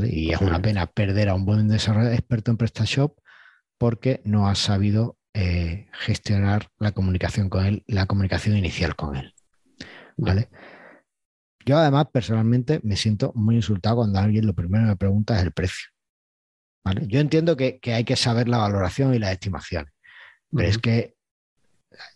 Y 0.00 0.32
es 0.32 0.40
una 0.40 0.60
pena 0.60 0.86
perder 0.86 1.28
a 1.28 1.34
un 1.34 1.44
buen 1.44 1.68
desarrollador 1.68 2.14
experto 2.14 2.50
en 2.50 2.56
PrestaShop 2.56 3.18
porque 3.78 4.22
no 4.24 4.48
has 4.48 4.58
sabido 4.58 5.18
eh, 5.34 5.88
gestionar 5.92 6.68
la 6.78 6.92
comunicación 6.92 7.48
con 7.48 7.66
él, 7.66 7.84
la 7.86 8.06
comunicación 8.06 8.56
inicial 8.56 8.96
con 8.96 9.16
él. 9.16 9.34
¿Vale? 10.16 10.48
Yo 11.64 11.78
además 11.78 12.06
personalmente 12.12 12.80
me 12.82 12.96
siento 12.96 13.32
muy 13.34 13.56
insultado 13.56 13.96
cuando 13.96 14.18
alguien 14.18 14.46
lo 14.46 14.54
primero 14.54 14.84
que 14.84 14.90
me 14.90 14.96
pregunta 14.96 15.36
es 15.36 15.42
el 15.42 15.52
precio. 15.52 15.88
¿Vale? 16.84 17.06
Yo 17.06 17.20
entiendo 17.20 17.56
que, 17.56 17.80
hay 17.86 18.04
que 18.04 18.16
saber 18.16 18.48
la 18.48 18.58
valoración 18.58 19.14
y 19.14 19.18
las 19.18 19.32
estimaciones, 19.32 19.92
pero 20.50 20.68
es 20.68 20.78
que 20.78 21.14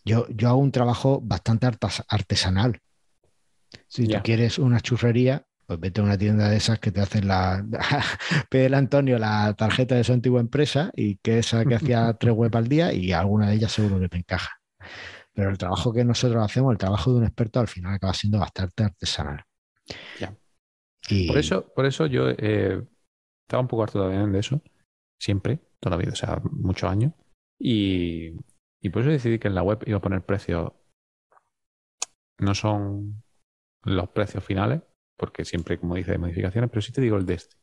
yo, 0.03 0.27
yo 0.29 0.49
hago 0.49 0.57
un 0.57 0.71
trabajo 0.71 1.21
bastante 1.21 1.67
artesanal. 2.07 2.79
Si 3.87 4.07
tú 4.07 4.17
quieres 4.23 4.59
una 4.59 4.81
churrería, 4.81 5.46
pues 5.67 5.81
vete 5.81 5.99
a 5.99 6.05
una 6.05 6.17
tienda 6.17 6.49
de 6.49 6.55
esas 6.55 6.79
que 6.79 6.91
te 6.91 7.01
hacen 7.01 7.27
la. 7.27 7.63
Pide 8.49 8.73
Antonio 8.73 9.19
la 9.19 9.53
tarjeta 9.53 9.95
de 9.95 10.03
su 10.05 10.13
antigua 10.13 10.39
empresa 10.39 10.91
y 10.95 11.17
que 11.17 11.39
esa 11.39 11.65
que 11.65 11.75
hacía 11.75 12.13
tres 12.19 12.33
web 12.33 12.55
al 12.55 12.69
día 12.69 12.93
y 12.93 13.11
alguna 13.11 13.49
de 13.49 13.55
ellas 13.55 13.73
seguro 13.73 13.99
que 13.99 14.07
te 14.07 14.17
encaja. 14.17 14.61
Pero 15.33 15.49
el 15.49 15.57
trabajo 15.57 15.91
que 15.91 16.05
nosotros 16.05 16.41
hacemos, 16.41 16.71
el 16.71 16.77
trabajo 16.77 17.11
de 17.11 17.19
un 17.19 17.25
experto, 17.25 17.59
al 17.59 17.67
final 17.67 17.93
acaba 17.93 18.13
siendo 18.13 18.39
bastante 18.39 18.83
artesanal. 18.83 19.43
Ya. 20.19 20.33
Y... 21.09 21.27
Por, 21.27 21.37
eso, 21.37 21.71
por 21.75 21.85
eso 21.85 22.05
yo 22.07 22.29
eh, 22.29 22.81
estaba 23.45 23.61
un 23.61 23.67
poco 23.67 23.83
harto 23.83 24.01
también 24.01 24.31
de 24.31 24.39
eso, 24.39 24.61
siempre, 25.19 25.59
toda 25.79 25.97
la 25.97 26.01
vida, 26.01 26.13
o 26.13 26.15
sea, 26.15 26.41
muchos 26.49 26.89
años. 26.89 27.13
Y, 27.59 28.37
y 28.81 28.89
por 28.89 29.01
eso 29.01 29.11
decidí 29.11 29.37
que 29.37 29.49
en 29.49 29.55
la 29.55 29.63
web 29.63 29.83
iba 29.85 29.97
a 29.97 30.01
poner 30.01 30.25
precios. 30.25 30.71
No 32.39 32.55
son 32.55 33.23
los 33.83 34.09
precios 34.09 34.43
finales, 34.43 34.81
porque 35.17 35.45
siempre, 35.45 35.79
como 35.79 35.95
dice, 35.95 36.11
hay 36.13 36.19
modificaciones, 36.19 36.69
pero 36.69 36.81
sí 36.81 36.91
te 36.91 37.01
digo 37.01 37.17
el 37.17 37.25
de 37.25 37.33
este. 37.35 37.57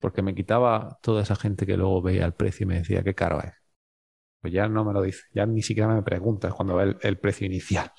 Porque 0.00 0.22
me 0.22 0.34
quitaba 0.34 0.98
toda 1.02 1.22
esa 1.22 1.36
gente 1.36 1.66
que 1.66 1.76
luego 1.76 2.02
veía 2.02 2.26
el 2.26 2.34
precio 2.34 2.64
y 2.64 2.66
me 2.66 2.76
decía 2.76 3.02
qué 3.02 3.14
caro 3.14 3.40
es. 3.40 3.54
Pues 4.40 4.52
ya 4.52 4.68
no 4.68 4.84
me 4.84 4.92
lo 4.92 5.02
dice, 5.02 5.22
ya 5.32 5.46
ni 5.46 5.62
siquiera 5.62 5.88
me 5.94 6.02
preguntas 6.02 6.52
cuando 6.52 6.76
ve 6.76 6.96
el, 7.00 7.18
precio 7.18 7.46
inicial. 7.46 7.90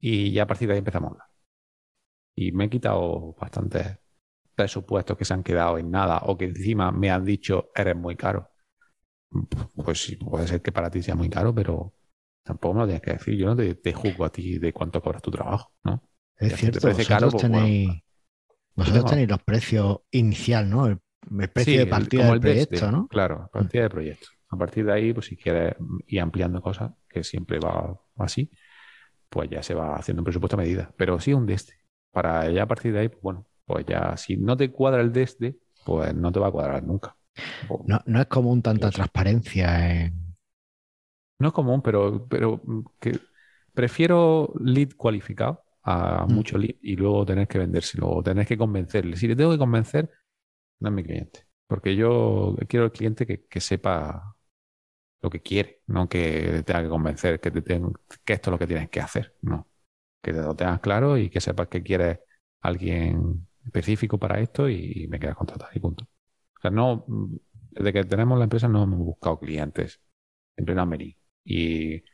Y 0.00 0.32
ya 0.32 0.42
a 0.42 0.46
partir 0.46 0.68
de 0.68 0.74
ahí 0.74 0.78
empezamos. 0.80 1.16
Y 2.36 2.52
me 2.52 2.64
he 2.64 2.70
quitado 2.70 3.34
bastantes 3.40 3.98
presupuestos 4.54 5.16
que 5.16 5.24
se 5.24 5.34
han 5.34 5.42
quedado 5.42 5.78
en 5.78 5.90
nada 5.90 6.18
o 6.24 6.36
que 6.36 6.46
encima 6.46 6.92
me 6.92 7.10
han 7.10 7.24
dicho 7.24 7.70
eres 7.74 7.96
muy 7.96 8.16
caro. 8.16 8.50
Pues 9.74 10.02
sí, 10.02 10.16
puede 10.16 10.46
ser 10.46 10.62
que 10.62 10.72
para 10.72 10.90
ti 10.90 11.02
sea 11.02 11.14
muy 11.14 11.30
caro, 11.30 11.54
pero 11.54 11.94
tampoco 12.44 12.74
me 12.74 12.80
lo 12.80 12.86
tienes 12.86 13.02
que 13.02 13.12
decir. 13.12 13.36
Yo 13.36 13.46
no 13.46 13.56
te, 13.56 13.74
te 13.76 13.92
juzgo 13.92 14.24
a 14.24 14.30
ti 14.30 14.58
de 14.58 14.72
cuánto 14.72 15.00
cobras 15.00 15.22
tu 15.22 15.30
trabajo, 15.30 15.72
¿no? 15.84 16.02
Es 16.36 16.56
cierto, 16.56 16.80
vosotros, 16.80 17.08
caro, 17.08 17.30
pues, 17.30 17.42
tenéis, 17.42 17.90
vosotros 18.74 19.04
tenéis 19.06 19.28
los 19.28 19.42
precios 19.42 19.98
inicial, 20.10 20.68
¿no? 20.68 20.86
El, 20.86 20.98
precio 21.50 21.78
de 21.78 21.86
partida 21.86 22.30
del 22.30 22.40
proyecto, 22.40 22.74
este, 22.74 22.92
¿no? 22.92 23.08
Claro, 23.08 23.48
partida 23.52 23.84
de 23.84 23.90
proyecto. 23.90 24.26
A 24.48 24.58
partir 24.58 24.84
de 24.84 24.92
ahí, 24.92 25.12
pues 25.12 25.26
si 25.26 25.36
quieres 25.36 25.74
ir 26.06 26.20
ampliando 26.20 26.60
cosas, 26.60 26.92
que 27.08 27.24
siempre 27.24 27.58
va 27.58 27.98
así, 28.18 28.50
pues 29.28 29.48
ya 29.50 29.62
se 29.62 29.74
va 29.74 29.96
haciendo 29.96 30.20
un 30.20 30.24
presupuesto 30.24 30.56
a 30.56 30.60
medida. 30.60 30.92
Pero 30.96 31.18
sí 31.18 31.32
un 31.32 31.46
de 31.46 31.54
este. 31.54 31.74
Para 32.12 32.50
ya 32.50 32.64
a 32.64 32.66
partir 32.66 32.92
de 32.92 33.00
ahí, 33.00 33.08
pues 33.08 33.22
bueno, 33.22 33.46
pues 33.64 33.86
ya 33.86 34.16
si 34.16 34.36
no 34.36 34.56
te 34.56 34.70
cuadra 34.70 35.00
el 35.00 35.12
de 35.12 35.22
este, 35.22 35.56
pues 35.84 36.14
no 36.14 36.30
te 36.30 36.40
va 36.40 36.48
a 36.48 36.52
cuadrar 36.52 36.82
nunca. 36.82 37.16
No, 37.86 38.00
no 38.04 38.20
es 38.20 38.26
común 38.26 38.62
tanta 38.62 38.90
transparencia 38.90 40.04
en... 40.04 40.36
No 41.38 41.48
es 41.48 41.54
común, 41.54 41.82
pero, 41.82 42.26
pero 42.28 42.60
que 43.00 43.18
prefiero 43.72 44.52
lead 44.60 44.90
cualificado 44.96 45.63
a 45.84 46.26
mm. 46.26 46.32
mucho 46.32 46.58
lead 46.58 46.76
y 46.82 46.96
luego 46.96 47.24
tener 47.26 47.48
que 47.48 47.58
vendérselo 47.58 48.08
o 48.10 48.22
tener 48.22 48.46
que 48.46 48.58
convencerle. 48.58 49.16
Si 49.16 49.28
le 49.28 49.36
tengo 49.36 49.52
que 49.52 49.58
convencer, 49.58 50.10
no 50.80 50.88
es 50.88 50.94
mi 50.94 51.04
cliente. 51.04 51.46
Porque 51.66 51.96
yo 51.96 52.56
quiero 52.68 52.86
el 52.86 52.92
cliente 52.92 53.26
que, 53.26 53.60
sepa 53.60 54.36
lo 55.22 55.30
que 55.30 55.40
quiere, 55.42 55.82
no 55.86 56.08
que 56.08 56.62
tenga 56.66 56.82
que 56.82 56.88
convencer 56.88 57.40
que, 57.40 57.50
te 57.50 57.80
que 58.24 58.32
esto 58.34 58.50
es 58.50 58.52
lo 58.52 58.58
que 58.58 58.66
tienes 58.66 58.90
que 58.90 59.00
hacer. 59.00 59.34
No. 59.42 59.68
Que 60.22 60.32
te 60.32 60.42
lo 60.42 60.54
tengas 60.56 60.80
claro 60.80 61.18
y 61.18 61.30
que 61.30 61.40
sepas 61.40 61.68
que 61.68 61.82
quieres 61.82 62.20
alguien 62.60 63.46
específico 63.64 64.18
para 64.18 64.40
esto 64.40 64.68
y, 64.68 65.06
me 65.08 65.18
quieras 65.18 65.36
contratar 65.36 65.70
y 65.74 65.80
punto. 65.80 66.04
O 66.04 66.60
sea, 66.60 66.70
no, 66.70 67.04
desde 67.70 67.92
que 67.92 68.04
tenemos 68.04 68.38
la 68.38 68.44
empresa 68.44 68.68
no 68.68 68.82
hemos 68.84 68.98
buscado 69.00 69.38
clientes, 69.38 70.00
siempre 70.54 70.74
no 70.74 70.82
han 70.82 70.98
Y 71.44 72.04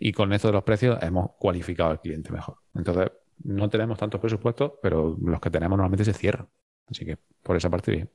y 0.00 0.12
con 0.12 0.32
esto 0.32 0.48
de 0.48 0.54
los 0.54 0.64
precios 0.64 0.98
hemos 1.02 1.32
cualificado 1.38 1.90
al 1.90 2.00
cliente 2.00 2.32
mejor. 2.32 2.56
Entonces, 2.74 3.10
no 3.44 3.68
tenemos 3.68 3.98
tantos 3.98 4.20
presupuestos, 4.20 4.72
pero 4.82 5.16
los 5.20 5.40
que 5.40 5.50
tenemos 5.50 5.76
normalmente 5.76 6.04
se 6.04 6.12
cierran. 6.12 6.48
Así 6.86 7.04
que 7.04 7.18
por 7.42 7.56
esa 7.56 7.70
parte 7.70 7.92
bien. 7.92 8.10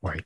Guay. 0.00 0.20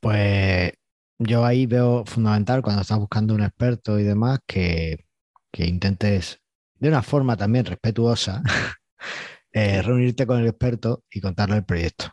Pues 0.00 0.72
yo 1.18 1.44
ahí 1.44 1.66
veo 1.66 2.04
fundamental 2.06 2.62
cuando 2.62 2.82
estás 2.82 2.98
buscando 2.98 3.34
un 3.34 3.42
experto 3.42 3.98
y 3.98 4.04
demás 4.04 4.40
que, 4.46 5.04
intentes 5.52 6.40
de 6.78 6.88
una 6.88 7.02
forma 7.02 7.36
también 7.36 7.66
respetuosa 7.66 8.42
eh, 9.52 9.82
reunirte 9.82 10.26
con 10.26 10.40
el 10.40 10.46
experto 10.48 11.04
y 11.10 11.20
contarle 11.20 11.56
el 11.56 11.64
proyecto. 11.64 12.06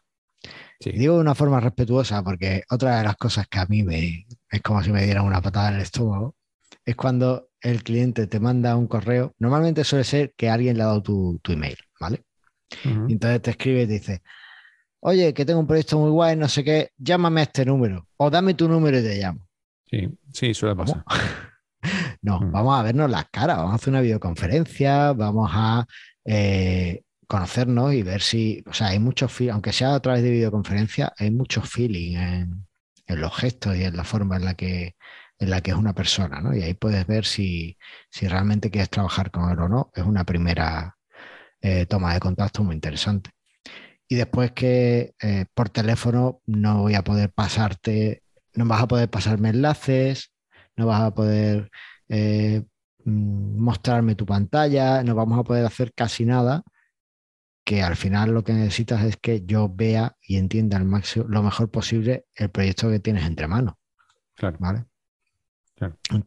digo 0.80 1.16
de 1.16 1.22
una 1.22 1.36
forma 1.36 1.60
respetuosa 1.62 2.24
porque 2.24 2.64
otra 2.70 2.98
de 2.98 3.04
las 3.06 3.16
cosas 3.16 3.48
que 3.48 3.60
a 3.60 3.66
mí 3.68 3.84
me 3.84 4.26
es 4.52 4.62
como 4.62 4.84
si 4.84 4.92
me 4.92 5.04
dieran 5.04 5.26
una 5.26 5.42
patada 5.42 5.70
en 5.70 5.76
el 5.76 5.82
estómago 5.82 6.36
es 6.88 6.96
cuando 6.96 7.50
el 7.60 7.84
cliente 7.84 8.28
te 8.28 8.40
manda 8.40 8.78
un 8.78 8.88
correo. 8.88 9.36
Normalmente 9.40 9.84
suele 9.84 10.06
ser 10.06 10.34
que 10.38 10.50
alguien 10.50 10.78
le 10.78 10.84
ha 10.84 10.86
dado 10.86 11.04
tu, 11.04 11.40
email, 11.50 11.78
¿vale? 12.00 12.24
y 12.84 13.14
entonces 13.14 13.42
te 13.42 13.52
escribe 13.52 13.84
y 13.84 13.88
te 13.88 13.94
dice, 13.94 14.22
oye, 15.02 15.34
que 15.34 15.44
tengo 15.44 15.60
un 15.60 15.68
proyecto 15.68 16.00
muy 16.00 16.12
guay, 16.12 16.38
no 16.38 16.48
sé 16.48 16.64
qué, 16.64 16.92
llámame 16.98 17.42
a 17.42 17.44
este 17.44 17.66
número 17.66 18.08
o 18.16 18.30
dame 18.30 18.54
tu 18.54 18.70
número 18.70 19.00
y 19.00 19.04
te 19.04 19.18
llamo. 19.18 19.42
Sí, 19.86 20.08
sí, 20.34 20.54
suele 20.54 20.78
pasar. 20.78 21.04
no, 22.22 22.40
vamos 22.40 22.80
a 22.80 22.84
vernos 22.84 23.10
las 23.10 23.26
caras, 23.32 23.58
vamos 23.58 23.74
a 23.74 23.76
hacer 23.76 23.90
una 23.90 24.02
videoconferencia, 24.02 25.12
vamos 25.12 25.52
a 25.54 25.86
eh, 26.24 27.02
conocernos 27.28 27.94
y 27.94 28.04
ver 28.04 28.22
si, 28.22 28.64
o 28.66 28.74
sea, 28.74 28.88
hay 28.88 29.00
mucho 29.00 29.28
aunque 29.52 29.74
sea 29.74 29.94
a 29.94 30.00
través 30.00 30.24
de 30.24 30.32
videoconferencia, 30.32 31.12
hay 31.18 31.32
mucho 31.32 31.62
feeling 31.62 32.16
en, 32.16 32.68
en 33.08 33.22
los 33.22 33.36
gestos 33.36 33.76
y 33.76 33.84
en 33.84 33.98
la 33.98 34.06
forma 34.06 34.38
en 34.38 34.46
la 34.46 34.54
que 34.54 34.96
en 35.40 35.50
la 35.50 35.62
que 35.62 35.72
es 35.72 35.78
una 35.78 35.94
persona, 35.94 36.42
¿no? 36.42 36.56
Y 36.56 36.64
ahí 36.64 36.74
puedes 36.74 37.06
ver 37.08 37.26
si, 37.26 37.78
realmente 38.22 38.72
quieres 38.72 38.90
trabajar 38.90 39.32
con 39.32 39.50
él 39.52 39.60
o 39.60 39.70
no. 39.70 39.92
Es 39.94 40.04
una 40.04 40.24
primera 40.24 40.98
eh, 41.62 41.86
toma 41.86 42.14
de 42.14 42.20
contacto 42.20 42.64
muy 42.64 42.76
interesante. 42.76 43.32
Y 44.08 44.16
después 44.16 44.52
que 44.54 45.16
eh, 45.22 45.46
por 45.54 45.70
teléfono 45.70 46.42
no 46.46 46.82
voy 46.82 46.96
a 46.96 47.04
poder 47.04 47.32
pasarte, 47.32 48.24
no 48.54 48.66
vas 48.66 48.82
a 48.82 48.88
poder 48.88 49.10
pasarme 49.10 49.50
enlaces, 49.50 50.32
no 50.76 50.88
vas 50.88 51.02
a 51.02 51.14
poder 51.14 51.70
eh, 52.10 52.64
mm, 53.06 53.60
mostrarme 53.62 54.16
tu 54.16 54.26
pantalla, 54.26 55.04
no 55.04 55.16
vamos 55.16 55.40
a 55.40 55.44
poder 55.44 55.66
hacer 55.66 55.94
casi 55.94 56.26
nada, 56.26 56.64
que 57.66 57.84
al 57.84 57.98
final 57.98 58.32
lo 58.32 58.44
que 58.44 58.54
necesitas 58.54 59.04
es 59.04 59.18
que 59.18 59.46
yo 59.46 59.70
vea 59.70 60.16
y 60.22 60.38
entienda 60.38 60.78
al 60.78 60.86
máximo, 60.86 61.26
lo 61.28 61.44
mejor 61.44 61.70
posible 61.70 62.26
el 62.36 62.50
proyecto 62.50 62.90
que 62.90 63.00
tienes 63.00 63.26
entre 63.26 63.48
manos. 63.48 63.76
Claro. 64.36 64.58
¿Vale? 64.60 64.86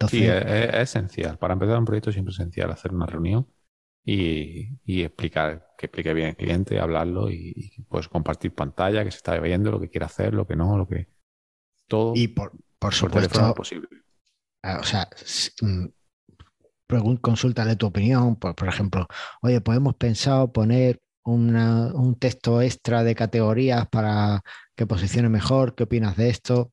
Sí, 0.08 0.26
es, 0.26 0.74
esencial. 0.74 1.38
Para 1.38 1.54
empezar 1.54 1.78
un 1.78 1.84
proyecto 1.84 2.12
siempre 2.12 2.32
es 2.32 2.38
esencial 2.40 2.70
hacer 2.70 2.92
una 2.92 3.06
reunión 3.06 3.46
y, 4.04 5.02
explicar, 5.02 5.74
que 5.76 5.86
explique 5.86 6.14
bien 6.14 6.28
el 6.28 6.36
cliente, 6.36 6.80
hablarlo 6.80 7.30
y, 7.30 7.84
pues 7.88 8.08
compartir 8.08 8.54
pantalla, 8.54 9.04
que 9.04 9.10
se 9.10 9.18
está 9.18 9.38
viendo, 9.38 9.70
lo 9.70 9.80
que 9.80 9.90
quiere 9.90 10.06
hacer, 10.06 10.34
lo 10.34 10.46
que 10.46 10.56
no, 10.56 10.76
lo 10.76 10.86
que 10.86 11.08
todo. 11.86 12.12
Y 12.14 12.28
por, 12.28 12.52
por 12.78 12.94
supuesto, 12.94 13.54
posible. 13.54 13.88
Ah, 14.62 14.78
o 14.80 14.84
sea, 14.84 15.08
mm, 15.62 17.14
consúltale 17.20 17.76
tu 17.76 17.86
opinión. 17.86 18.36
Por, 18.36 18.54
por 18.54 18.68
ejemplo, 18.68 19.06
oye, 19.42 19.60
pues 19.60 19.76
hemos 19.76 19.94
pensado 19.94 20.52
poner 20.52 21.00
un 21.24 22.16
texto 22.18 22.60
extra 22.62 23.04
de 23.04 23.14
categorías 23.14 23.88
para 23.88 24.42
que 24.74 24.86
posicione 24.86 25.28
mejor. 25.28 25.74
¿Qué 25.74 25.84
opinas 25.84 26.16
de 26.16 26.30
esto? 26.30 26.72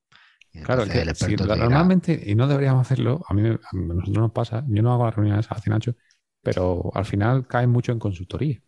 Claro, 0.63 0.85
normalmente, 0.85 2.21
y 2.25 2.35
no 2.35 2.47
deberíamos 2.47 2.81
hacerlo, 2.81 3.21
a 3.27 3.33
mí 3.33 3.47
a 3.47 3.59
nosotros 3.73 4.17
nos 4.17 4.31
pasa, 4.31 4.65
yo 4.67 4.81
no 4.81 4.93
hago 4.93 5.05
las 5.05 5.15
reuniones 5.15 5.47
así, 5.49 5.69
Nacho, 5.69 5.95
pero 6.41 6.91
al 6.93 7.05
final 7.05 7.47
cae 7.47 7.67
mucho 7.67 7.91
en 7.91 7.99
consultoría. 7.99 8.61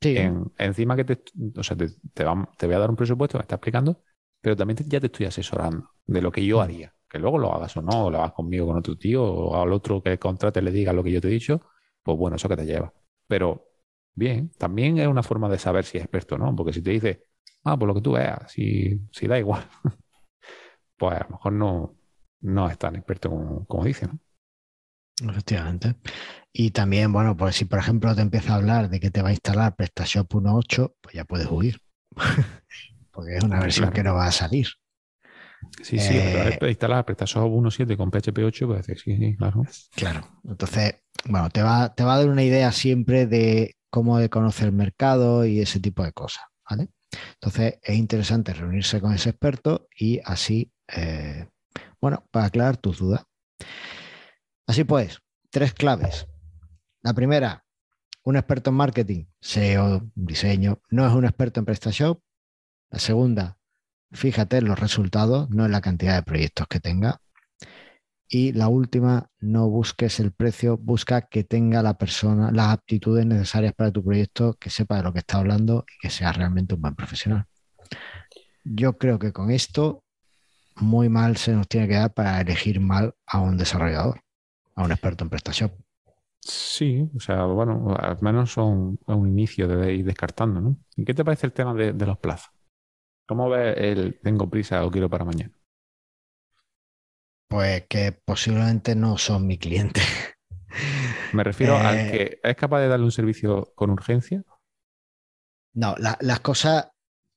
Sí. 0.00 0.16
encima 0.58 0.96
que 0.96 1.04
te, 1.04 1.22
o 1.56 1.62
sea, 1.62 1.76
te, 1.76 1.88
te, 2.12 2.24
voy 2.66 2.74
a 2.74 2.78
dar 2.78 2.90
un 2.90 2.96
presupuesto, 2.96 3.38
me 3.38 3.42
está 3.42 3.54
explicando, 3.54 4.02
pero 4.40 4.56
también 4.56 4.76
ya 4.88 4.98
te 4.98 5.06
estoy 5.06 5.26
asesorando 5.26 5.90
de 6.04 6.20
lo 6.20 6.32
que 6.32 6.44
yo 6.44 6.58
mm. 6.58 6.60
haría. 6.60 6.94
Que 7.08 7.18
luego 7.18 7.38
lo 7.38 7.52
hagas 7.54 7.76
o 7.76 7.82
no, 7.82 8.06
o 8.06 8.10
lo 8.10 8.18
hagas 8.18 8.32
conmigo, 8.32 8.66
con 8.66 8.78
otro 8.78 8.96
tío, 8.96 9.22
o 9.22 9.62
al 9.62 9.72
otro 9.72 10.02
que 10.02 10.18
contrate 10.18 10.60
le 10.60 10.72
diga 10.72 10.92
lo 10.92 11.04
que 11.04 11.12
yo 11.12 11.20
te 11.20 11.28
he 11.28 11.30
dicho, 11.30 11.60
pues 12.02 12.18
bueno, 12.18 12.36
eso 12.36 12.48
que 12.48 12.56
te 12.56 12.66
lleva. 12.66 12.92
Pero 13.28 13.68
bien, 14.14 14.50
también 14.58 14.98
es 14.98 15.06
una 15.06 15.22
forma 15.22 15.48
de 15.48 15.58
saber 15.58 15.84
si 15.84 15.98
es 15.98 16.04
experto 16.04 16.34
o 16.34 16.38
no, 16.38 16.56
porque 16.56 16.72
si 16.72 16.82
te 16.82 16.90
dice, 16.90 17.26
ah, 17.64 17.78
por 17.78 17.86
lo 17.88 17.94
que 17.94 18.00
tú 18.00 18.12
veas, 18.12 18.50
si, 18.50 19.00
si 19.12 19.26
da 19.26 19.38
igual. 19.38 19.64
pues 21.02 21.20
a 21.20 21.24
lo 21.24 21.30
mejor 21.30 21.52
no, 21.52 21.96
no 22.42 22.70
es 22.70 22.78
tan 22.78 22.94
experto 22.94 23.28
como, 23.28 23.66
como 23.66 23.84
dice, 23.84 24.08
Efectivamente. 25.20 25.96
Y 26.52 26.70
también, 26.70 27.12
bueno, 27.12 27.36
pues 27.36 27.56
si 27.56 27.64
por 27.64 27.80
ejemplo 27.80 28.14
te 28.14 28.22
empieza 28.22 28.52
a 28.52 28.56
hablar 28.56 28.88
de 28.88 29.00
que 29.00 29.10
te 29.10 29.20
va 29.20 29.30
a 29.30 29.32
instalar 29.32 29.74
PrestaShop 29.74 30.32
1.8, 30.32 30.94
pues 31.00 31.14
ya 31.16 31.24
puedes 31.24 31.48
huir. 31.50 31.80
Porque 33.10 33.36
es 33.36 33.42
una 33.42 33.58
versión 33.58 33.90
que 33.90 34.04
no 34.04 34.14
va 34.14 34.26
a 34.26 34.32
salir. 34.32 34.68
Sí, 35.82 35.98
sí, 35.98 36.14
eh, 36.16 36.56
pero 36.58 36.70
instalar 36.70 37.04
PrestaShop 37.04 37.50
1.7 37.50 37.96
con 37.96 38.10
PHP 38.12 38.38
8, 38.38 38.66
pues 38.68 38.86
sí, 38.86 39.16
sí, 39.16 39.36
claro. 39.36 39.64
Claro. 39.96 40.40
Entonces, 40.44 41.02
bueno, 41.24 41.50
te 41.50 41.62
va, 41.62 41.92
te 41.92 42.04
va 42.04 42.14
a 42.14 42.18
dar 42.18 42.28
una 42.28 42.44
idea 42.44 42.70
siempre 42.70 43.26
de 43.26 43.74
cómo 43.90 44.18
de 44.18 44.30
conocer 44.30 44.68
el 44.68 44.72
mercado 44.72 45.44
y 45.46 45.60
ese 45.60 45.80
tipo 45.80 46.04
de 46.04 46.12
cosas. 46.12 46.44
¿vale? 46.70 46.90
Entonces, 47.34 47.78
es 47.82 47.96
interesante 47.96 48.54
reunirse 48.54 49.00
con 49.00 49.12
ese 49.12 49.30
experto 49.30 49.88
y 49.96 50.20
así, 50.24 50.71
eh, 50.88 51.48
bueno, 52.00 52.26
para 52.30 52.46
aclarar 52.46 52.76
tus 52.76 52.98
dudas. 52.98 53.24
Así 54.66 54.84
pues, 54.84 55.18
tres 55.50 55.72
claves. 55.74 56.26
La 57.02 57.14
primera, 57.14 57.64
un 58.24 58.36
experto 58.36 58.70
en 58.70 58.76
marketing, 58.76 59.24
SEO, 59.40 60.10
diseño, 60.14 60.80
no 60.90 61.06
es 61.06 61.12
un 61.12 61.24
experto 61.24 61.60
en 61.60 61.66
PrestaShop. 61.66 62.20
La 62.90 62.98
segunda, 62.98 63.58
fíjate 64.12 64.58
en 64.58 64.66
los 64.66 64.78
resultados, 64.78 65.50
no 65.50 65.66
en 65.66 65.72
la 65.72 65.80
cantidad 65.80 66.16
de 66.16 66.22
proyectos 66.22 66.66
que 66.68 66.80
tenga. 66.80 67.20
Y 68.28 68.52
la 68.52 68.68
última, 68.68 69.28
no 69.40 69.68
busques 69.68 70.18
el 70.18 70.32
precio, 70.32 70.78
busca 70.78 71.22
que 71.22 71.44
tenga 71.44 71.82
la 71.82 71.98
persona 71.98 72.50
las 72.50 72.68
aptitudes 72.68 73.26
necesarias 73.26 73.74
para 73.74 73.90
tu 73.90 74.02
proyecto, 74.02 74.54
que 74.54 74.70
sepa 74.70 74.96
de 74.96 75.02
lo 75.02 75.12
que 75.12 75.18
está 75.18 75.38
hablando 75.38 75.84
y 75.86 76.00
que 76.00 76.10
sea 76.10 76.32
realmente 76.32 76.74
un 76.74 76.80
buen 76.80 76.94
profesional. 76.94 77.44
Yo 78.64 78.96
creo 78.96 79.18
que 79.18 79.32
con 79.32 79.50
esto 79.50 80.04
muy 80.76 81.08
mal 81.08 81.36
se 81.36 81.52
nos 81.52 81.68
tiene 81.68 81.88
que 81.88 81.94
dar 81.94 82.12
para 82.12 82.40
elegir 82.40 82.80
mal 82.80 83.14
a 83.26 83.40
un 83.40 83.56
desarrollador, 83.56 84.22
a 84.74 84.84
un 84.84 84.92
experto 84.92 85.24
en 85.24 85.30
PrestaShop. 85.30 85.72
Sí, 86.40 87.08
o 87.14 87.20
sea, 87.20 87.44
bueno, 87.44 87.94
al 87.96 88.20
menos 88.20 88.52
son 88.52 88.98
un 89.06 89.28
inicio 89.28 89.68
de 89.68 89.94
ir 89.94 90.04
descartando, 90.04 90.60
¿no? 90.60 90.76
¿Y 90.96 91.04
qué 91.04 91.14
te 91.14 91.24
parece 91.24 91.46
el 91.46 91.52
tema 91.52 91.72
de, 91.72 91.92
los 91.92 92.18
plazos? 92.18 92.52
¿Cómo 93.26 93.48
ves 93.48 93.76
el 93.78 94.18
tengo 94.20 94.50
prisa 94.50 94.84
o 94.84 94.90
quiero 94.90 95.08
para 95.08 95.24
mañana? 95.24 95.52
Pues 97.48 97.86
que 97.86 98.10
posiblemente 98.12 98.96
no 98.96 99.18
son 99.18 99.46
mi 99.46 99.56
cliente. 99.56 100.00
Me 101.32 101.44
refiero 101.44 101.76
al 101.76 101.96
eh, 101.96 102.10
que 102.10 102.40
es 102.42 102.56
capaz 102.56 102.80
de 102.80 102.88
darle 102.88 103.04
un 103.04 103.12
servicio 103.12 103.72
con 103.76 103.90
urgencia. 103.90 104.42
No, 105.74 105.94
las 105.96 106.40
cosas 106.40 106.90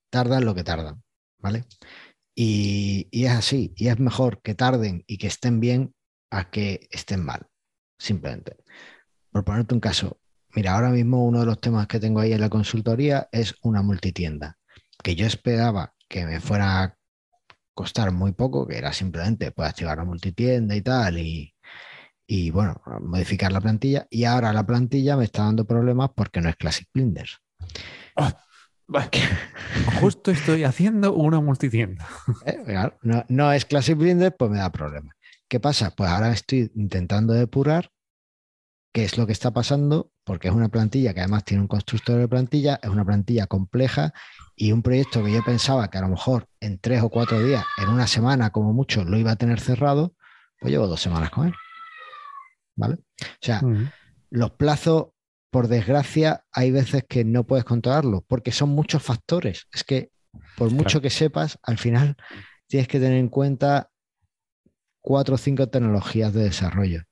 tardan 0.10 0.46
lo 0.46 0.56
que 0.56 0.64
tardan, 0.64 1.04
¿vale? 1.40 1.66
Y, 2.36 3.08
es 3.12 3.32
así, 3.32 3.74
y 3.78 3.88
es 3.88 3.98
mejor 3.98 4.42
que 4.42 4.56
tarden 4.56 5.04
y 5.08 5.18
que 5.18 5.28
estén 5.28 5.62
bien 5.62 5.96
a 6.30 6.50
que 6.50 6.88
estén 6.92 7.24
mal, 7.24 7.48
simplemente. 7.98 8.58
Por 9.32 9.46
ponerte 9.46 9.74
un 9.74 9.80
caso, 9.80 10.20
mira, 10.54 10.76
ahora 10.76 10.90
mismo 10.90 11.26
uno 11.26 11.40
de 11.40 11.46
los 11.46 11.62
temas 11.62 11.88
que 11.88 12.00
tengo 12.00 12.20
ahí 12.20 12.34
en 12.34 12.42
la 12.42 12.50
consultoría 12.50 13.30
es 13.32 13.56
una 13.62 13.82
multitienda, 13.82 14.58
que 15.02 15.16
yo 15.16 15.26
esperaba 15.26 15.94
que 16.10 16.26
me 16.26 16.42
fuera 16.42 16.84
a 16.84 16.98
costar 17.74 18.12
muy 18.12 18.34
poco, 18.34 18.68
que 18.68 18.78
era 18.78 18.92
simplemente 18.92 19.52
pues, 19.52 19.70
activar 19.70 19.98
la 19.98 20.06
multitienda 20.06 20.76
y 20.76 20.82
tal, 20.82 21.18
y, 21.18 22.52
bueno, 22.52 22.82
modificar 23.02 23.52
la 23.52 23.62
plantilla. 23.62 24.08
Y 24.10 24.26
ahora 24.26 24.52
la 24.52 24.66
plantilla 24.66 25.16
me 25.16 25.26
está 25.26 25.44
dando 25.44 25.66
problemas 25.66 26.10
porque 26.16 26.42
no 26.42 26.50
es 26.50 26.56
Classic 26.56 26.88
Blinders. 26.94 27.38
Ah, 28.16 28.45
justo 30.00 30.32
estoy 30.32 30.64
haciendo 30.64 31.14
una 31.14 31.40
multitienda. 31.40 32.08
Eh, 32.46 32.90
no, 33.02 33.26
no, 33.28 33.52
es 33.52 33.66
Classic 33.66 33.98
Blinders, 33.98 34.36
pues 34.38 34.52
me 34.52 34.58
da 34.58 34.72
problemas. 34.72 35.16
¿Qué 35.48 35.60
pasa? 35.60 35.92
Pues 35.92 36.10
ahora 36.10 36.32
estoy 36.32 36.72
intentando 36.76 37.34
depurar 37.34 37.92
qué 38.94 39.04
es 39.04 39.18
lo 39.18 39.26
que 39.26 39.34
está 39.34 39.52
pasando, 39.52 40.12
porque 40.24 40.48
es 40.48 40.54
una 40.54 40.70
plantilla 40.70 41.14
que 41.14 41.20
además 41.20 41.44
tiene 41.44 41.62
un 41.62 41.68
constructor 41.68 42.18
de 42.18 42.28
plantilla, 42.28 42.80
es 42.82 42.90
una 42.90 43.04
plantilla 43.04 43.46
compleja 43.46 44.14
y 44.56 44.72
un 44.72 44.82
proyecto 44.82 45.24
que 45.24 45.34
yo 45.34 45.44
pensaba 45.44 45.90
que 45.90 45.98
a 45.98 46.02
lo 46.02 46.08
mejor 46.08 46.48
en 46.62 46.80
tres 46.80 47.04
o 47.04 47.10
cuatro 47.10 47.44
días, 47.44 47.66
en 47.78 47.90
una 47.90 48.08
semana 48.08 48.52
como 48.52 48.72
mucho, 48.72 49.04
lo 49.04 49.18
iba 49.18 49.32
a 49.32 49.36
tener 49.36 49.60
cerrado, 49.60 50.16
pues 50.60 50.72
llevo 50.72 50.88
dos 50.88 51.02
semanas 51.02 51.30
con 51.30 51.48
él. 51.48 51.54
¿Vale? 52.78 52.96
O 52.96 53.42
sea, 53.42 53.62
los 54.30 54.52
plazos, 54.52 55.08
por 55.56 55.70
desgracia, 55.70 56.44
hay 56.52 56.70
veces 56.70 57.06
que 57.08 57.24
no 57.24 57.48
puedes 57.48 57.64
controlarlos 57.64 58.24
porque 58.28 58.52
son 58.52 58.72
muchos 58.72 59.02
factores. 59.02 59.68
Es 59.72 59.86
que 59.86 60.12
por 60.58 60.70
mucho 60.70 61.00
que 61.00 61.10
sepas, 61.10 61.58
al 61.64 61.78
final 61.78 62.18
tienes 62.68 62.90
que 62.90 63.00
tener 63.00 63.18
en 63.18 63.30
cuenta 63.30 63.90
cuatro 65.00 65.36
o 65.36 65.38
cinco 65.38 65.70
tecnologías 65.70 66.34
de 66.34 66.44
desarrollo 66.44 67.04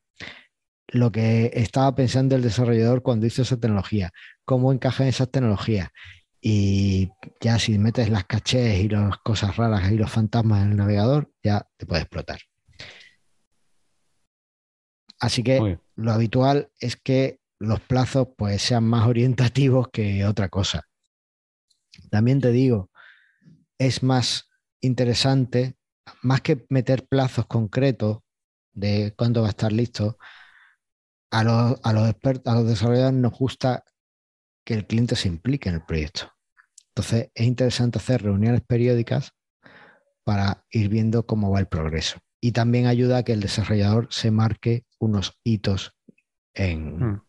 lo 0.90 1.10
que 1.10 1.52
estaba 1.54 1.96
pensando 1.96 2.36
el 2.36 2.42
desarrollador 2.42 3.02
cuando 3.02 3.26
hizo 3.26 3.44
esa 3.44 3.56
tecnología, 3.56 4.12
cómo 4.44 4.74
encajan 4.74 5.08
esas 5.08 5.32
tecnologías. 5.32 5.88
Y 6.42 7.12
ya 7.40 7.60
si 7.60 7.80
metes 7.80 8.10
las 8.10 8.26
cachés 8.26 8.78
y 8.84 8.90
las 8.90 9.20
cosas 9.20 9.56
raras 9.56 9.90
y 9.90 9.96
los 9.96 10.12
fantasmas 10.12 10.64
en 10.64 10.72
el 10.72 10.78
navegador, 10.78 11.32
ya 11.42 11.66
te 11.78 11.86
puede 11.86 12.02
explotar. 12.02 12.40
Así 15.18 15.44
que 15.44 15.80
lo 15.96 16.12
habitual 16.12 16.70
es 16.82 16.98
que 16.98 17.40
los 17.64 17.80
plazos 17.80 18.28
pues 18.38 18.62
sean 18.62 18.84
más 18.84 19.08
orientativos 19.08 19.88
que 19.92 20.26
otra 20.26 20.50
cosa. 20.50 20.84
También 22.10 22.42
te 22.42 22.52
digo, 22.52 22.90
es 23.78 24.04
más 24.04 24.50
interesante, 24.82 25.76
más 26.22 26.42
que 26.42 26.66
meter 26.70 27.08
plazos 27.08 27.46
concretos 27.48 28.20
de 28.74 29.14
cuándo 29.18 29.42
va 29.42 29.48
a 29.48 29.52
estar 29.52 29.72
listo, 29.72 30.18
a 31.32 31.44
los, 31.44 32.10
expertos, 32.10 32.54
a 32.54 32.58
los 32.58 32.68
desarrolladores 32.68 33.20
nos 33.20 33.32
gusta 33.32 33.84
que 34.66 34.76
el 34.76 34.86
cliente 34.86 35.16
se 35.16 35.30
implique 35.30 35.70
en 35.70 35.76
el 35.76 35.86
proyecto. 35.86 36.32
Entonces 36.90 37.32
es 37.34 37.48
interesante 37.48 37.98
hacer 37.98 38.24
reuniones 38.24 38.62
periódicas 38.62 39.32
para 40.24 40.66
ir 40.70 40.90
viendo 40.90 41.26
cómo 41.26 41.50
va 41.50 41.60
el 41.60 41.68
progreso. 41.68 42.20
Y 42.40 42.52
también 42.52 42.88
ayuda 42.88 43.18
a 43.18 43.24
que 43.24 43.34
el 43.34 43.40
desarrollador 43.40 44.10
se 44.12 44.32
marque 44.32 44.86
unos 45.00 45.40
hitos 45.44 45.96
en, 46.54 47.00
hmm. 47.00 47.22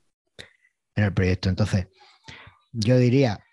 En 0.94 1.04
el 1.04 1.12
proyecto. 1.12 1.48
Entonces, 1.48 1.88
yo 2.72 2.98
diría, 2.98 3.44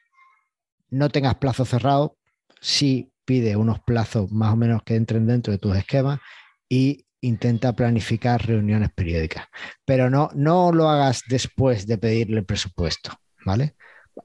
no 0.90 1.10
tengas 1.10 1.36
plazo 1.36 1.66
cerrado, 1.66 2.18
sí 2.60 3.12
pide 3.26 3.56
unos 3.56 3.80
plazos 3.80 4.32
más 4.32 4.54
o 4.54 4.58
menos 4.58 4.84
que 4.84 4.96
entren 4.96 5.28
dentro 5.28 5.52
de 5.52 5.60
tus 5.60 5.76
esquemas 5.76 6.20
y 6.68 7.06
intenta 7.22 7.74
planificar 7.74 8.46
reuniones 8.46 8.90
periódicas, 8.94 9.46
pero 9.86 10.10
no, 10.10 10.30
no 10.34 10.72
lo 10.72 10.90
hagas 10.90 11.22
después 11.30 11.86
de 11.86 11.98
pedirle 11.98 12.40
el 12.40 12.46
presupuesto, 12.46 13.12
¿vale? 13.46 13.76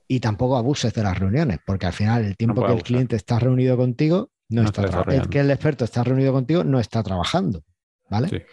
Y 0.08 0.20
tampoco 0.20 0.56
abuses 0.56 0.94
de 0.94 1.02
las 1.02 1.18
reuniones, 1.18 1.58
porque 1.66 1.86
al 1.86 1.92
final 1.92 2.24
el 2.24 2.36
tiempo 2.36 2.64
que 2.66 2.72
el 2.72 2.82
cliente 2.82 3.16
está 3.16 3.38
reunido 3.38 3.76
contigo 3.76 4.30
no, 4.48 4.62
está. 4.62 5.04
El 5.08 5.28
que 5.28 5.40
el 5.40 5.50
experto 5.50 5.84
está 5.84 6.04
reunido 6.04 6.32
contigo 6.32 6.62
no 6.62 6.78
está 6.78 7.02
trabajando, 7.02 7.64
¿vale? 8.08 8.46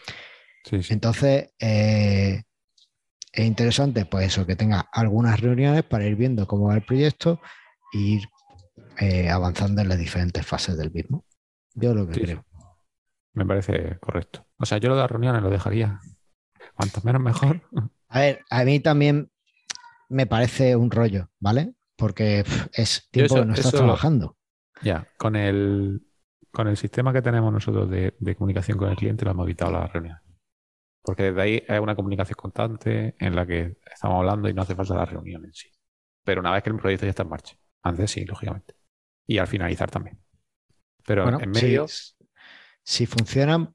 Sí. 0.63 0.93
Entonces, 0.93 1.49
eh, 1.59 2.43
es 3.33 3.45
interesante, 3.45 4.05
pues 4.05 4.27
eso, 4.27 4.45
que 4.45 4.55
tenga 4.55 4.87
algunas 4.91 5.39
reuniones 5.39 5.83
para 5.83 6.05
ir 6.05 6.15
viendo 6.15 6.45
cómo 6.45 6.67
va 6.67 6.75
el 6.75 6.83
proyecto 6.83 7.41
e 7.91 7.97
ir 7.97 8.23
eh, 8.99 9.29
avanzando 9.29 9.81
en 9.81 9.89
las 9.89 9.97
diferentes 9.97 10.45
fases 10.45 10.77
del 10.77 10.91
mismo. 10.91 11.25
Yo 11.73 11.95
lo 11.95 12.07
que 12.07 12.21
creo. 12.21 12.45
Me 13.33 13.45
parece 13.45 13.97
correcto. 13.99 14.45
O 14.57 14.65
sea, 14.65 14.77
yo 14.77 14.89
lo 14.89 14.95
de 14.95 15.01
las 15.01 15.09
reuniones 15.11 15.41
lo 15.41 15.49
dejaría. 15.49 15.99
Cuanto 16.75 17.01
menos 17.03 17.21
mejor. 17.21 17.61
A 18.09 18.19
ver, 18.19 18.45
a 18.51 18.63
mí 18.63 18.79
también 18.79 19.31
me 20.07 20.27
parece 20.27 20.75
un 20.75 20.91
rollo, 20.91 21.29
¿vale? 21.39 21.73
Porque 21.95 22.45
es 22.73 23.09
tiempo 23.09 23.35
que 23.35 23.45
no 23.45 23.53
estás 23.55 23.71
trabajando. 23.71 24.37
Ya, 24.83 25.07
con 25.17 25.35
el, 25.35 26.05
con 26.51 26.67
el 26.67 26.77
sistema 26.77 27.11
que 27.11 27.23
tenemos 27.23 27.51
nosotros 27.51 27.89
de, 27.89 28.35
comunicación 28.35 28.77
con 28.77 28.91
el 28.91 28.95
cliente 28.95 29.25
lo 29.25 29.31
hemos 29.31 29.45
evitado 29.45 29.71
las 29.71 29.91
reuniones. 29.91 30.21
Porque 31.03 31.23
desde 31.23 31.41
ahí 31.41 31.63
es 31.67 31.79
una 31.79 31.95
comunicación 31.95 32.35
constante 32.35 33.15
en 33.19 33.35
la 33.35 33.45
que 33.45 33.77
estamos 33.91 34.19
hablando 34.19 34.47
y 34.49 34.53
no 34.53 34.61
hace 34.61 34.75
falta 34.75 34.95
la 34.95 35.05
reunión 35.05 35.43
en 35.45 35.53
sí. 35.53 35.69
Pero 36.23 36.39
una 36.39 36.51
vez 36.51 36.63
que 36.63 36.69
el 36.69 36.77
proyecto 36.77 37.05
ya 37.05 37.09
está 37.09 37.23
en 37.23 37.29
marcha. 37.29 37.55
Antes 37.81 38.11
sí, 38.11 38.25
lógicamente. 38.25 38.75
Y 39.27 39.37
al 39.37 39.47
finalizar 39.47 39.91
también. 39.91 40.21
Pero 41.05 41.39
en 41.39 41.51
medio 41.51 41.85
si 42.83 43.05
funcionan, 43.05 43.73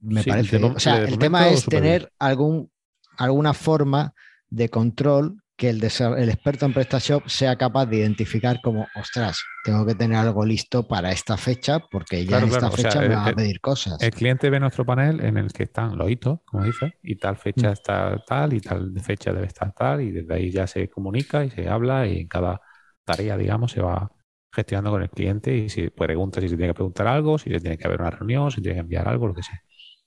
me 0.00 0.24
parece. 0.24 0.62
o 0.62 0.78
sea, 0.78 0.98
el 0.98 1.18
tema 1.18 1.48
es 1.48 1.64
tener 1.64 2.12
algún, 2.18 2.70
alguna 3.16 3.54
forma 3.54 4.14
de 4.48 4.68
control 4.68 5.41
que 5.56 5.68
el, 5.68 5.82
el, 5.82 6.28
experto 6.28 6.66
en 6.66 6.72
PrestaShop 6.72 7.28
sea 7.28 7.56
capaz 7.56 7.86
de 7.86 7.98
identificar 7.98 8.60
como, 8.62 8.86
ostras, 8.94 9.44
tengo 9.64 9.86
que 9.86 9.94
tener 9.94 10.18
algo 10.18 10.44
listo 10.44 10.88
para 10.88 11.12
esta 11.12 11.36
fecha 11.36 11.80
porque 11.90 12.24
ya 12.24 12.38
en 12.38 12.44
esta 12.44 12.70
fecha 12.70 13.00
me 13.00 13.14
va 13.14 13.26
a 13.26 13.32
pedir 13.32 13.60
cosas. 13.60 14.00
El 14.02 14.10
cliente 14.10 14.50
ve 14.50 14.58
nuestro 14.58 14.84
panel 14.84 15.20
en 15.20 15.36
el 15.36 15.52
que 15.52 15.64
están 15.64 15.96
los 15.96 16.10
hitos, 16.10 16.40
como 16.44 16.64
dice, 16.64 16.94
y 17.02 17.16
tal 17.16 17.36
fecha 17.36 17.70
mm. 17.70 17.72
está 17.72 18.22
tal 18.26 18.52
y 18.54 18.60
tal 18.60 18.92
fecha 19.00 19.32
debe 19.32 19.46
estar 19.46 19.72
tal 19.72 20.00
y 20.00 20.10
desde 20.10 20.34
ahí 20.34 20.50
ya 20.50 20.66
se 20.66 20.88
comunica 20.88 21.44
y 21.44 21.50
se 21.50 21.68
habla 21.68 22.06
y 22.06 22.20
en 22.20 22.28
cada 22.28 22.60
tarea, 23.04 23.36
digamos, 23.36 23.72
se 23.72 23.82
va 23.82 24.10
gestionando 24.52 24.90
con 24.90 25.02
el 25.02 25.10
cliente 25.10 25.56
y 25.56 25.68
si 25.68 25.90
pregunta 25.90 26.40
si 26.40 26.48
se 26.48 26.56
tiene 26.56 26.70
que 26.70 26.74
preguntar 26.74 27.06
algo, 27.06 27.38
si 27.38 27.50
tiene 27.50 27.78
que 27.78 27.86
haber 27.86 28.00
una 28.00 28.10
reunión, 28.10 28.50
si 28.50 28.60
tiene 28.60 28.76
que 28.76 28.80
enviar 28.80 29.08
algo, 29.08 29.28
lo 29.28 29.34
que 29.34 29.42
sea. 29.42 29.60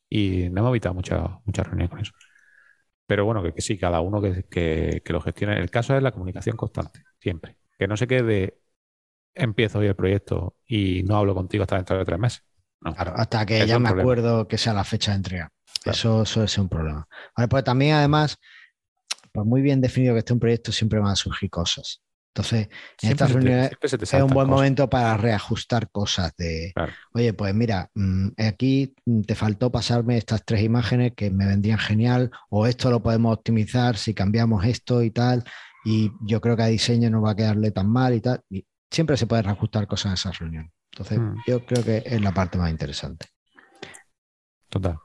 Y 0.10 0.50
no 0.50 0.62
hemos 0.62 0.70
evitado 0.70 0.96
muchas 0.96 1.22
mucha 1.46 1.64
reuniones 1.64 1.90
con 1.90 2.00
eso. 2.00 2.12
Pero 3.08 3.26
bueno, 3.26 3.44
que, 3.44 3.54
que 3.54 3.62
sí, 3.62 3.78
cada 3.78 4.02
uno 4.02 4.22
que, 4.22 4.44
que, 4.50 5.02
que 5.06 5.14
lo 5.14 5.22
gestione. 5.22 5.60
El 5.60 5.70
caso 5.70 5.96
es 5.96 6.02
la 6.02 6.12
comunicación 6.12 6.58
constante, 6.58 7.04
siempre. 7.20 7.58
Que 7.78 7.88
no 7.88 7.98
se 7.98 8.08
quede, 8.08 8.60
empiezo 9.34 9.80
hoy 9.80 9.88
el 9.88 9.96
proyecto 9.96 10.56
y 10.66 11.04
no 11.04 11.18
hablo 11.18 11.36
contigo 11.36 11.64
hasta 11.64 11.76
dentro 11.76 11.98
de 11.98 12.06
tres 12.06 12.20
meses. 12.20 12.44
No. 12.82 12.94
Claro, 12.94 13.14
hasta 13.16 13.46
que 13.46 13.58
Eso 13.58 13.66
ya 13.68 13.80
me 13.80 13.90
problema. 13.90 14.02
acuerdo 14.12 14.48
que 14.48 14.58
sea 14.58 14.74
la 14.74 14.84
fecha 14.84 15.12
de 15.12 15.18
entrega. 15.18 15.52
Claro. 15.84 15.96
Eso 15.96 16.26
suele 16.26 16.48
ser 16.48 16.62
un 16.62 16.70
problema. 16.70 17.08
Vale, 17.38 17.48
pues 17.48 17.64
también, 17.64 17.96
además, 17.96 18.38
pues 19.32 19.46
muy 19.46 19.62
bien 19.62 19.82
definido 19.82 20.14
que 20.14 20.20
esté 20.20 20.34
un 20.34 20.40
proyecto, 20.40 20.72
siempre 20.72 21.00
van 21.00 21.12
a 21.12 21.16
surgir 21.16 21.50
cosas. 21.50 22.02
Entonces, 22.36 22.68
en 22.68 22.70
Siempre 22.98 23.12
estas 23.12 23.32
reuniones 23.32 23.70
te 23.80 24.04
es 24.04 24.14
un 24.14 24.20
buen 24.34 24.48
cosas. 24.48 24.48
momento 24.50 24.90
para 24.90 25.16
reajustar 25.16 25.90
cosas 25.90 26.34
de, 26.38 26.74
Claro. 26.76 26.92
oye, 27.14 27.32
pues 27.32 27.56
mira, 27.56 27.90
mm, 27.94 28.28
aquí 28.38 28.94
mm, 29.06 29.22
te 29.22 29.36
faltó 29.36 29.72
pasarme 29.72 30.18
estas 30.18 30.44
tres 30.44 30.62
imágenes 30.62 31.14
que 31.16 31.32
me 31.32 31.46
vendrían 31.46 31.78
genial, 31.80 32.32
o 32.50 32.68
esto 32.68 32.92
lo 32.92 33.02
podemos 33.02 33.34
optimizar 33.34 33.96
si 33.96 34.14
cambiamos 34.14 34.66
esto 34.66 35.02
y 35.02 35.12
tal, 35.12 35.46
y 35.86 36.12
yo 36.26 36.42
creo 36.42 36.58
que 36.58 36.64
a 36.64 36.68
diseño 36.68 37.10
no 37.10 37.22
va 37.22 37.32
a 37.32 37.36
quedarle 37.38 37.72
tan 37.72 37.90
mal 37.90 38.14
y 38.14 38.20
tal. 38.20 38.42
Y 38.50 38.66
siempre 38.92 39.16
se 39.16 39.28
puede 39.28 39.42
reajustar 39.44 39.88
cosas 39.88 40.08
en 40.08 40.14
esas 40.16 40.38
reuniones. 40.40 40.72
Entonces, 40.92 41.20
Mm. 41.20 41.36
yo 41.48 41.66
creo 41.66 41.86
que 41.86 42.04
es 42.06 42.22
la 42.22 42.34
parte 42.34 42.58
más 42.58 42.70
interesante. 42.70 43.28
Total. 44.70 44.98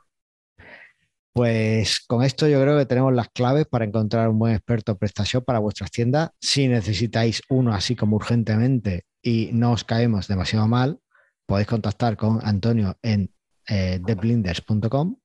Pues 1.33 2.01
con 2.01 2.24
esto 2.24 2.49
yo 2.49 2.61
creo 2.61 2.76
que 2.76 2.87
tenemos 2.87 3.12
las 3.14 3.28
claves 3.28 3.66
para 3.66 3.85
encontrar 3.85 4.28
un 4.28 4.39
buen 4.39 4.55
experto 4.55 4.99
prestación 4.99 5.45
para 5.45 5.61
vuestras 5.61 5.91
tiendas. 5.91 6.31
Si 6.41 6.66
necesitáis 6.66 7.41
uno 7.49 7.72
así 7.72 7.95
como 7.95 8.16
urgentemente 8.16 9.05
y 9.22 9.51
no 9.53 9.72
os 9.72 9.85
caemos 9.85 10.26
demasiado 10.26 10.66
mal, 10.66 10.99
podéis 11.47 11.68
contactar 11.68 12.16
con 12.16 12.41
Antonio 12.43 12.97
en 13.03 13.33
eh, 13.68 14.01
theblinders.com 14.05 15.16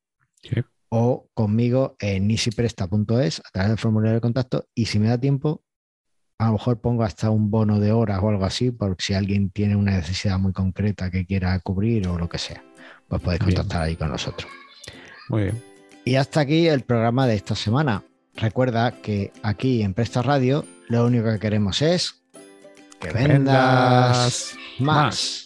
Sí. 0.43 0.62
o 0.89 1.28
conmigo 1.34 1.95
en 1.99 2.28
nisipresta.es 2.28 3.39
a 3.39 3.49
través 3.51 3.70
del 3.70 3.78
formulario 3.80 4.16
de 4.16 4.22
contacto. 4.22 4.68
Y 4.76 4.86
si 4.86 4.99
me 4.99 5.08
da 5.08 5.18
tiempo, 5.18 5.64
a 6.38 6.47
lo 6.47 6.53
mejor 6.53 6.80
pongo 6.82 7.03
hasta 7.03 7.32
un 7.32 7.49
bono 7.49 7.80
de 7.80 7.91
horas 7.91 8.20
o 8.22 8.30
algo 8.30 8.45
así, 8.45 8.70
por 8.70 8.95
si 8.99 9.16
alguien 9.16 9.49
tiene 9.49 9.76
una 9.76 9.93
necesidad 9.93 10.38
muy 10.38 10.53
concreta 10.53 11.10
que 11.10 11.26
quiera 11.26 11.58
cubrir 11.62 12.08
o 12.08 12.20
lo 12.20 12.30
que 12.30 12.38
sea. 12.38 12.64
Pues 13.08 13.22
podéis 13.24 13.39
Bien. 13.43 13.56
contactar 13.56 13.84
ahí 13.84 13.95
con 13.95 14.10
nosotros. 14.10 14.51
Muy 15.30 15.43
bien. 15.45 15.74
Y 16.08 16.18
hasta 16.18 16.41
aquí 16.41 16.68
el 16.68 16.82
programa 16.82 17.26
de 17.26 17.34
esta 17.34 17.56
semana. 17.56 18.03
Recuerda 18.36 18.91
que 18.91 19.34
aquí 19.41 19.82
en 19.82 19.95
Presta 19.95 20.22
Radio 20.22 20.64
lo 20.88 21.03
único 21.03 21.32
que 21.32 21.39
queremos 21.39 21.82
es 21.82 22.22
que 22.99 23.12
vendas 23.12 23.28
vendas 23.28 24.56
más. 24.78 25.06
más. 25.06 25.44